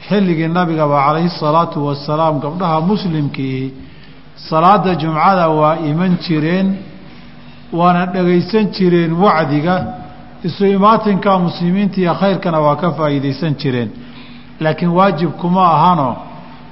xilligii 0.08 0.48
nabigaba 0.48 1.04
calayhi 1.06 1.28
salaatu 1.28 1.86
wasalaam 1.86 2.40
gabdhaha 2.40 2.80
muslimkiihi 2.80 3.74
salaada 4.48 4.94
jumcada 4.94 5.48
waa 5.48 5.76
iman 5.90 6.12
jireen 6.24 6.68
waana 7.72 8.06
dhagaysan 8.06 8.66
jireen 8.76 9.12
wacdiga 9.24 9.74
isu 10.44 10.66
imaatinka 10.66 11.38
muslimiinta 11.38 12.00
iyo 12.00 12.14
khayrkana 12.20 12.58
waa 12.60 12.76
ka 12.76 12.88
faa'iidaysan 12.98 13.54
jireen. 13.60 13.90
Laakiin 14.60 14.90
waajib 14.98 15.30
kuma 15.40 15.62
ahano 15.76 16.16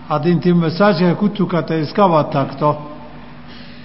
haddii 0.09 0.33
intii 0.33 0.53
masaajidka 0.55 1.15
ku 1.21 1.29
tukatay 1.29 1.81
iskaba 1.83 2.25
tagto 2.25 2.71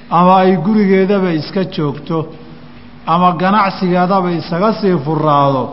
ama 0.09 0.33
ay 0.41 0.55
gurigeedaba 0.65 1.29
iska 1.39 1.63
joogto 1.75 2.17
ama 3.05 3.31
ganacsigeedaba 3.41 4.31
isaga 4.31 4.73
sii 4.73 4.97
furaado 5.05 5.63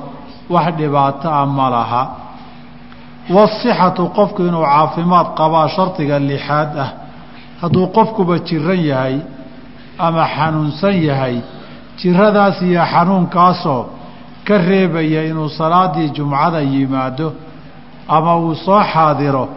wax 0.51 0.75
dhibaato 0.79 1.29
ah 1.29 1.47
ma 1.47 1.67
laha. 1.71 2.03
Wasixatu 3.31 4.09
qofku 4.17 4.43
inuu 4.43 4.65
caafimaad 4.65 5.27
qabaa 5.39 5.69
shardiga 5.69 6.19
lixaad 6.19 6.73
ah. 6.85 6.89
Hadduu 7.61 7.87
qofkuba 7.97 8.39
jiran 8.39 8.81
yahay 8.91 9.17
ama 9.99 10.25
xanuunsan 10.37 10.97
yahay 11.09 11.37
jiradaas 11.99 12.63
iyo 12.63 12.83
xanuunkaasoo 12.93 13.83
ka 14.47 14.59
reebaya 14.59 15.23
inuu 15.31 15.49
salaadii 15.49 16.09
jumcada 16.17 16.61
yimaado 16.61 17.33
ama 18.09 18.37
uu 18.37 18.55
soo 18.55 18.81
xaadiro 18.93 19.49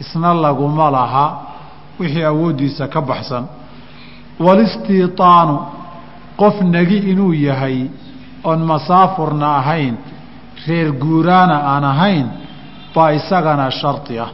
isna 0.00 0.34
laguma 0.34 0.90
laha 0.90 1.26
wixii 2.00 2.24
awooddiisa 2.24 2.88
ka 2.88 3.00
baxsan. 3.00 3.44
Walistiitaanu 4.40 5.56
qof 6.40 6.56
negi 6.74 6.98
inuu 7.12 7.32
yahay 7.34 7.86
oon 8.44 8.60
masaafurna 8.70 9.48
ahayn 9.60 9.94
reer 10.66 10.92
guuraana 10.92 11.56
aan 11.72 11.84
ahayn 11.84 12.26
baa 12.94 13.10
isagana 13.12 13.70
shardi 13.70 14.18
ah. 14.18 14.30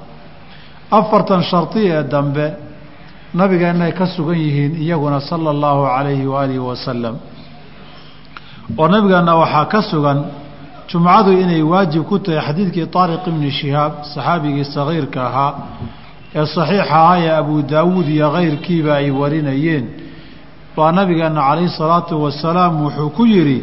Afartan 0.91 1.43
shardi 1.43 1.83
ee 1.91 2.03
dambe 2.13 2.47
nabigeennay 3.35 3.93
ka 3.93 4.07
sugan 4.07 4.39
yihiin 4.39 4.73
iyaguna 4.83 5.21
sala 5.21 5.51
allahu 5.51 5.83
calayhi 5.87 6.27
waaalihi 6.27 6.59
wasalam 6.59 7.17
oo 8.79 8.89
nabigeenna 8.89 9.35
waxaa 9.37 9.65
ka 9.73 9.83
sugan 9.83 10.19
jumcadu 10.89 11.33
inay 11.43 11.63
waajib 11.63 12.03
ku 12.09 12.19
tahay 12.19 12.41
xadiidkii 12.47 12.87
taariq 12.87 13.27
ibni 13.31 13.51
shihaab 13.51 13.93
saxaabigii 14.15 14.65
sagiirka 14.75 15.21
ahaa 15.29 15.53
ee 16.35 16.47
saxiixa 16.55 16.95
ahaa 16.95 17.19
ee 17.25 17.31
abu 17.41 17.63
daawuud 17.63 18.09
iyo 18.09 18.29
kayrkiiba 18.37 18.93
ay 19.01 19.11
warinayeen. 19.11 19.85
Baa 20.77 20.93
nabigeenna 20.93 21.41
calayhi 21.49 21.69
salaatu 21.79 22.15
wasalaam 22.25 22.75
wuxuu 22.85 23.11
ku 23.17 23.23
yidhi 23.27 23.59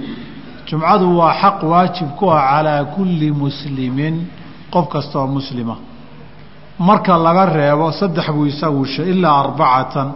jumcadu 0.68 1.18
waa 1.20 1.34
xaq 1.41 1.57
waajib 1.72 2.09
ku 2.20 2.26
ah 2.32 2.41
calaa 2.51 2.84
kulli 2.95 3.32
muslimin. 3.32 4.16
Qof 4.74 4.86
kasta 4.93 5.20
oo 5.20 5.28
muslima 5.28 5.76
marka 6.80 7.17
laga 7.17 7.45
reebo 7.45 7.91
saddex 7.91 8.28
buu 8.32 8.45
isagu 8.45 8.86
she 8.86 9.03
ilaa 9.03 9.39
arbacatan 9.43 10.07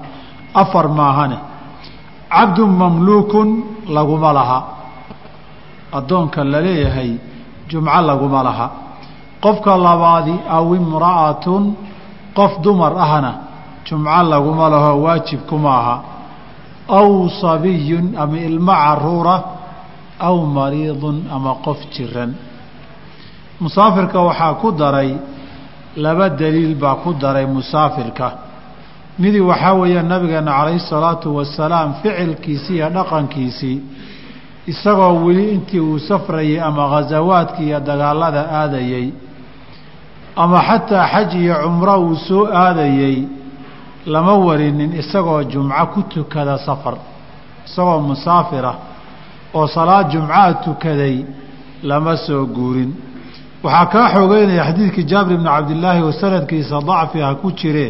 afar 0.53 0.88
maahane. 0.89 1.38
Cabdun 2.30 2.70
mamluukun 2.70 3.49
laguma 3.89 4.34
laha. 4.34 4.60
Addoonka 5.91 6.43
la 6.43 6.62
leeyahay 6.62 7.18
jumco 7.70 8.01
laguma 8.01 8.43
laha. 8.43 8.68
Qofka 9.41 9.78
labaadi 9.78 10.36
aw 10.49 10.76
imra'atun 10.76 11.64
qof 12.36 12.60
dumar 12.62 12.93
ahna 12.97 13.32
jumco 13.86 14.22
laguma 14.32 14.70
laho 14.70 15.01
waajib 15.03 15.47
kuma 15.49 15.70
aha. 15.80 15.95
Aw 16.89 17.10
sabiyun 17.41 18.18
ama 18.18 18.38
ilmo 18.38 18.74
caruura 18.74 19.36
aw 20.20 20.36
mariidun 20.45 21.26
ama 21.32 21.55
qof 21.66 21.80
jiran. 21.93 22.34
Musaafirka 23.62 24.20
waxaa 24.22 24.53
ku 24.62 24.72
daray 24.72 25.18
laba 26.04 26.30
daliil 26.30 26.76
baa 26.82 26.95
ku 27.04 27.14
daray 27.22 27.45
musaafirka. 27.45 28.28
Midi 29.20 29.39
waxaa 29.50 29.74
weeye 29.74 30.02
nabigeena 30.02 30.52
calayhi 30.58 30.80
salaatu 30.80 31.36
wasalaam 31.38 31.93
ficilkiisii 32.02 32.76
iyo 32.78 32.89
dhaqankiisii 32.95 33.78
isagoo 34.72 35.14
weli 35.26 35.43
intii 35.56 35.80
uu 35.80 36.00
safrayay 36.00 36.60
ama 36.68 36.84
ghasawaadkii 36.93 37.68
iyo 37.68 37.80
dagaalada 37.80 38.41
aadayey 38.60 39.08
ama 40.36 40.60
xataa 40.68 41.06
xaj 41.14 41.32
iyo 41.36 41.56
cumro 41.64 41.95
uu 42.06 42.16
soo 42.28 42.45
aadayey 42.62 43.18
lama 44.06 44.34
warinin 44.45 44.91
isagoo 45.02 45.43
jumco 45.43 45.86
ku 45.93 46.02
tukada 46.12 46.58
safar. 46.58 46.95
Isagoo 47.68 48.00
musaafirah 48.10 48.76
oo 49.54 49.68
salaad 49.68 50.08
jumcaha 50.12 50.54
tukaday 50.64 51.26
lama 51.84 52.16
soo 52.18 52.45
guurin 52.45 52.91
waxaa 53.64 53.86
kaa 53.93 54.07
xoogeynaya 54.14 54.64
xadiidkii 54.70 55.05
jaabir 55.12 55.34
ibni 55.38 55.49
cabdillaahi 55.55 56.01
oo 56.07 56.12
sanadkiisa 56.22 56.78
dacfi 56.89 57.20
ha 57.26 57.32
ku 57.41 57.47
jire. 57.60 57.88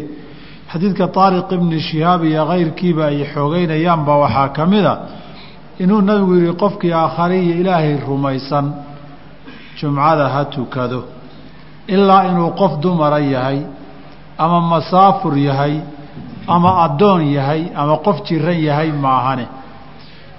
Xadiidka 0.72 1.06
taariq 1.18 1.50
ibni 1.58 1.80
shihaab 1.88 2.22
iyo 2.30 2.44
kayrkiiba 2.52 3.04
ay 3.12 3.20
xoogeynayaanba 3.34 4.14
waxaa 4.24 4.50
ka 4.56 4.64
mid 4.72 4.86
a 4.86 4.96
inuu 5.84 6.02
nabigu 6.08 6.34
yihi 6.42 6.54
qofkii 6.64 6.94
aakhariya 7.02 7.56
ilaahay 7.62 7.94
rumaysan 8.08 8.66
jumcada 9.80 10.26
ha 10.34 10.42
tukado. 10.54 11.00
Ilaa 11.88 12.24
inuu 12.30 12.52
qof 12.60 12.72
dumara 12.84 13.20
yahay 13.20 13.60
ama 14.44 14.60
masaafur 14.72 15.34
yahay 15.38 15.76
ama 16.48 16.70
addoon 16.86 17.22
yahay 17.38 17.62
ama 17.82 17.96
qof 18.06 18.18
jiran 18.28 18.60
yahay 18.68 18.90
maahane. 19.04 19.46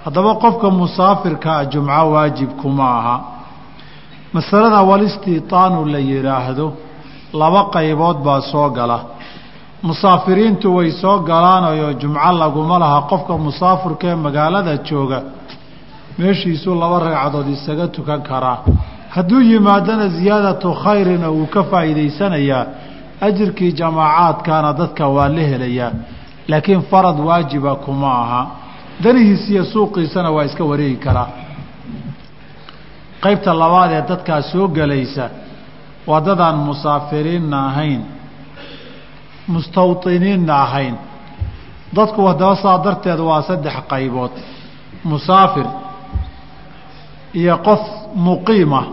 Haddaba 0.05 0.31
qofka 0.43 0.67
musaafirkaa 0.79 1.65
jumco 1.71 2.03
waajib 2.13 2.49
kuma 2.61 2.85
aha 2.99 3.15
masalada 4.33 4.81
walistiitaanu 4.89 5.85
la 5.93 5.99
yidhaahdo 5.99 6.67
laba 7.41 7.61
qaybood 7.75 8.17
baa 8.25 8.41
soo 8.51 8.69
gala. 8.77 8.97
Musaafiriintu 9.83 10.75
way 10.75 10.91
soo 11.01 11.19
galaanayoo 11.29 11.93
jumco 12.01 12.31
laguma 12.41 12.79
laha 12.83 13.01
qofka 13.09 13.33
musaafirka 13.45 14.05
ee 14.11 14.15
magaalada 14.25 14.77
jooga. 14.87 15.19
Meeshiisuu 16.19 16.75
laba 16.81 16.97
ragcadood 17.05 17.47
isaga 17.55 17.87
tukan 17.87 18.21
karaa. 18.29 18.57
Hadduu 19.15 19.41
yimaadana 19.51 20.07
ziyaadatu 20.15 20.67
khayrina 20.83 21.27
uu 21.31 21.45
ka 21.53 21.61
faa'iidaysanayaa 21.71 22.63
ajirkii 23.27 23.71
jamaacaadkaana 23.79 24.69
dadka 24.79 25.03
waa 25.15 25.29
la 25.35 25.41
helayaa 25.51 25.91
laakiin 26.47 26.81
farad 26.91 27.17
waajiba 27.27 27.75
kuma 27.75 28.11
aha. 28.23 28.41
Danihiis 29.03 29.49
iyo 29.49 29.63
suuqiisana 29.65 30.29
waa 30.35 30.45
iska 30.49 30.63
wareegi 30.71 30.95
karaa 31.05 31.27
qaybta 33.23 33.51
labaad 33.61 33.91
ee 33.97 34.03
dadkaa 34.09 34.41
soo 34.51 34.67
gelaysa 34.77 35.25
waa 36.09 36.21
dadaan 36.27 36.57
musaafiriinna 36.67 37.57
ahayn 37.69 38.01
mustawtiniinna 39.47 40.55
ahayn. 40.63 40.95
Dadku 41.95 42.21
haddaba 42.27 42.55
saa 42.55 42.77
darteed 42.83 43.19
waa 43.19 43.41
saddex 43.41 43.75
qaybood 43.91 44.31
musaafir 45.03 45.65
iyo 47.33 47.57
qof 47.67 47.81
muqiima 48.15 48.77
ah 48.79 48.87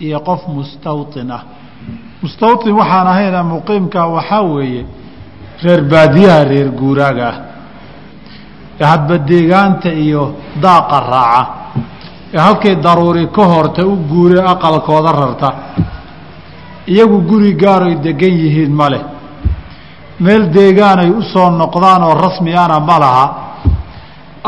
iyo 0.00 0.20
qof 0.28 0.40
mustawtin 0.56 1.30
ah. 1.30 1.42
Mustawtin 2.22 2.74
waxaan 2.80 3.06
ahayna 3.06 3.42
muqiimka 3.42 4.00
waxaa 4.16 4.42
weeye 4.42 4.82
reer 5.64 5.82
baadiyaha 5.92 6.44
reer 6.50 6.68
guuraaga 6.80 7.28
ah 7.28 8.86
hadba 8.90 9.18
deegaanta 9.30 9.88
iyo 10.04 10.22
daaqa 10.62 11.00
raaca 11.12 11.42
ee 12.34 12.38
halkay 12.38 12.74
daruuri 12.84 13.26
ka 13.36 13.44
horta 13.52 13.82
u 13.86 13.96
guure 14.10 14.40
aqalkooda 14.52 15.12
rarta. 15.12 15.48
Iyagu 16.86 17.18
guri 17.28 17.52
gaaroy 17.62 17.94
degan 18.04 18.34
yihiin 18.42 18.72
ma 18.80 18.88
leh. 18.90 19.02
Meel 20.20 20.42
deegaanay 20.54 21.10
u 21.10 21.22
soo 21.32 21.50
noqdaan 21.50 22.02
oo 22.02 22.14
rasmi 22.14 22.52
ana 22.56 22.80
ma 22.80 22.98
laha. 22.98 23.26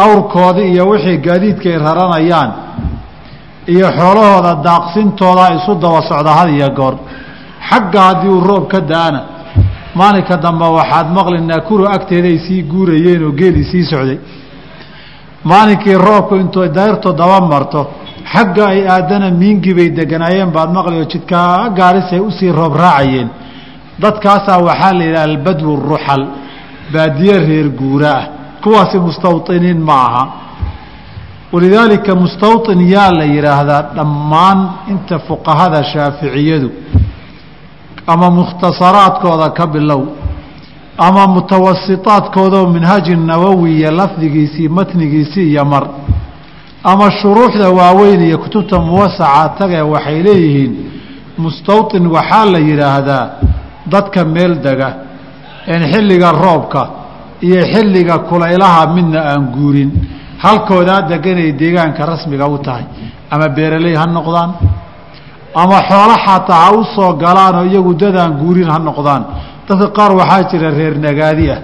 Awrkoodii 0.04 0.70
iyo 0.72 0.84
wixii 0.90 1.18
gaadiidkaay 1.26 1.78
raranayaan 1.86 2.50
iyo 3.74 3.88
xoolahooda 3.98 4.52
daaqsintooda 4.66 5.44
isu 5.56 5.72
daba 5.82 6.00
socda 6.08 6.32
had 6.38 6.48
iyo 6.56 6.68
goor. 6.78 6.94
Xagga 7.68 8.00
haddii 8.08 8.28
uu 8.28 8.40
roob 8.48 8.64
ka 8.72 8.80
da'ana 8.80 9.20
maalinka 9.94 10.36
dambe 10.36 10.64
waxaad 10.78 11.08
maqli 11.16 11.40
naakuro 11.50 11.84
agteeday 11.96 12.38
sii 12.46 12.62
guurayeen 12.62 13.22
oo 13.24 13.32
geeli 13.40 13.64
sii 13.70 13.84
socday 13.90 14.18
maalinkii 15.44 15.94
roobku 15.94 16.34
intuu 16.36 16.66
dayrto 16.68 17.12
daba 17.12 17.40
marto 17.40 17.80
xagga 18.32 18.64
ay 18.68 18.86
aadana 18.88 19.30
miingi 19.30 19.74
bay 19.74 19.88
deganaayeen 19.98 20.50
baad 20.56 20.70
maqli 20.76 20.96
oo 21.00 21.04
jidkaa 21.12 21.68
gaarisay 21.78 22.20
u 22.20 22.30
sii 22.30 22.52
roob 22.52 22.74
raacayeen. 22.76 23.28
Dadkaasaa 24.02 24.58
waxaa 24.68 24.92
la 24.98 25.04
yidhaha 25.04 25.24
albadwu 25.24 25.76
ruxal 25.76 26.22
baadiye 26.92 27.38
reer 27.46 27.68
guura 27.80 28.10
ah 28.18 28.24
kuwaasi 28.62 28.98
mustawطiniin 28.98 29.80
ma 29.88 29.96
aha. 30.08 30.24
Walidaalika 31.52 32.14
mustawطin 32.14 32.80
yaa 32.94 33.10
la 33.18 33.24
yidhaahdaa 33.24 33.82
dhammaan 33.96 34.58
inta 34.92 35.18
fuqahada 35.18 35.82
shaaficiyadu 35.92 36.70
ama 38.06 38.30
mukhtasaraadkooda 38.30 39.50
ka 39.58 39.66
bilow 39.66 40.02
ama 41.06 41.22
mutawasitaadkoodaoo 41.34 42.66
minhaaji 42.76 43.16
nawowi 43.16 43.70
iyo 43.78 43.90
lafdigiisii 43.90 44.68
matnigiisii 44.68 45.50
iyo 45.52 45.64
mar. 45.64 45.84
Ama 46.84 47.06
shuruuxda 47.18 47.68
waaweyn 47.78 48.20
iyo 48.28 48.38
kutubta 48.38 48.76
muwasaca 48.80 49.48
tagee 49.58 49.80
waxay 49.80 50.22
leeyihiin 50.22 50.72
mustawطin 51.38 52.06
waxaa 52.06 52.44
la 52.52 52.58
yidhaahdaa 52.68 53.26
dadka 53.92 54.24
meel 54.24 54.54
dega 54.66 54.88
een 55.72 55.82
xilliga 55.92 56.32
roobka 56.32 56.82
iyo 57.46 57.60
xilliga 57.72 58.18
kulaylaha 58.18 58.86
midna 58.94 59.20
aan 59.30 59.44
guurin. 59.56 59.90
Halkoodaa 60.44 61.00
deganay 61.10 61.52
deegaanka 61.60 62.06
rasmiga 62.06 62.46
u 62.48 62.58
tahay 62.58 62.84
ama 63.30 63.48
beeraley 63.56 63.94
ha 64.00 64.06
noqdaan 64.06 64.50
ama 65.54 65.76
xoolo 65.88 66.14
xataa 66.26 66.60
ha 66.64 66.70
u 66.78 66.84
soo 66.94 67.12
galaanoo 67.22 67.64
iyagu 67.70 67.94
dadaan 67.94 68.32
guurin 68.40 68.68
ha 68.70 68.78
noqdaan 68.78 69.22
dadka 69.70 69.88
qaar 69.98 70.12
waxaa 70.20 70.42
jira 70.50 70.70
reer 70.78 70.94
nagaadi 71.06 71.46
ah. 71.54 71.60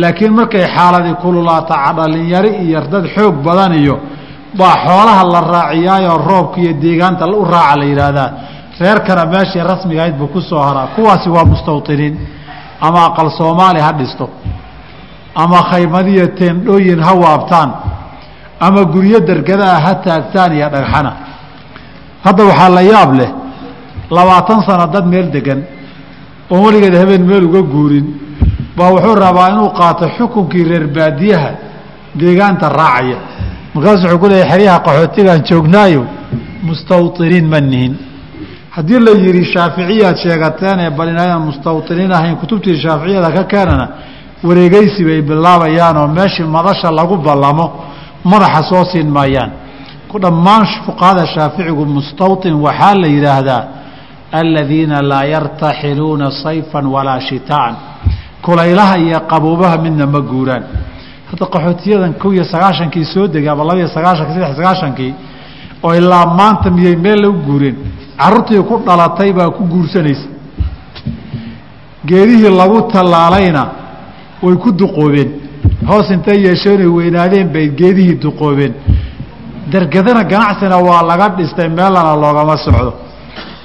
Laakiin 0.00 0.32
markay 0.38 0.64
xaaladii 0.76 1.14
kululaata 1.22 1.74
dhalinyari 1.98 2.50
iyo 2.64 2.80
dad 2.92 3.04
xoog 3.14 3.34
badan 3.46 3.72
iyo 3.82 3.96
baa 4.58 4.74
xoolaha 4.84 5.22
la 5.34 5.40
raaciyaayoo 5.54 6.18
roobka 6.28 6.58
iyo 6.60 6.72
deegaanta 6.82 7.24
u 7.40 7.44
raaca 7.44 7.76
la 7.80 7.84
yidhaahdaa. 7.90 8.30
Reerkana 8.80 9.24
meeshii 9.32 9.62
rasmiga 9.70 10.00
ahayd 10.02 10.16
buu 10.20 10.28
ku 10.34 10.40
soo 10.40 10.62
haraa. 10.68 10.86
Kuwaasi 10.94 11.28
waa 11.34 11.44
mustawطiniin 11.52 12.14
ama 12.80 13.00
aqal 13.08 13.30
soomaali 13.38 13.80
ha 13.86 13.92
dhisto. 13.98 14.26
Ama 15.42 15.58
khaymadiyo 15.70 16.26
teendhooyin 16.38 17.00
ha 17.06 17.12
waabtaan. 17.22 17.70
Ama 18.60 18.82
guryo 18.94 19.18
dergadaa 19.28 19.76
ha 19.84 19.92
taagtaan 20.04 20.52
iyo 20.58 20.68
dhagxana. 20.74 21.12
Hadda 22.24 22.42
waxaa 22.50 22.70
la 22.76 22.82
yaab 22.92 23.10
leh 23.18 23.30
labaatan 24.16 24.60
sano 24.66 24.86
dad 24.94 25.06
meel 25.12 25.28
degan 25.36 25.60
oon 26.50 26.60
weligeed 26.64 26.94
habeen 27.00 27.24
meel 27.30 27.44
uga 27.44 27.62
guurin 27.62 28.06
baa 28.76 28.90
wuxuu 28.94 29.14
rabaa 29.14 29.48
inuu 29.52 29.70
qaato 29.80 30.04
xukunkii 30.16 30.64
reer 30.70 30.86
baadiyaha 30.96 31.50
deegaanta 32.20 32.68
raacaya. 32.68 33.18
Markaasuu 33.74 34.02
wuxuu 34.04 34.18
ku 34.22 34.26
leeyay 34.28 34.48
xeryaha 34.50 34.78
qaxootigaan 34.86 35.42
joognaayo 35.48 36.02
mustawiniin 36.68 37.46
ma 37.52 37.60
nihin. 37.60 37.94
Haddii 38.76 39.00
la 39.06 39.10
yidhi 39.24 39.44
shaaficiyaad 39.54 40.16
sheegateenee 40.24 40.90
bal 40.90 41.08
inaynan 41.08 41.42
mustawiniin 41.48 42.12
ahayn 42.12 42.36
kutubtii 42.36 42.76
shaaficiyada 42.84 43.30
ka 43.36 43.44
keenana 43.44 43.86
wareegeysi 44.46 45.04
bay 45.04 45.20
bilaabayaanoo 45.28 46.06
meeshii 46.18 46.46
madasha 46.56 46.90
lagu 46.98 47.16
ballamo 47.16 47.66
madaxa 48.24 48.62
soo 48.70 48.84
siin 48.92 49.08
maayaan. 49.16 49.50
Dhammaan 50.22 50.64
fuqahada 50.86 51.26
shaaficigu 51.34 51.84
mustawin 51.96 52.54
waxaa 52.66 52.94
la 53.02 53.06
yidhaahdaa 53.14 53.62
aladiina 54.32 55.02
laa 55.02 55.24
yartaxiluuna 55.24 56.30
sayfa 56.30 56.78
walaa 56.80 57.20
shitaan. 57.20 57.74
Kulaylaha 58.42 58.98
iyo 58.98 59.20
qabuubaha 59.20 59.76
midna 59.78 60.06
ma 60.06 60.20
guuraan. 60.20 60.62
Hadda 61.30 61.46
qaxootiyadan 61.46 62.14
kow 62.14 62.32
iyo 62.32 62.44
sagaashankii 62.44 63.04
soo 63.04 63.26
degay 63.28 63.48
ama 63.50 63.64
labaiyo 63.64 63.88
sagaaشhankii 63.88 64.34
saddex 64.34 64.56
sagaashankii 64.56 65.14
oo 65.82 65.94
ilaa 65.94 66.26
maanta 66.26 66.70
miyay 66.70 66.96
meel 66.96 67.24
u 67.26 67.32
guureen? 67.32 67.76
Carruurtii 68.18 68.62
ku 68.68 68.82
dhalatay 68.86 69.32
baa 69.32 69.50
ku 69.50 69.64
guursanaysa. 69.64 70.28
Geedihii 72.06 72.50
lagu 72.60 72.82
tallaalayna 72.92 73.62
way 74.42 74.56
ku 74.56 74.72
duqoobeen. 74.72 75.30
Hoos 75.88 76.10
intay 76.10 76.38
yeesheenay 76.46 76.86
weynaadeen 76.86 77.48
bay 77.52 77.68
geedihii 77.80 78.14
duqoobeen. 78.22 78.74
Dergadana 79.72 80.22
ganacsina 80.24 80.76
waa 80.78 81.02
laga 81.02 81.28
dhistay 81.36 81.68
meelana 81.68 82.14
loogama 82.16 82.56
socdo 82.56 82.92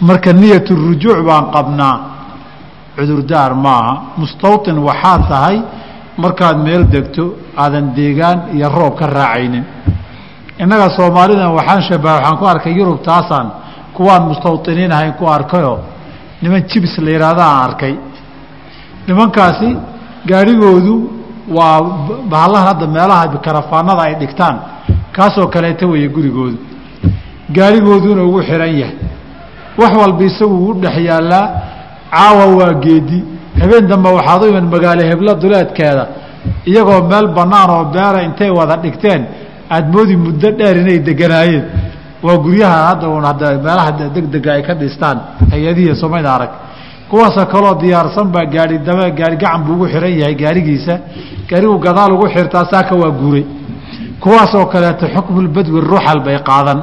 marka 0.02 0.34
niyat 0.34 0.68
rujuuc 0.70 1.20
baan 1.28 1.46
qabnaa. 1.56 1.98
Cudurdaar 2.96 3.54
maaha. 3.56 3.94
Mustawطin 4.18 4.78
waxaa 4.88 5.20
tahay 5.30 5.58
markaad 6.18 6.58
meel 6.66 6.84
degto 6.94 7.24
aadan 7.58 7.94
deegaan 7.96 8.40
iyo 8.56 8.70
roob 8.70 8.96
ka 9.00 9.08
raacaynin. 9.08 9.64
Innaga 10.62 10.90
soomaalidan 10.98 11.52
waxaan 11.58 11.82
shabaha 11.90 12.16
waxaan 12.18 12.38
ku 12.38 12.46
arkay 12.46 12.74
yurub 12.80 13.02
taasaan 13.04 13.48
kuwaan 13.96 14.24
mustawطiniin 14.30 14.92
ahayn 14.92 15.14
ku 15.14 15.26
arkayoo 15.28 15.80
niman 16.42 16.62
jibs 16.70 16.98
la 16.98 17.12
yidhaahda 17.12 17.44
aan 17.46 17.64
arkay. 17.70 17.96
Nimankaasi 19.08 19.70
gaadhigoodu 20.30 20.96
waa 21.58 21.82
bahallahan 22.32 22.68
hadda 22.68 22.86
meelaha 22.88 23.28
karafaanada 23.46 24.02
ay 24.08 24.16
dhigtaan 24.22 24.56
kaasoo 25.16 25.48
kaleeta 25.48 25.88
weeye 25.88 26.08
gurigoodu. 26.16 26.58
Gaadhigooduna 27.56 28.22
ugu 28.24 28.42
xihan 28.48 28.74
yahay 28.82 28.96
wax 29.78 29.92
walba 30.02 30.24
isagu 30.30 30.56
u 30.70 30.74
dhex 30.82 30.96
yaallaa 31.10 31.46
caawa 32.12 32.46
waa 32.58 32.74
geedi. 32.84 33.20
Habeen 33.62 33.88
dambe 33.88 34.10
waxaad 34.18 34.42
u 34.44 34.48
iman 34.52 34.68
magaalo 34.74 35.02
heblo 35.12 35.32
duleedkeeda 35.42 36.04
iyagoo 36.70 37.02
meel 37.12 37.28
bannaan 37.38 37.70
oo 37.70 37.86
beera 37.96 38.20
intay 38.28 38.50
wada 38.60 38.76
dhigteen 38.84 39.22
aada 39.70 39.88
moodi 39.94 40.16
muddo 40.26 40.50
dheer 40.58 40.76
inay 40.82 41.00
deganaayeen. 41.08 41.66
Waa 42.26 42.38
guryaha 42.46 42.80
hadda 42.90 43.06
un 43.10 43.24
hadda 43.30 43.48
meelaha 43.66 43.92
degdega 44.16 44.52
ay 44.54 44.62
ka 44.68 44.74
dhistaan 44.82 45.18
hay'adihiiy 45.52 45.96
somayda 46.02 46.30
arag. 46.36 46.52
Kuwaasoo 47.10 47.46
kaloo 47.54 47.76
diyaarsan 47.82 48.28
baa 48.34 48.46
gaari 48.54 48.78
daba 48.88 49.10
gaari 49.20 49.36
gacan 49.38 49.62
buu 49.66 49.74
ugu 49.76 49.86
xihan 49.94 50.14
yahay 50.22 50.36
gaarigiisa. 50.36 50.96
Gaarigu 51.50 51.78
gadaal 51.86 52.12
ugu 52.16 52.28
xirtaa 52.36 52.66
saaka 52.72 52.96
waa 52.96 53.12
guuray. 53.20 53.46
Kuwaasoo 54.24 54.66
kaleeto 54.74 55.06
xukmulbadwi 55.16 55.80
ruuxal 55.90 56.20
bay 56.26 56.38
qaadan 56.50 56.80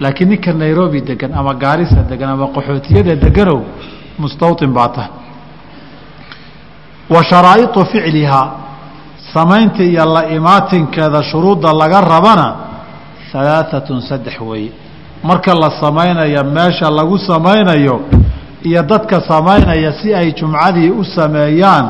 laakiin 0.00 0.28
ninka 0.30 0.52
nairobi 0.52 1.00
degan 1.00 1.32
ama 1.34 1.54
gaarisa 1.54 2.02
degan 2.10 2.30
ama 2.30 2.46
qaxootiyada 2.56 3.14
deganow 3.24 3.60
mustawطin 4.18 4.72
baa 4.72 4.88
tahay. 4.88 5.10
Wa 7.10 7.20
sharaa'iطu 7.24 7.84
ficlihaa 7.92 8.52
samaynta 9.34 9.82
iyo 9.82 10.04
la 10.14 10.22
imaatinkeeda 10.28 11.22
shuruudda 11.22 11.72
laga 11.72 12.00
rabana 12.00 12.48
alaaatun 13.34 14.00
saddex 14.00 14.40
weeye 14.40 14.72
marka 15.22 15.54
la 15.54 15.70
samaynayo 15.80 16.44
meesha 16.44 16.90
lagu 16.90 17.18
samaynayo 17.18 18.00
iyo 18.62 18.82
dadka 18.82 19.20
samaynaya 19.28 19.92
si 19.92 20.14
ay 20.14 20.32
jumcadii 20.32 20.90
u 20.90 21.04
sameeyaan 21.04 21.86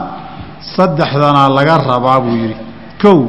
saddexdana 0.76 1.48
laga 1.48 1.78
rabaa 1.78 2.20
buu 2.20 2.36
yidhi. 2.36 2.56
Kow 3.02 3.28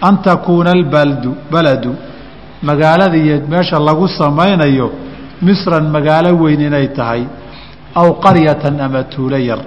an 0.00 0.22
takuuna 0.22 0.70
albaldu 0.70 1.34
baladu 1.50 1.94
magaalada 2.62 3.16
iyo 3.16 3.36
meesha 3.48 3.78
lagu 3.78 4.08
samaynayo 4.08 4.90
misran 5.42 5.88
magaalo 5.94 6.30
weyn 6.42 6.60
inay 6.60 6.88
tahay 6.96 7.22
aw 7.94 8.08
qaryatan 8.24 8.80
ama 8.80 9.02
tuulo 9.04 9.36
yar. 9.38 9.58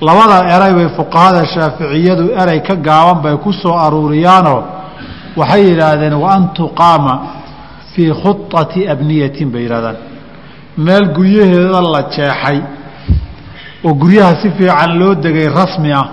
Labada 0.00 0.36
eray 0.54 0.72
bay 0.74 0.88
fuqahada 0.96 1.42
shaaficiyadu 1.54 2.24
erey 2.42 2.60
ka 2.62 2.74
gaaban 2.76 3.22
bay 3.22 3.36
ku 3.44 3.52
soo 3.52 3.74
aruuriyaanoo 3.86 4.62
waxay 5.36 5.62
yidhaahdeen 5.70 6.14
wa 6.14 6.28
an 6.36 6.44
tuqaama 6.54 7.14
fii 7.94 8.10
khuطati 8.22 8.88
abniyatin 8.88 9.48
bay 9.52 9.62
yidhahdaan 9.62 9.96
meel 10.76 11.04
guryaheeda 11.16 11.80
la 11.94 12.02
jeexay 12.16 12.58
oo 13.84 13.94
guryaha 13.94 14.34
si 14.42 14.50
fiican 14.58 14.98
loo 15.00 15.14
degay 15.14 15.48
rasmi 15.48 15.92
ah 15.92 16.06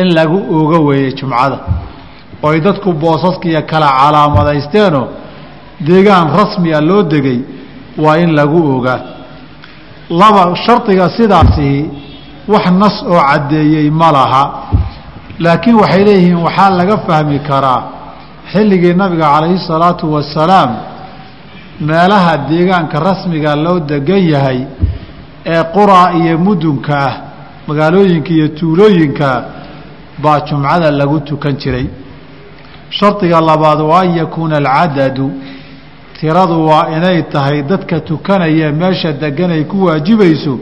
in 0.00 0.08
lagu 0.18 0.38
ooga 0.58 0.78
weeyey 0.88 1.12
jumcada 1.18 1.58
oo 2.42 2.50
ay 2.50 2.60
dadku 2.60 2.92
boosaskiiyo 2.92 3.62
kala 3.70 3.88
calaamadaysteenoo 4.00 5.06
deegaan 5.86 6.28
rasmiya 6.38 6.80
loo 6.80 7.02
degay 7.02 7.40
waa 8.04 8.16
in 8.18 8.30
lagu 8.38 8.60
ogaa. 8.76 9.00
Laba 10.10 10.56
shardiga 10.64 11.08
sidaasihi 11.16 11.90
wax 12.48 12.66
nas 12.70 12.96
oo 13.12 13.20
caddeeyey 13.28 13.90
ma 13.90 14.12
laha. 14.12 14.42
Laakiin 15.38 15.76
waxay 15.82 16.04
leeyihiin 16.04 16.36
waxaa 16.46 16.70
laga 16.70 16.96
fahmi 17.06 17.38
karaa 17.48 17.82
xilligii 18.52 18.94
nabiga 18.94 19.26
calayhi 19.34 19.58
salaatu 19.68 20.12
wasalaam 20.14 20.70
meelaha 21.80 22.36
deegaanka 22.48 22.98
rasmiga 23.00 23.56
loo 23.56 23.80
degan 23.80 24.22
yahay 24.32 24.60
ee 25.46 25.62
quraa 25.74 26.12
iyo 26.18 26.38
mudunka 26.38 26.94
ah 27.08 27.14
magaalooyinka 27.68 28.30
iyo 28.30 28.48
tuulooyinka 28.48 29.28
baa 30.22 30.40
jumcada 30.40 30.90
lagu 30.90 31.20
tukan 31.20 31.56
jiray 31.62 31.86
shardiga 32.90 33.40
labaad 33.40 33.80
waa 33.80 34.00
an 34.00 34.16
yakuuna 34.16 34.56
alcadadu. 34.56 35.32
Tiradu 36.20 36.66
waa 36.66 36.88
inay 36.96 37.22
tahay 37.22 37.62
dadka 37.62 38.00
tukanaya 38.00 38.72
meesha 38.72 39.12
degan 39.12 39.50
ay 39.50 39.64
ku 39.64 39.84
waajibayso 39.84 40.58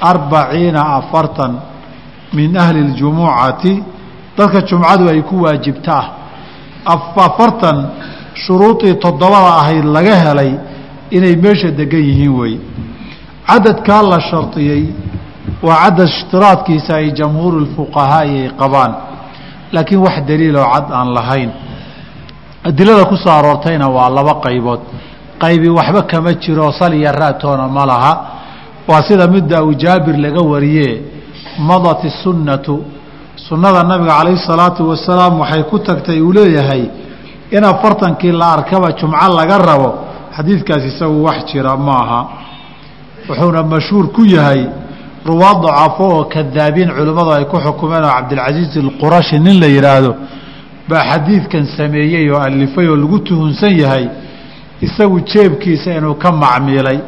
arbaciina 0.00 0.82
afartan 0.96 1.52
min 2.32 2.56
ahli 2.56 2.80
اljumucati 2.80 3.82
dadka 4.38 4.60
jumcadu 4.62 5.08
ay 5.08 5.22
ku 5.22 5.42
waajibtaa 5.42 6.04
afartan 7.16 7.88
shuruudii 8.34 8.94
toddobada 8.94 9.56
ahayd 9.60 9.84
laga 9.84 10.14
helay 10.16 10.52
inay 11.10 11.36
meesha 11.36 11.70
degan 11.70 12.00
yihiin 12.00 12.30
weeye 12.38 12.60
cadadkaa 13.46 14.02
la 14.02 14.20
shardiyey 14.20 14.84
waa 15.62 15.76
cadad 15.84 16.08
ishtiraadkiisa 16.08 16.94
ay 16.96 17.10
jamhuuru 17.12 17.58
اlfuqahaa'i 17.66 18.38
ay 18.42 18.50
qabaan 18.60 18.92
laakiin 19.72 20.00
wax 20.00 20.16
daliiloo 20.28 20.64
cad 20.74 20.86
aan 20.92 21.08
lahayn. 21.14 21.50
Adilada 22.64 23.04
ku 23.04 23.16
soo 23.16 23.30
aroortayna 23.30 23.88
waa 23.88 24.08
laba 24.10 24.34
qaybood. 24.44 24.80
Qaybi 25.40 25.68
waxba 25.68 26.02
kama 26.02 26.32
jiro 26.34 26.72
saliya 26.72 27.12
raatoona 27.12 27.68
ma 27.68 27.86
laha. 27.86 28.12
Waa 28.88 29.02
sida 29.08 29.26
midda 29.26 29.62
uu 29.64 29.74
jaabir 29.74 30.16
laga 30.16 30.42
wariye 30.42 31.02
madat 31.58 32.04
isunnatu 32.04 32.84
sunnada 33.48 33.82
nabiga 33.82 34.12
calayhi 34.18 34.38
salaatu 34.46 34.88
wasalaam 34.88 35.40
waxay 35.40 35.62
ku 35.70 35.78
tagtay 35.78 36.20
uu 36.20 36.32
leeyahay 36.32 36.84
in 37.52 37.64
afartankii 37.64 38.32
la 38.32 38.52
arkaba 38.52 38.92
jumco 38.92 39.28
laga 39.38 39.58
rabo 39.58 39.90
xadiidkaas 40.36 40.84
isagu 40.84 41.22
wax 41.24 41.44
jira 41.52 41.76
maaha. 41.76 42.20
Wuxuuna 43.28 43.62
mashhuur 43.62 44.12
ku 44.12 44.24
yahay 44.24 44.66
ruwaad 45.26 45.58
dacafo 45.66 46.04
oo 46.16 46.24
kadaabiin 46.24 46.90
culimmadu 46.96 47.30
ay 47.32 47.44
ku 47.44 47.56
xukumeen 47.60 48.04
oo 48.04 48.10
cabdilcasiis 48.16 48.76
alqurashi 48.76 49.38
nin 49.38 49.60
la 49.60 49.66
yidhaahdo 49.66 50.14
baa 50.88 51.02
xadiidkan 51.10 51.66
sameeyey 51.76 52.30
oo 52.30 52.38
alifay 52.40 52.86
oo 52.88 52.96
lagu 52.96 53.18
tuhunsan 53.18 53.72
yahay 53.80 54.08
isagu 54.86 55.20
jeebkiisa 55.20 55.94
inuu 55.98 56.14
ka 56.14 56.32
macmiilay 56.32 56.98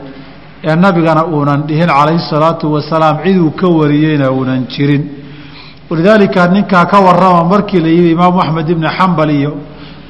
ee 0.64 0.76
nabigana 0.76 1.22
uunan 1.26 1.62
dhihin 1.66 1.88
calayhi 1.88 2.20
salaatu 2.30 2.72
wasalaam 2.72 3.16
ciduu 3.24 3.50
ka 3.50 3.66
wariyeyna 3.68 4.30
uunan 4.30 4.66
jirin 4.72 5.02
walidaalika 5.90 6.48
ninkaa 6.48 6.84
ka 6.86 6.98
warrama 7.00 7.44
markii 7.44 7.80
la 7.80 7.88
yidhi 7.88 8.10
imaamu 8.10 8.40
axmed 8.42 8.68
ibni 8.68 8.88
xambal 8.98 9.30
iyo 9.30 9.52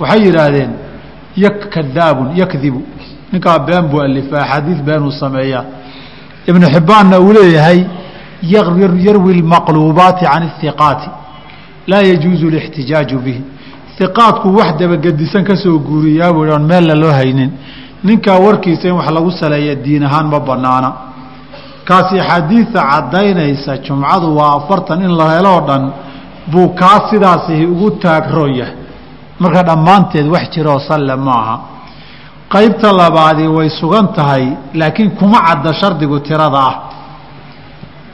waxay 0.00 0.20
yidhaahdeen 0.26 0.70
kadaabun 1.74 2.28
yakdibu 2.36 2.82
ninkaa 3.32 3.59
been 3.59 3.82
buu 3.88 4.00
alifaa 4.03 4.42
axaadiid 4.42 4.82
beenuu 4.84 5.12
sameeyaa 5.12 5.64
ibnu 6.47 6.66
xibbaanna 6.74 7.20
uu 7.20 7.32
leeyahay 7.32 7.78
yarwi 9.07 9.32
lmaqluubaati 9.40 10.24
can 10.24 10.43
ihiqaati 10.49 11.09
laa 11.86 12.03
yajuuzu 12.11 12.51
lixtijaaju 12.51 13.18
bihi. 13.24 13.43
Iqaadku 14.07 14.49
wax 14.59 14.70
dabagedisan 14.80 15.45
ka 15.45 15.57
soo 15.57 15.78
guuriyaa 15.78 16.32
buu 16.32 16.51
on 16.57 16.64
meella 16.70 16.95
loo 16.95 17.12
haynin. 17.12 17.51
Ninkaa 18.05 18.38
warkiisa 18.38 18.88
in 18.88 18.95
wax 18.95 19.11
lagu 19.11 19.30
saleeya 19.30 19.74
diin 19.74 20.03
ahaan 20.05 20.26
ma 20.26 20.40
banaana 20.40 20.93
kaasi 21.84 22.20
axaadiida 22.20 22.82
caddaynaysa 22.90 23.72
jumcadu 23.84 24.36
waa 24.36 24.57
afartan 24.57 25.03
in 25.03 25.12
la 25.16 25.26
heloo 25.36 25.61
dhan 25.68 25.93
buu 26.53 26.68
kaa 26.80 26.99
sidaasi 27.11 27.66
ugu 27.66 27.90
taagroya 27.90 28.66
marka 29.38 29.62
dhammaanteed 29.62 30.26
wax 30.26 30.51
jiroo 30.55 30.78
salle 30.88 31.16
maaha 31.16 31.55
qaybta 32.55 32.92
labaadi 32.92 33.46
way 33.57 33.68
sugan 33.80 34.07
tahay 34.16 34.44
laakiin 34.74 35.11
kuma 35.18 35.38
cadda 35.46 35.72
shardigu 35.80 36.20
tirada 36.20 36.59
ah. 36.70 36.74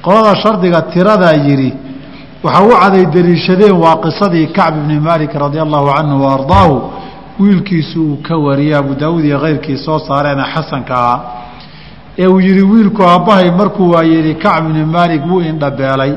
Qolada 0.02 0.34
shardiga 0.42 0.80
tiradaa 0.94 1.34
yidhi 1.46 1.70
waxaa 2.44 2.64
u 2.66 2.70
caday 2.82 3.04
deliishadeen 3.14 3.76
waa 3.84 3.96
qisadii 4.04 4.46
kacb 4.56 4.76
ibni 4.80 5.00
maalik 5.00 5.32
radia 5.34 5.62
allahu 5.62 5.86
canhu 5.96 6.22
wa 6.24 6.32
ardaahu. 6.34 6.74
Wiilkiisu 7.40 7.98
uu 8.02 8.16
ka 8.22 8.36
wariyey 8.36 8.74
abu 8.76 8.94
daawuud 8.94 9.24
iyo 9.24 9.38
keyrkii 9.40 9.76
soo 9.84 9.98
saareena 9.98 10.44
xasanka. 10.54 10.94
Ahaa 10.94 11.20
ee 12.18 12.26
uu 12.26 12.40
yidhi 12.40 12.62
wiilku 12.62 13.02
aabbahay 13.02 13.50
markuu 13.50 13.90
waa 13.90 14.02
yidhi 14.02 14.34
kacb 14.34 14.64
ibni 14.70 14.84
maalik 14.84 15.22
wuu 15.30 15.40
indhabeelay 15.40 16.12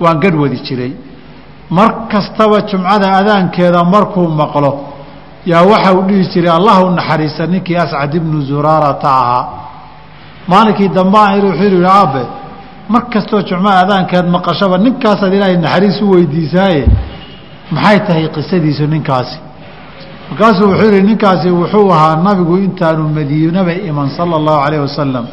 waan 0.00 0.20
gadhwadi 0.20 0.58
jiray. 0.66 0.92
Mar 1.70 2.08
kastaba 2.08 2.60
jumcada 2.70 3.12
adaankeeda 3.12 3.84
markuu 3.84 4.28
maqlo 4.28 4.70
yaa 5.46 5.62
waxa 5.72 5.92
uu 5.94 6.02
dhihi 6.08 6.24
jiray 6.32 6.50
allah 6.58 6.76
u 6.86 6.90
naxariista 6.98 7.46
ninkii 7.46 7.76
ascad 7.76 8.14
ibnu 8.14 8.40
zuraarata 8.50 9.08
ahaa. 9.20 9.44
Maalinkii 10.48 10.88
dambe 10.88 11.18
aan 11.18 11.40
wuxuu 11.46 11.64
yidhi 11.64 11.86
aabe 11.86 12.22
mar 12.88 13.02
kastoo 13.12 13.42
jumcada 13.48 13.78
adaankeed 13.84 14.26
maqashaba 14.36 14.78
ninkaasaad 14.78 15.32
ilaahay 15.34 15.56
naxariis 15.56 15.98
u 16.02 16.10
weydiisaaye? 16.14 16.82
Maxay 17.74 17.98
tahay 18.06 18.28
qisadiisu 18.34 18.86
ninkaasi? 18.86 19.38
Markaasuu 20.30 20.66
wuxuu 20.70 20.90
yihi 20.92 21.02
ninkaasi 21.10 21.48
wuxuu 21.50 21.90
ahaa 21.92 22.16
nabigu 22.26 22.56
intaanu 22.66 23.08
madiinaba 23.08 23.72
iman 23.90 24.08
sala 24.16 24.36
allahu 24.40 24.60
calayh 24.64 24.80
wasalam 24.86 25.26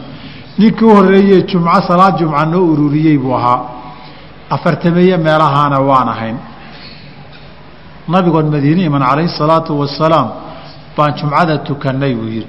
ninkii 0.60 0.86
u 0.86 0.96
horeeyey 0.96 1.42
jumco 1.50 1.82
salaad 1.88 2.14
jumca 2.20 2.46
noo 2.46 2.66
ururiyey 2.74 3.18
buu 3.18 3.34
ahaa. 3.40 3.60
Afartameeye 4.50 5.18
meelahaana 5.18 5.80
waan 5.90 6.10
ahayn 6.10 6.38
nabigoon 8.14 8.48
madiine 8.54 8.82
iman 8.90 9.02
calayhi 9.10 9.30
salaatu 9.42 9.72
wasalaam 9.82 10.28
baan 10.98 11.12
jumcada 11.20 11.58
tukanay 11.68 12.14
buu 12.20 12.28
yihi 12.36 12.48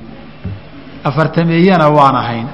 afartameeyena 1.04 1.88
waan 1.88 2.16
ahayn. 2.22 2.46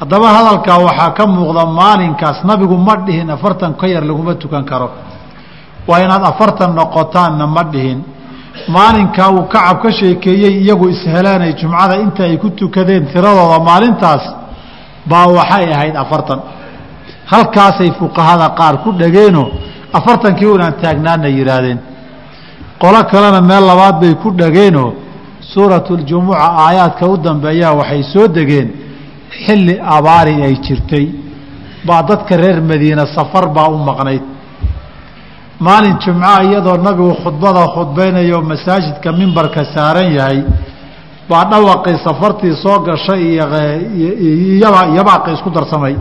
Haddaba 0.00 0.28
hadalkaa 0.36 0.78
waxaa 0.86 1.10
ka 1.18 1.26
muuqda 1.26 1.66
maalinkaas 1.66 2.38
nabigu 2.44 2.76
ma 2.76 2.94
dhihin 3.06 3.30
afartan 3.30 3.74
ka 3.80 3.86
yar 3.88 4.04
laguma 4.04 4.34
tukan 4.34 4.64
karo. 4.64 4.90
Waa 5.88 6.00
inaad 6.04 6.24
afartan 6.24 6.74
noqotaanna 6.74 7.46
ma 7.46 7.62
dhihin. 7.72 7.98
Maalinkaa 8.68 9.28
uu 9.30 9.44
kacab 9.52 9.82
ka 9.82 9.90
sheekeeyey 9.92 10.54
iyagu 10.64 10.88
ishelaanay 10.88 11.52
jumcada 11.60 11.96
inta 12.04 12.24
ay 12.24 12.36
ku 12.38 12.50
tukadeen 12.50 13.06
tiradooda 13.12 13.58
maalintaas 13.68 14.24
baa 15.10 15.26
waxay 15.28 15.72
ahayd 15.74 15.96
afartan. 15.96 16.40
Halkaasay 17.32 17.90
fuqahada 17.98 18.48
qaar 18.58 18.82
ku 18.82 18.92
dhageenoo 18.92 19.48
afartankii 19.92 20.46
unaan 20.56 20.74
taagnaana 20.82 21.28
yidhaahdeen 21.28 21.78
qolo 22.82 23.00
kalena 23.10 23.40
meel 23.40 23.64
labaad 23.70 23.96
bay 24.00 24.14
ku 24.22 24.28
dhageenoo 24.40 24.90
suuratuljumuca 25.52 26.46
aayaadka 26.64 27.04
u 27.12 27.16
dambeeyaa 27.26 27.72
waxay 27.80 28.02
soo 28.12 28.26
degeen 28.36 28.68
xilli 29.44 29.74
abaari 29.96 30.34
ay 30.46 30.54
jirtay. 30.66 31.06
Baa 31.86 32.02
dadka 32.02 32.36
reer 32.36 32.60
madiina 32.70 33.04
safar 33.16 33.44
baa 33.56 33.68
u 33.68 33.76
maqnayd. 33.88 34.22
Maalin 35.60 35.96
jumca 36.04 36.42
iyadoo 36.44 36.76
nabigu 36.86 37.14
khudbada 37.22 37.62
khudbaynayo 37.74 38.38
masaajidka 38.50 39.12
mimbarka 39.12 39.62
saaran 39.74 40.08
yahay 40.18 40.38
baa 41.28 41.44
dhawaqii 41.50 41.96
safartii 42.06 42.54
soo 42.62 42.78
gashay 42.86 43.22
iyoiyaba 43.32 44.80
iyobaaqi 44.94 45.30
isku 45.36 45.50
darsamay. 45.56 45.94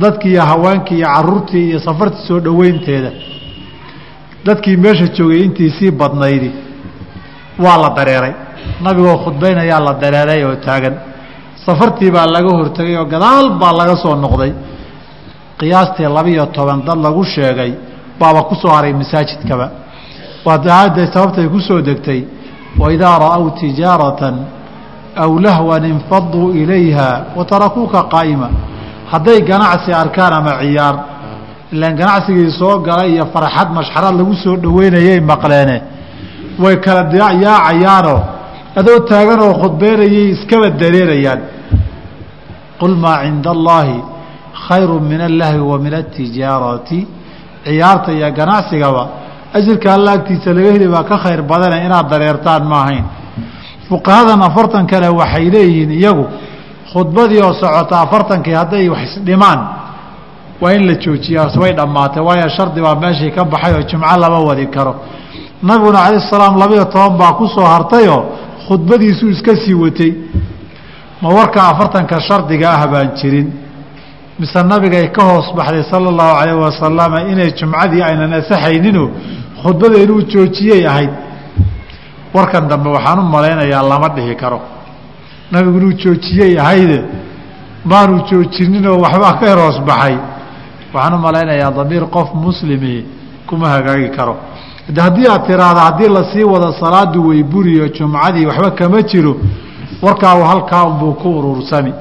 Dadkii 0.00 0.30
iyo 0.32 0.42
haweenkii 0.50 0.96
iyo 0.98 1.08
caruurtii 1.14 1.64
iyo 1.70 1.78
safartii 1.86 2.26
soo 2.28 2.40
dhoweynteeda 2.40 3.10
dadkii 4.46 4.76
meesha 4.76 5.06
joogay 5.16 5.40
intii 5.46 5.70
sii 5.78 5.90
badnaydi 5.90 6.50
waa 7.58 7.76
la 7.82 7.90
dareeray. 7.96 8.32
Nabigoo 8.84 9.16
khudbaynayaa 9.24 9.80
la 9.80 9.92
dareeray 10.02 10.44
oo 10.44 10.56
taagan. 10.66 10.94
Safartii 11.66 12.10
baa 12.10 12.26
laga 12.26 12.50
hortegay 12.58 12.96
oo 12.96 13.04
gadaal 13.04 13.46
baa 13.60 13.72
laga 13.80 13.96
soo 14.02 14.14
noqday. 14.24 14.52
Qiyaastii 15.58 16.08
labiiyo 16.16 16.46
toban 16.46 16.80
dad 16.86 16.98
lagu 16.98 17.24
sheegay. 17.24 17.72
Baaba 18.20 18.42
ku 18.42 18.54
soo 18.54 18.70
haray 18.76 18.92
masaajidkaba. 18.92 19.66
Waa 20.44 20.58
aayadda 20.68 21.12
sababtay 21.12 21.48
ku 21.48 21.60
soo 21.60 21.80
degtay. 21.80 22.24
Waidaa 22.78 23.18
ra'aw 23.18 23.44
tijaaratan 23.60 24.36
aw 25.16 25.30
lahwan 25.44 25.84
infaduu 25.84 26.52
ilayha 26.54 27.08
watarakuuka 27.36 28.02
qaa'ima. 28.12 28.48
Hadday 29.12 29.40
ganacsi 29.42 29.92
arkaan 29.92 30.32
ama 30.32 30.52
ciyaar 30.62 30.94
ilaan 31.72 31.94
ganacsigii 32.00 32.50
soo 32.60 32.78
galay 32.86 33.10
iyo 33.14 33.24
farxad 33.34 33.68
mashxarad 33.78 34.14
lagu 34.20 34.34
soo 34.44 34.56
dhoweynayay 34.56 35.20
maqleene. 35.20 35.76
Way 36.62 36.76
kala 36.84 37.02
yaacayaanoo 37.44 38.20
adoo 38.80 38.98
taagan 39.10 39.40
oo 39.46 39.54
khudbeynayay 39.62 40.26
iskaba 40.34 40.68
dareerayaan. 40.80 41.40
Qul 42.80 42.94
maa 43.02 43.22
cinda 43.24 43.50
allaahi 43.56 43.96
khayru 44.66 45.00
min 45.10 45.20
allahwi 45.28 45.60
wa 45.70 45.78
min 45.84 45.92
atijaarati 46.02 46.98
ciyaarta 47.64 48.10
iyo 48.12 48.28
ganacsigaba 48.38 49.02
ajirka 49.58 49.88
alla 49.96 50.10
agtiisa 50.16 50.50
laga 50.56 50.70
heli 50.74 50.86
baa 50.94 51.04
ka 51.10 51.16
khayr 51.24 51.42
badane 51.42 51.78
inaad 51.86 52.06
dareertaan 52.12 52.62
ma 52.70 52.76
ahayn. 52.82 53.04
Fuqahadan 53.88 54.40
afartan 54.48 54.84
kale 54.90 55.08
waxay 55.20 55.46
leeyihiin 55.54 55.90
iyagu 56.00 56.24
khudbadii 56.92 57.42
oo 57.46 57.52
socota 57.62 57.94
afartankii 58.04 58.54
hadday 58.60 58.88
wax 58.92 59.02
isdhimaan 59.16 59.58
waa 60.60 60.72
in 60.72 60.86
la 60.86 60.94
joojiyaa 60.94 61.58
way 61.60 61.72
dhammaatay 61.72 62.22
waayo 62.22 62.48
shardi 62.48 62.80
baa 62.80 62.94
meeshii 62.94 63.30
ka 63.30 63.44
baxay 63.44 63.74
oo 63.74 63.82
jimco 63.82 64.16
lama 64.20 64.38
wadi 64.40 64.66
karo. 64.66 64.94
Nabiguna 65.62 65.98
calayh 66.04 66.22
salaam 66.30 66.56
labayo 66.58 66.84
toban 66.84 67.16
baa 67.18 67.32
ku 67.32 67.44
hartayoo 67.46 68.24
khudbadiisuu 68.68 69.28
iska 69.30 69.56
sii 69.56 69.74
watay. 69.74 70.12
Ma 71.22 71.28
warka 71.28 71.62
afartanka 71.68 72.20
shardiga 72.20 72.70
ah 72.72 72.86
baan 72.86 73.10
jirin. 73.16 73.52
Mise 74.38 74.62
nabigay 74.62 75.10
ka 75.12 75.22
hoos 75.22 75.52
baxday 75.56 75.82
sala 75.90 76.08
allahu 76.08 76.38
calayh 76.40 76.56
wasalama 76.64 77.22
inay 77.32 77.52
jumcadii 77.52 78.02
aynan 78.02 78.32
asaxayninoo 78.32 79.10
khudbada 79.62 79.98
inuu 80.02 80.22
joojiyey 80.22 80.86
ahayd. 80.86 81.10
Warkan 82.34 82.68
dambe 82.68 82.88
waxaan 82.88 83.18
u 83.18 83.22
malaynayaa 83.22 83.82
lama 83.82 84.08
dhihi 84.08 84.36
karo. 84.36 84.60
Nabigu 85.52 85.78
inuu 85.78 85.92
joojiyey 85.92 86.58
ahayde 86.58 87.04
maanu 87.84 88.24
joojininoo 88.30 88.98
waxbaa 89.00 89.32
ka 89.40 89.56
hoos 89.60 89.80
baxay 89.88 90.16
waxaan 90.94 91.14
u 91.14 91.18
malaynayaa 91.18 91.70
damiir 91.78 92.04
qof 92.16 92.28
muslimi 92.34 93.04
kuma 93.48 93.68
hagaagi 93.74 94.08
karo. 94.16 94.36
De 94.94 95.00
haddii 95.00 95.26
aad 95.28 95.46
tiraahda 95.46 95.80
haddii 95.88 96.08
la 96.08 96.22
sii 96.32 96.44
wado 96.44 96.72
salaadu 96.82 97.28
way 97.28 97.42
buriyo 97.42 97.88
jumcadii 97.96 98.46
waxba 98.46 98.70
kama 98.70 99.02
jiro 99.02 99.36
warkaagu 100.02 100.42
halkaa 100.44 100.84
unbuu 100.84 101.12
ku 101.14 101.28
urursami. 101.38 101.92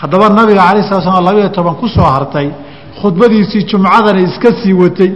Haddaba 0.00 0.28
nabiga 0.28 0.62
alay 0.68 0.82
sala 0.88 1.02
slam 1.02 1.24
labayo 1.24 1.48
toban 1.48 1.74
ku 1.74 1.88
soo 1.88 2.02
hartay 2.16 2.48
khudbadiisii 3.00 3.62
jumcadana 3.70 4.20
iska 4.20 4.48
sii 4.62 4.72
watay. 4.72 5.12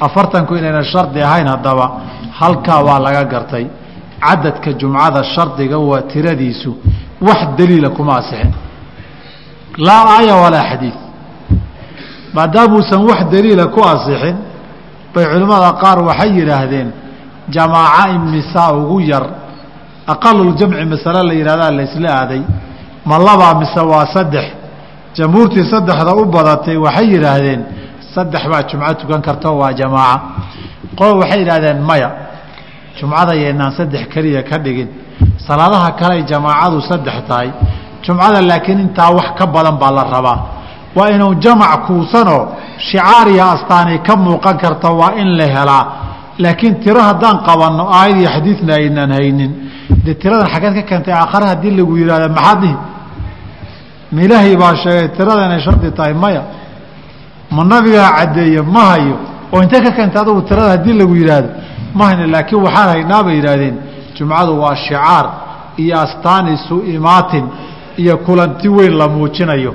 Afartanku 0.00 0.54
inayna 0.56 0.82
shardi 0.84 1.20
ahayn 1.22 1.48
haddaba 1.48 1.86
halkaa 2.40 2.80
waa 2.86 2.98
laga 2.98 3.24
gartay. 3.24 3.66
Cadadka 4.20 4.72
jumcada 4.72 5.24
shardiga 5.24 5.78
waa 5.78 6.02
tiradiisu 6.02 6.70
wax 7.20 7.38
daliila 7.58 7.88
kuma 7.90 8.16
asixin. 8.16 8.52
Laa 9.78 10.04
aaya 10.16 10.34
walaa 10.36 10.64
xadiid 10.70 10.94
maadaamuusan 12.36 13.00
wax 13.08 13.20
daliila 13.32 13.64
ku 13.74 13.80
asixin 13.92 14.36
bay 15.14 15.24
culimmada 15.32 15.70
qaar 15.82 15.98
waxay 16.08 16.30
yidhaahdeen 16.38 16.88
jamaaca 17.54 18.02
imisaa 18.16 18.70
ugu 18.80 19.00
yar 19.12 19.24
aqaluljamci 20.12 20.84
masale 20.92 21.20
la 21.28 21.34
yidhahdaa 21.40 21.70
laysla 21.78 22.08
aaday 22.20 22.42
ma 23.08 23.16
labaa 23.26 23.54
mise 23.60 23.80
waa 23.92 24.06
saddex 24.14 24.46
jamhuurtii 25.18 25.64
saddexda 25.72 26.12
u 26.20 26.24
badatay 26.36 26.76
waxay 26.86 27.06
yidhaahdeen 27.14 27.60
saddex 28.14 28.42
baa 28.52 28.62
jumco 28.70 28.92
tukan 29.00 29.20
karto 29.26 29.48
waa 29.60 29.72
jamaaca. 29.80 30.20
Qolo 30.98 31.12
waxay 31.20 31.40
yidhahdeen 31.42 31.78
maya 31.88 32.10
jumcada 33.00 33.32
yaynaan 33.34 33.72
saddex 33.78 34.02
keliya 34.12 34.42
ka 34.42 34.56
dhigin 34.64 34.88
salaadaha 35.46 35.90
kaley 36.00 36.22
jamaacadu 36.30 36.80
saddex 36.90 37.16
tahay 37.28 37.48
jumcada 38.04 38.40
laakiin 38.50 38.78
intaa 38.84 39.10
wax 39.18 39.28
ka 39.38 39.44
badan 39.54 39.76
baa 39.82 39.92
la 39.98 40.04
rabaa 40.14 40.38
waa 40.96 41.08
inuu 41.10 41.34
jamac 41.34 41.86
kuusanoo 41.86 42.42
shicaar 42.78 43.28
iyo 43.28 43.44
astaanay 43.54 43.98
ka 43.98 44.16
muuqan 44.16 44.56
karta 44.58 44.90
waa 44.90 45.12
in 45.20 45.28
la 45.38 45.46
helaa. 45.46 45.84
Laakiin 46.38 46.74
tiro 46.80 47.00
haddaan 47.00 47.38
qabanno 47.46 47.84
aayad 47.98 48.16
iyo 48.20 48.28
xadiidna 48.34 48.74
aynaan 48.74 49.12
haynin. 49.12 49.52
Dee 50.04 50.14
tiradan 50.14 50.48
xaggeed 50.52 50.74
ka 50.74 50.82
keentay 50.82 51.14
aakhare 51.14 51.46
haddii 51.52 51.70
lagu 51.78 51.96
yidhahda 51.96 52.28
maxaad 52.28 52.60
dhihi? 52.62 54.56
Baa 54.56 54.74
sheegay 54.82 55.08
tirada 55.16 55.46
inay 55.46 55.60
shardi 55.60 55.90
tahay 55.92 56.14
maya. 56.14 56.42
Ma 57.50 57.64
nabigaa 57.64 58.10
caddeeye 58.18 58.62
ma 58.62 58.80
hayo. 58.90 59.16
Oo 59.52 59.62
intee 59.62 59.80
ka 59.80 59.90
keentay 59.96 60.20
adugu 60.22 60.42
tirada 60.42 60.70
haddii 60.70 60.92
lagu 61.00 61.14
yidhaahdo? 61.16 61.48
Ma 61.94 62.04
hayno 62.06 62.26
laakiin 62.26 62.62
waxaan 62.62 62.88
haynaa 62.88 63.22
bay 63.22 63.34
yidhaahdeen. 63.36 63.76
Jumcadu 64.16 64.60
waa 64.62 64.76
shicaar 64.76 65.26
iyo 65.76 65.94
astaan 66.00 66.48
isu 66.54 66.76
imaatin 66.94 67.44
iyo 67.96 68.16
kulanti 68.18 68.68
weyn 68.68 68.94
la 68.98 69.08
muujinayo 69.08 69.74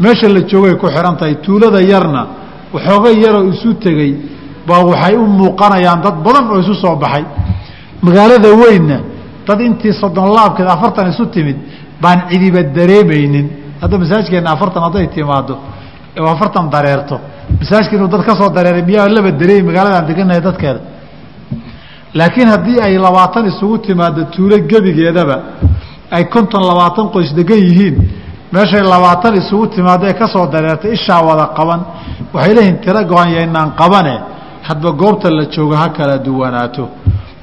meesha 0.00 0.28
la 0.28 0.40
joogay 0.50 0.76
ku 0.76 0.86
xihan 0.86 1.16
tahay 1.16 1.34
tuulada 1.44 1.80
yarna 1.80 2.26
waxoogay 2.72 3.14
yaroo 3.24 3.44
isu 3.52 3.74
tegey 3.84 4.12
baa 4.66 4.80
waxay 4.90 5.14
u 5.16 5.26
muuqanayaan 5.26 6.00
dad 6.02 6.16
badan 6.24 6.44
oo 6.50 6.58
isu 6.60 6.74
soo 6.74 6.96
baxay. 6.96 7.24
Magaalada 8.02 8.48
weynna 8.62 8.98
dad 9.46 9.60
intii 9.60 9.92
soddon 10.00 10.28
laabkeed 10.36 10.68
afartan 10.74 11.10
isu 11.12 11.26
timid 11.34 11.56
baan 12.02 12.18
cidiba 12.30 12.62
dareemaynin. 12.62 13.46
Hadda 13.82 13.98
masaajkeenna 13.98 14.50
afartan 14.54 14.82
hadday 14.86 15.06
timaado 15.14 15.54
oo 16.20 16.26
afartan 16.34 16.70
dareerto. 16.70 17.16
Masaajka 17.60 17.92
inuu 17.96 18.08
dad 18.08 18.22
ka 18.24 18.32
soo 18.40 18.48
dareeray 18.56 18.82
miyaa 18.82 19.08
laba 19.08 19.30
dareemi 19.30 19.62
magaaladaan 19.68 20.06
deganahay 20.10 20.40
dadkeeda. 20.48 20.80
Laakiin 22.14 22.48
haddii 22.48 22.78
ay 22.80 22.94
labaatan 22.98 23.46
isugu 23.50 23.78
timaado 23.78 24.24
tuulo 24.34 24.56
gebigeedaba 24.70 25.36
ay 26.10 26.24
konton 26.28 26.62
labaatan 26.70 27.06
qoys 27.14 27.30
degan 27.38 27.58
yihiin 27.58 27.96
meeshay 28.52 28.82
labaatan 28.92 29.34
isugu 29.40 29.66
timaado 29.74 30.06
ee 30.06 30.12
ka 30.20 30.26
soo 30.28 30.46
dareertay 30.46 30.92
ishaa 30.98 31.20
wada 31.28 31.46
qaban. 31.58 31.80
Waxay 32.34 32.54
leeyihiin 32.54 32.78
tiro 32.84 33.04
go-an 33.10 33.30
yaynaan 33.36 33.70
qabane 33.80 34.14
hadba 34.68 34.90
goobta 35.00 35.30
la 35.30 35.44
joogo 35.54 35.74
ha 35.76 35.88
kala 35.88 36.18
duwanaato. 36.18 36.88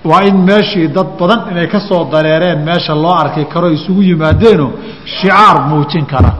Waa 0.09 0.21
in 0.29 0.37
meeshii 0.49 0.87
dad 0.87 1.07
badan 1.19 1.39
inay 1.51 1.67
ka 1.67 1.79
soo 1.79 2.05
dareereen 2.11 2.59
meesha 2.67 2.93
loo 2.95 3.13
arki 3.23 3.45
karo 3.53 3.67
isugu 3.77 4.01
yimaadeenoo 4.03 4.71
shicaar 5.05 5.57
muujin 5.69 6.05
kara. 6.05 6.31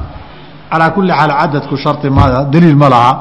Calaa 0.72 0.89
kulli 0.95 1.11
xaal 1.20 1.32
cadadku 1.39 1.76
shari 1.78 2.09
ma 2.09 2.24
daliil 2.53 2.76
ma 2.76 2.89
laha. 2.89 3.11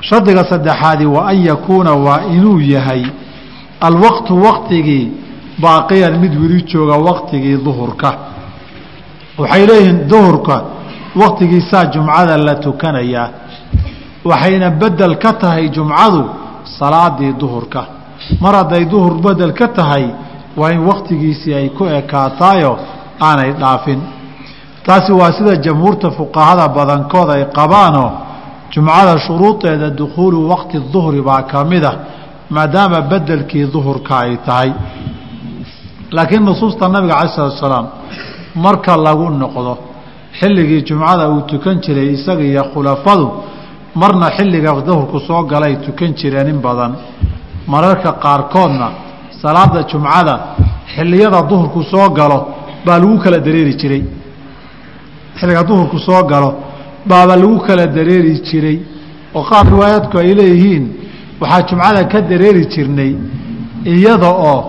Shardiga 0.00 0.44
saddexaadi 0.50 1.06
wa 1.06 1.20
an 1.30 1.36
yakuuna 1.50 1.92
waa 1.94 2.20
inuu 2.36 2.60
yahay. 2.60 3.02
Alwaqtu 3.80 4.32
waqtigii 4.46 5.04
baaqiyan 5.62 6.14
mid 6.22 6.34
weli 6.42 6.62
jooga 6.72 6.96
waqtigii 7.08 7.56
duhurka 7.64 8.10
waxay 9.38 9.62
leeyihiin 9.70 9.98
duhurka 10.10 10.56
waqtigiisaa 11.20 11.84
jumcada 11.94 12.36
la 12.46 12.54
tukanayaa 12.64 13.28
waxayna 14.30 14.68
bedel 14.80 15.14
ka 15.22 15.32
tahay 15.32 15.68
jumcadu 15.76 16.22
salaadii 16.78 17.32
duhurka. 17.40 17.82
Mar 18.40 18.54
hadday 18.54 18.84
duhur 18.92 19.14
bedel 19.26 19.52
ka 19.60 19.68
tahay 19.78 20.04
waa 20.56 20.70
in 20.72 20.80
waqtigiisii 20.90 21.54
ay 21.54 21.68
ku 21.78 21.84
ekaataayo 21.84 22.72
aanay 23.20 23.52
dhaafin. 23.60 24.00
Taasi 24.86 25.12
waa 25.12 25.32
sida 25.32 25.56
jamhuurta 25.64 26.10
fuqahada 26.18 26.68
badankood 26.76 27.30
ay 27.36 27.44
qabaanoo 27.58 28.10
jumcada 28.72 29.18
shuruudeeda 29.26 29.90
dukhuulu 30.00 30.38
waqti 30.52 30.78
duhri 30.92 31.20
baa 31.28 31.42
ka 31.50 31.64
mid 31.64 31.84
a 31.84 31.92
maadaama 32.54 33.00
bedelkii 33.10 33.66
duhurka 33.74 34.14
ay 34.24 34.36
tahay. 34.46 34.70
Laakiin 36.16 36.42
nusuusta 36.44 36.88
nabiga 36.88 37.14
cala 37.14 37.28
salatu 37.36 37.56
salaam 37.64 37.86
marka 38.54 38.96
lagu 38.96 39.28
noqdo 39.30 39.78
xilligii 40.38 40.82
jumcada 40.88 41.28
uu 41.30 41.40
tukan 41.50 41.76
jiray 41.84 42.08
isaga 42.16 42.42
iyo 42.44 42.62
khulafadu 42.72 43.26
marna 43.94 44.26
xilliga 44.36 44.72
duhurku 44.86 45.18
soo 45.20 45.42
galay 45.44 45.76
tukan 45.84 46.14
jireen 46.18 46.48
in 46.48 46.60
badan. 46.60 46.92
Mararka 47.66 48.12
qaarkoodna 48.24 48.88
salaada 49.42 49.80
jumcada 49.90 50.34
xilliyada 50.94 51.42
duhurku 51.50 51.82
soo 51.82 52.08
galo 52.18 52.38
baa 52.86 52.98
lagu 52.98 53.18
kala 53.24 53.38
dareeri 53.38 53.74
jiray. 53.80 54.02
Xilliga 55.38 55.62
duhurku 55.68 55.98
soo 55.98 56.22
galo 56.30 56.50
baaba 57.06 57.36
lagu 57.36 57.58
kala 57.66 57.86
dareeri 57.86 58.40
jiray. 58.48 58.78
Oo 59.34 59.42
qaar 59.48 59.66
riwaayaadku 59.72 60.18
ay 60.18 60.34
leeyihiin 60.38 60.84
waxaa 61.40 61.62
jumcada 61.68 62.04
ka 62.12 62.20
dareeri 62.20 62.66
jirnay 62.72 63.12
iyada 63.84 64.28
oo 64.50 64.60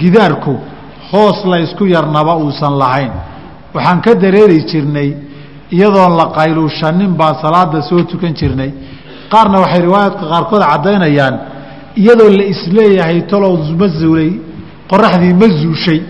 gidaarku 0.00 0.54
hoos 1.12 1.38
la 1.50 1.58
ysku 1.64 1.84
yarnaba 1.86 2.36
uusan 2.36 2.74
lahayn. 2.82 3.12
Waxaan 3.74 4.00
ka 4.04 4.14
dareeri 4.14 4.58
jirnay 4.70 5.08
iyadoon 5.70 6.16
la 6.16 6.26
qayluushanin 6.36 7.12
baa 7.20 7.34
salaada 7.42 7.82
soo 7.88 8.02
tukan 8.10 8.32
jirnay. 8.40 8.70
Qaarna 9.32 9.58
waxay 9.60 9.80
riwaayaadka 9.86 10.24
qaarkood 10.32 10.62
caddaynayaan 10.70 11.34
iyadoo 11.96 12.30
la 12.38 12.44
is 12.52 12.62
leeyahay 12.76 13.20
talow 13.30 13.54
ma 13.80 13.86
zuulay 13.98 14.30
qoraxdii 14.90 15.34
ma 15.40 15.46
zuushay 15.60 16.00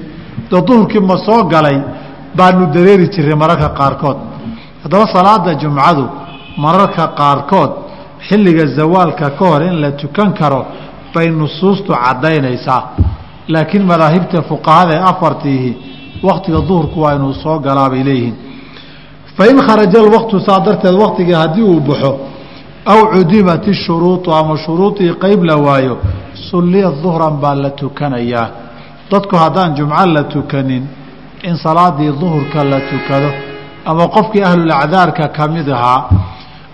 doo 0.51 0.61
duhurkii 0.67 1.01
ma 1.01 1.17
soo 1.27 1.43
galay 1.53 1.79
baanu 2.37 2.67
dareeri 2.75 3.07
jirnay 3.15 3.35
mararka 3.43 3.69
qaarkood. 3.79 4.19
Haddaba 4.83 5.05
salaada 5.15 5.55
jumcadu 5.63 6.05
mararka 6.65 7.05
qaarkood 7.21 7.71
xilliga 8.29 8.65
zawaalka 8.77 9.31
ka 9.39 9.45
hor 9.51 9.63
in 9.63 9.77
la 9.83 9.91
tukan 9.93 10.31
karo 10.39 10.61
bay 11.15 11.29
nusuustu 11.31 11.93
caddaynaysaa 12.05 12.83
laakiin 13.49 13.85
madaahibta 13.91 14.43
fuqahada 14.43 14.93
ee 14.97 15.03
afartiihi 15.13 15.71
waktiga 16.23 16.59
duhurku 16.69 17.01
waa 17.03 17.15
inuu 17.15 17.35
soo 17.43 17.59
galaa 17.59 17.89
bay 17.91 18.03
leeyihiin 18.09 18.37
fain 19.37 19.57
kharaja 19.67 19.99
alwaqtu 20.01 20.41
saa 20.47 20.61
darteed 20.67 20.95
waktigii 21.05 21.33
haddii 21.43 21.63
uu 21.63 21.81
baxo 21.89 22.13
aw 22.93 23.01
cudimat 23.15 23.67
ishuruuطu 23.75 24.33
ama 24.35 24.57
shuruudii 24.65 25.13
qeyb 25.23 25.45
la 25.45 25.57
waayo 25.57 25.99
sulliya 26.51 26.91
duhran 27.03 27.35
baa 27.43 27.55
la 27.55 27.71
tukanayaa 27.71 28.49
dadku 29.11 29.37
haddaan 29.37 29.75
jumco 29.77 30.07
la 30.07 30.23
tukanin 30.25 30.85
in 31.49 31.57
salaadii 31.65 32.13
duhurka 32.21 32.65
la 32.65 32.81
tukado 32.91 33.31
ama 33.85 34.05
qofkii 34.09 34.43
ahlulacdaarka 34.43 35.29
ka 35.37 35.49
mid 35.49 35.69
ahaa 35.69 36.09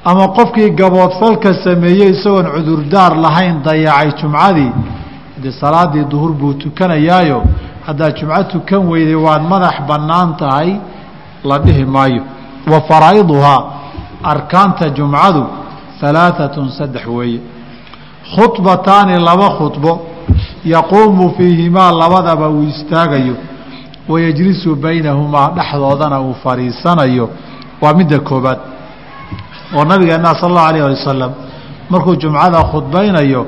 ama 0.04 0.28
qofkii 0.28 0.70
gaboodfalka 0.70 1.54
sameeyey 1.64 2.10
isagoon 2.10 2.46
cudurdaar 2.54 3.12
lahayn 3.24 3.56
dayacay 3.64 4.10
jumcadii 4.20 4.70
dee 5.42 5.52
salaadii 5.62 6.04
duhur 6.12 6.32
buu 6.32 6.52
tukanayaayo 6.54 7.42
haddaad 7.86 8.14
jumco 8.20 8.42
tukan 8.52 8.82
weyday 8.90 9.14
waad 9.14 9.42
madax 9.52 9.74
bannaan 9.88 10.36
tahay 10.36 10.76
la 11.44 11.58
dhihi 11.58 11.84
maayo. 11.84 12.22
Wa 12.72 12.80
faraa'iduhaa 12.88 13.60
arkaanta 14.22 14.90
jumcadu 14.90 15.44
alaaatun 16.02 16.68
saddex 16.78 17.06
weeye. 17.06 17.40
Khudbataani 18.34 19.18
laba 19.20 19.48
khudbo 19.58 19.92
yaquumu 20.64 21.34
fiihimaa 21.36 21.90
labadaba 21.92 22.48
uu 22.50 22.62
istaagayo 22.62 23.36
wayajlisu 24.08 24.76
baynahumaa 24.76 25.50
dhexdoodana 25.56 26.20
uu 26.20 26.34
fadhiisanayo 26.44 27.30
waa 27.80 27.94
midda 27.94 28.18
koobaad. 28.20 28.58
Oo 29.76 29.84
nabigeenna 29.84 30.34
sal 30.40 30.50
allahu 30.50 30.66
alayh 30.68 30.84
ali 30.84 30.94
wasalam 30.94 31.32
markuu 31.90 32.16
jumcada 32.16 32.58
khudbaynayo 32.70 33.46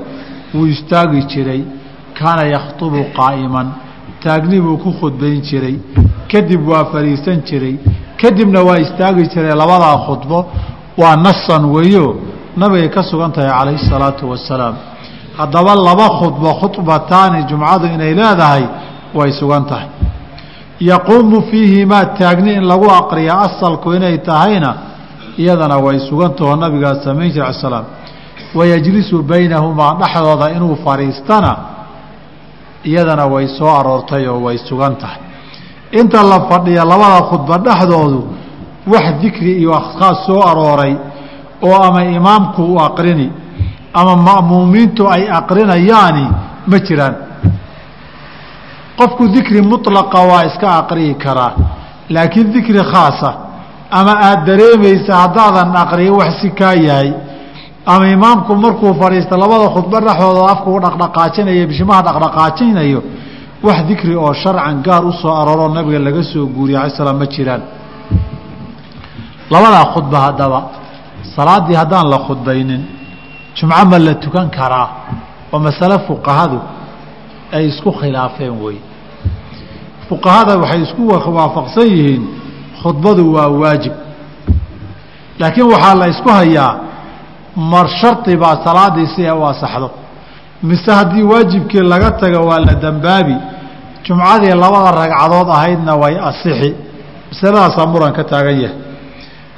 wuu 0.54 0.66
istaagi 0.66 1.22
jiray 1.22 1.62
kaana 2.18 2.42
yakhtubu 2.54 3.00
qaa'iman. 3.18 3.68
Taagni 4.22 4.60
buu 4.60 4.78
ku 4.78 4.90
khudbayn 5.00 5.40
jiray. 5.42 5.76
Kadib 6.30 6.66
waa 6.68 6.84
fadhiisan 6.92 7.42
jiray. 7.48 7.76
Kadibna 8.20 8.60
waa 8.62 8.78
istaagi 8.78 9.28
jiray 9.32 9.54
labadaa 9.62 9.96
khudbo. 10.06 10.38
Waa 11.00 11.16
nasan 11.16 11.64
weeyo. 11.74 12.16
Nabigay 12.56 12.88
ka 12.88 13.02
sugan 13.02 13.32
tahay 13.32 13.50
calayhi 13.50 13.88
salaatu 13.90 14.30
wasalaam 14.30 14.74
haddaba 15.38 15.74
laba 15.74 16.06
khudbo 16.18 16.48
khudbataani 16.60 17.44
jumcadu 17.50 17.86
inay 17.86 18.14
leedahay 18.14 18.64
way 19.14 19.30
sugan 19.40 19.64
tahay. 19.66 19.88
Yaquumu 20.80 21.42
fiihimaa 21.50 22.04
taagni 22.18 22.54
in 22.54 22.64
lagu 22.70 22.86
aqriya 23.00 23.34
asalku 23.46 23.94
inay 23.94 24.18
tahayna 24.18 24.70
iyadana 25.38 25.78
way 25.78 25.98
sugantahoo 26.08 26.56
nabigaa 26.56 26.94
samayn 27.04 27.32
jira 27.32 27.46
ala 27.46 27.54
slaam 27.60 27.84
wayajlisu 28.54 29.22
baynahumaa 29.22 29.94
dhexdooda 30.00 30.50
inuu 30.56 30.76
fadhiistana 30.84 31.52
iyadana 32.84 33.26
way 33.26 33.46
soo 33.58 33.68
aroortay 33.78 34.26
oo 34.28 34.40
way 34.46 34.58
sugan 34.68 34.96
tahay. 34.96 35.20
Inta 36.00 36.22
la 36.22 36.38
fadhiya 36.50 36.84
labada 36.84 37.20
khudba 37.30 37.58
dhexdoodu 37.58 38.20
wax 38.92 39.06
dikri 39.22 39.52
iyo 39.60 39.72
askaas 39.74 40.26
soo 40.26 40.40
arooray 40.50 40.96
oo 41.62 41.76
ama 41.82 42.04
imaamku 42.04 42.62
u 42.74 42.78
aqrini 42.86 43.28
ama 43.94 44.16
ma'muumiintu 44.16 45.02
ay 45.14 45.22
aqrinayaani 45.38 46.24
ma 46.70 46.78
jiraan. 46.86 47.14
Qofku 48.98 49.28
dikri 49.34 49.60
mutlaqa 49.62 50.18
waa 50.30 50.44
iska 50.48 50.68
aqriyi 50.80 51.14
karaa 51.24 51.52
laakiin 52.10 52.52
dikri 52.54 52.78
khaasa 52.92 53.30
ama 53.90 54.12
aada 54.28 54.44
dareemaysa 54.46 55.12
haddaadan 55.22 55.76
aqriyin 55.82 56.14
wax 56.20 56.32
si 56.42 56.50
kaa 56.50 56.74
yahay 56.88 57.10
ama 57.86 58.08
imaamku 58.08 58.54
markuu 58.56 58.94
fadhiista 59.00 59.36
labada 59.36 59.68
khudbo 59.74 59.96
dhexdooda 60.06 60.42
afku 60.52 60.70
dhaqdhaqaajinayo 60.84 61.66
bishimaha 61.70 62.02
dhaqdhaqaajinayo 62.08 63.00
wax 63.66 63.78
dikri 63.88 64.14
oo 64.16 64.32
sharcan 64.42 64.82
gaar 64.86 65.04
u 65.04 65.12
soo 65.12 65.32
arooroo 65.40 65.68
nabiga 65.74 65.98
laga 65.98 66.22
soo 66.32 66.46
guuriye 66.46 66.78
alay 66.78 66.90
slam 66.96 67.16
ma 67.18 67.26
jiraan. 67.34 67.62
Labadaa 69.50 69.84
khudba 69.94 70.18
haddaba 70.26 70.60
salaaddii 71.36 71.76
haddaan 71.82 72.06
la 72.12 72.18
khudbaynin 72.26 72.82
jumco 73.56 73.84
ma 73.90 73.98
la 73.98 74.14
tukan 74.14 74.48
karaa 74.50 74.88
oo 75.52 75.58
masale 75.58 75.96
fuqahadu 76.08 76.58
ay 77.52 77.64
isku 77.68 77.90
khilaafeen 78.00 78.54
wey. 78.64 78.78
Fuqahada 80.08 80.52
waxay 80.62 80.82
isku 80.86 81.02
waafaqsan 81.36 81.86
yihiin 81.94 82.22
khudbadu 82.82 83.32
waa 83.34 83.48
waajib. 83.62 83.92
Laakiin 85.40 85.66
waxaa 85.72 85.94
la 86.00 86.06
ysku 86.08 86.28
hayaa 86.38 86.72
mar 87.56 87.86
shardi 88.00 88.36
baa 88.36 88.56
salaaddii 88.64 89.06
si 89.14 89.22
ay 89.26 89.36
u 89.38 89.44
asaxdo 89.52 89.90
mise 90.62 90.90
haddii 90.92 91.22
waajibkii 91.22 91.80
laga 91.92 92.10
tago 92.10 92.40
waa 92.48 92.58
la 92.60 92.74
dembaabi 92.74 93.36
jumcadii 94.06 94.54
labada 94.62 94.90
ragcadood 95.00 95.48
ahaydna 95.56 95.94
way 96.02 96.14
asixi. 96.30 96.74
Masaladaasaa 97.30 97.86
muran 97.86 98.12
ka 98.12 98.24
taagan 98.24 98.58
yahay. 98.64 98.76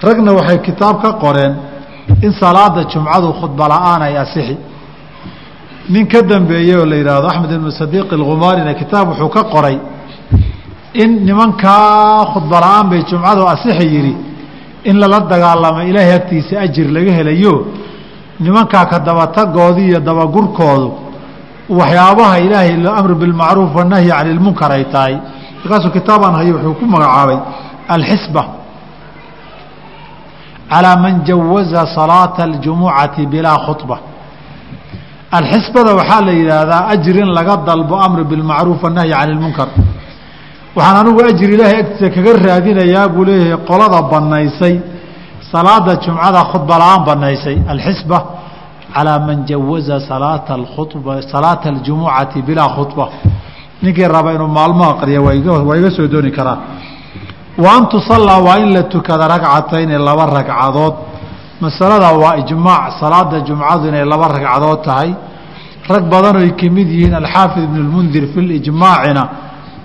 Ragna 0.03 0.33
waxay 0.33 0.59
kitaab 0.67 0.97
ka 1.03 1.13
qoreen 1.23 1.55
in 2.23 2.33
salaada 2.41 2.85
jumcadu 2.93 3.33
khudba 3.41 3.65
la'aan 3.69 4.03
ay 4.03 4.17
asixi. 4.17 4.57
Nin 5.89 6.07
ka 6.07 6.23
dambeeyey 6.23 6.77
oo 6.77 6.85
la 6.87 6.97
yidhaahdo 6.97 7.27
axmed 7.29 7.51
ibnu 7.53 7.71
sadiiq 7.71 8.13
alkhumaarina 8.13 8.75
kitaab 8.75 9.09
wuxuu 9.09 9.29
ka 9.29 9.43
qoray 9.55 9.79
in 10.95 11.11
nimankaa 11.27 12.25
khudba 12.33 12.57
la'aan 12.65 12.87
bay 12.91 13.03
jumcadu 13.11 13.43
asixi 13.55 13.87
yidhi 13.95 14.15
in 14.85 14.97
lala 15.01 15.21
dagaalamo 15.21 15.81
ilaahay 15.91 16.13
agtiisa 16.21 16.61
ajir 16.61 16.87
laga 16.97 17.13
helayo 17.19 17.55
nimankaa 18.45 18.85
ka 18.91 18.99
dabatagooda 19.09 19.81
iyo 19.89 19.99
dabagurkoodu 20.09 20.89
waxyaabaha 21.79 22.37
ilaahay 22.47 22.73
amr 23.01 23.13
bilmacruuf 23.23 23.71
wanahyi 23.79 24.11
can 24.17 24.27
ilmunkar 24.35 24.71
ay 24.73 24.85
tahay. 24.95 25.15
Markaasuu 25.63 25.91
kitaabaan 25.97 26.35
hayo 26.39 26.53
wuxuu 26.57 26.75
ku 26.81 26.85
magacaabay 26.95 27.39
alxisba 27.95 28.43
calaa 30.71 30.97
man 31.05 31.15
jawaza 31.29 31.87
salaata 31.97 32.43
aljumucati 32.45 33.27
bilaa 33.33 33.59
khuba 33.67 33.97
alxisbada 35.39 35.91
waxaa 35.99 36.21
la 36.29 36.33
yidhaahdaa 36.41 36.83
ajrin 36.95 37.29
laga 37.39 37.57
dalbo 37.69 37.95
amr 38.07 38.21
bilmacruuf 38.31 38.83
wanahyi 38.87 39.13
can 39.19 39.29
ilmunkar 39.35 39.69
waxaan 40.77 40.97
anigu 41.03 41.21
ajir 41.31 41.51
ilaahay 41.55 41.79
agtiisa 41.83 42.09
kaga 42.15 42.33
raadinayaa 42.47 43.09
buu 43.15 43.25
leeyahay 43.29 43.59
qolada 43.69 43.99
banaysay 44.13 44.75
salaada 45.53 45.97
jumcada 46.05 46.41
khudba 46.53 46.79
la'aan 46.79 47.05
banaysay 47.05 47.59
alxisba 47.69 48.19
calaa 48.95 49.19
man 49.19 49.45
jawaza 49.47 50.01
salaata 50.01 50.55
akhuba 50.55 51.23
salaata 51.33 51.69
aljumucati 51.69 52.43
bilaa 52.43 52.69
khudba 52.77 53.09
ninkii 53.83 54.09
raba 54.09 54.33
inuu 54.35 54.49
maalmo 54.49 54.85
aqriya 54.85 55.21
waa 55.23 55.35
iga 55.77 55.91
soo 55.91 56.07
dooni 56.07 56.31
karaa. 56.31 56.59
Wa 57.59 57.77
an 57.77 57.89
tusallaa 57.89 58.41
waa 58.41 58.59
in 58.59 58.73
la 58.73 58.83
tukada 58.83 59.29
ragcatayni 59.29 59.97
laba 59.99 60.27
ragcadood. 60.27 60.95
Masalada 61.61 62.13
waa 62.13 62.37
ijmaac 62.37 62.93
salaada 63.01 63.41
jumcadu 63.41 63.89
inay 63.89 64.05
laba 64.05 64.29
ragcadood 64.29 64.83
tahay. 64.85 65.15
Rag 65.89 66.05
badanoo 66.11 66.41
ay 66.41 66.51
ka 66.51 66.67
yihiin 66.67 67.15
alxaafid 67.15 67.65
ibn 67.65 67.77
اlmundir 67.85 68.25
fi 68.35 68.41
lijmaacina 68.41 69.29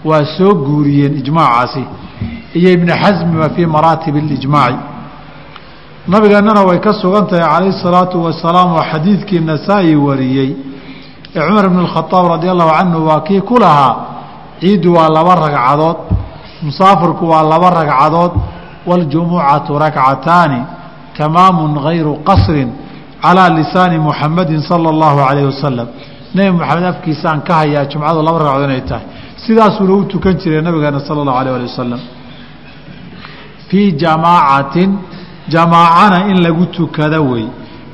waa 0.03 0.26
soo 0.38 0.53
guuriyeen 0.55 1.18
ijmaacaasi. 1.22 1.84
Iyo 2.55 2.70
ibni 2.72 2.91
xasmiba 2.91 3.49
fii 3.49 3.66
maraatib 3.66 4.16
اlijmaaci 4.16 4.91
nabigeennana 6.09 6.62
way 6.69 6.79
ka 6.81 6.93
sugan 7.03 7.27
tahay 7.27 7.43
calayh 7.53 7.71
الsalaatu 7.75 8.17
wasalaam 8.27 8.69
oo 8.77 8.83
xadiidkii 8.93 9.41
nasaa-i 9.51 9.95
wariyey 10.07 10.51
ee 11.37 11.41
cumar 11.47 11.64
ibn 11.71 11.81
اkhaaab 11.87 12.25
radi 12.35 12.49
allahu 12.55 12.71
canhu 12.79 13.01
waa 13.09 13.21
kii 13.29 13.41
ku 13.41 13.57
lahaa 13.64 13.95
ciiddu 14.61 14.89
waa 14.97 15.09
laba 15.17 15.35
ragcadood 15.45 15.99
musaafirku 16.67 17.25
waa 17.33 17.43
laba 17.53 17.69
ragcadood 17.81 18.33
wاljumucatu 18.89 19.79
rakcataani 19.85 20.61
tamaamu 21.19 21.62
gayru 21.87 22.12
qasrin 22.29 22.71
calىa 23.25 23.49
lisaani 23.59 23.99
muxamadi 24.09 24.55
salى 24.71 24.89
اllahu 24.95 25.19
alayh 25.31 25.45
wasalam 25.53 25.89
nebi 26.37 26.51
moxamed 26.59 26.85
afkiisaan 26.93 27.39
ka 27.47 27.55
hayaa 27.61 27.85
jumcadu 27.93 28.19
laba 28.27 28.39
ragcadood 28.39 28.67
inay 28.71 28.83
tahay 28.91 29.05
sidaasuuna 29.45 29.93
u 30.01 30.05
tukan 30.12 30.35
jiray 30.41 30.62
nabigeena 30.67 31.01
salى 31.09 31.21
اllahu 31.25 31.39
alayh 31.41 31.53
ali 31.59 31.67
wasalam 31.73 32.01
fii 33.69 33.89
jamaacatin 34.03 34.91
jamaacana 35.50 36.28
in 36.32 36.42
lagu 36.44 36.66
tukada 36.66 37.22
wey. 37.22 37.46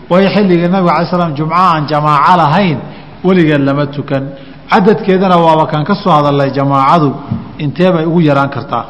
Waayo 0.10 0.30
xilligii 0.30 0.68
nabiga 0.68 0.94
alay 0.96 1.10
slam 1.10 1.34
jumco 1.36 1.56
aan 1.56 1.88
jamaaco 1.88 2.38
lahayn 2.38 2.78
weligeed 3.24 3.62
lama 3.62 3.86
tukan. 3.88 4.24
Cadadkeedana 4.70 5.38
waaba 5.38 5.66
kan 5.68 5.84
ka 5.84 5.96
soo 5.96 6.12
hadalnay 6.12 6.52
jamaacadu 6.52 7.14
intee 7.60 7.92
bay 7.92 8.06
ugu 8.06 8.22
yaraan 8.22 8.50
kartaa. 8.50 8.86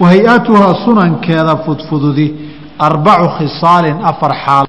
Wa 0.00 0.08
hay'atuhaa 0.08 0.74
sunankeeda 0.84 1.56
fudfududi 1.64 2.34
arbacu 2.78 3.28
khisaalin 3.38 3.96
afar 4.04 4.32
xaal 4.44 4.66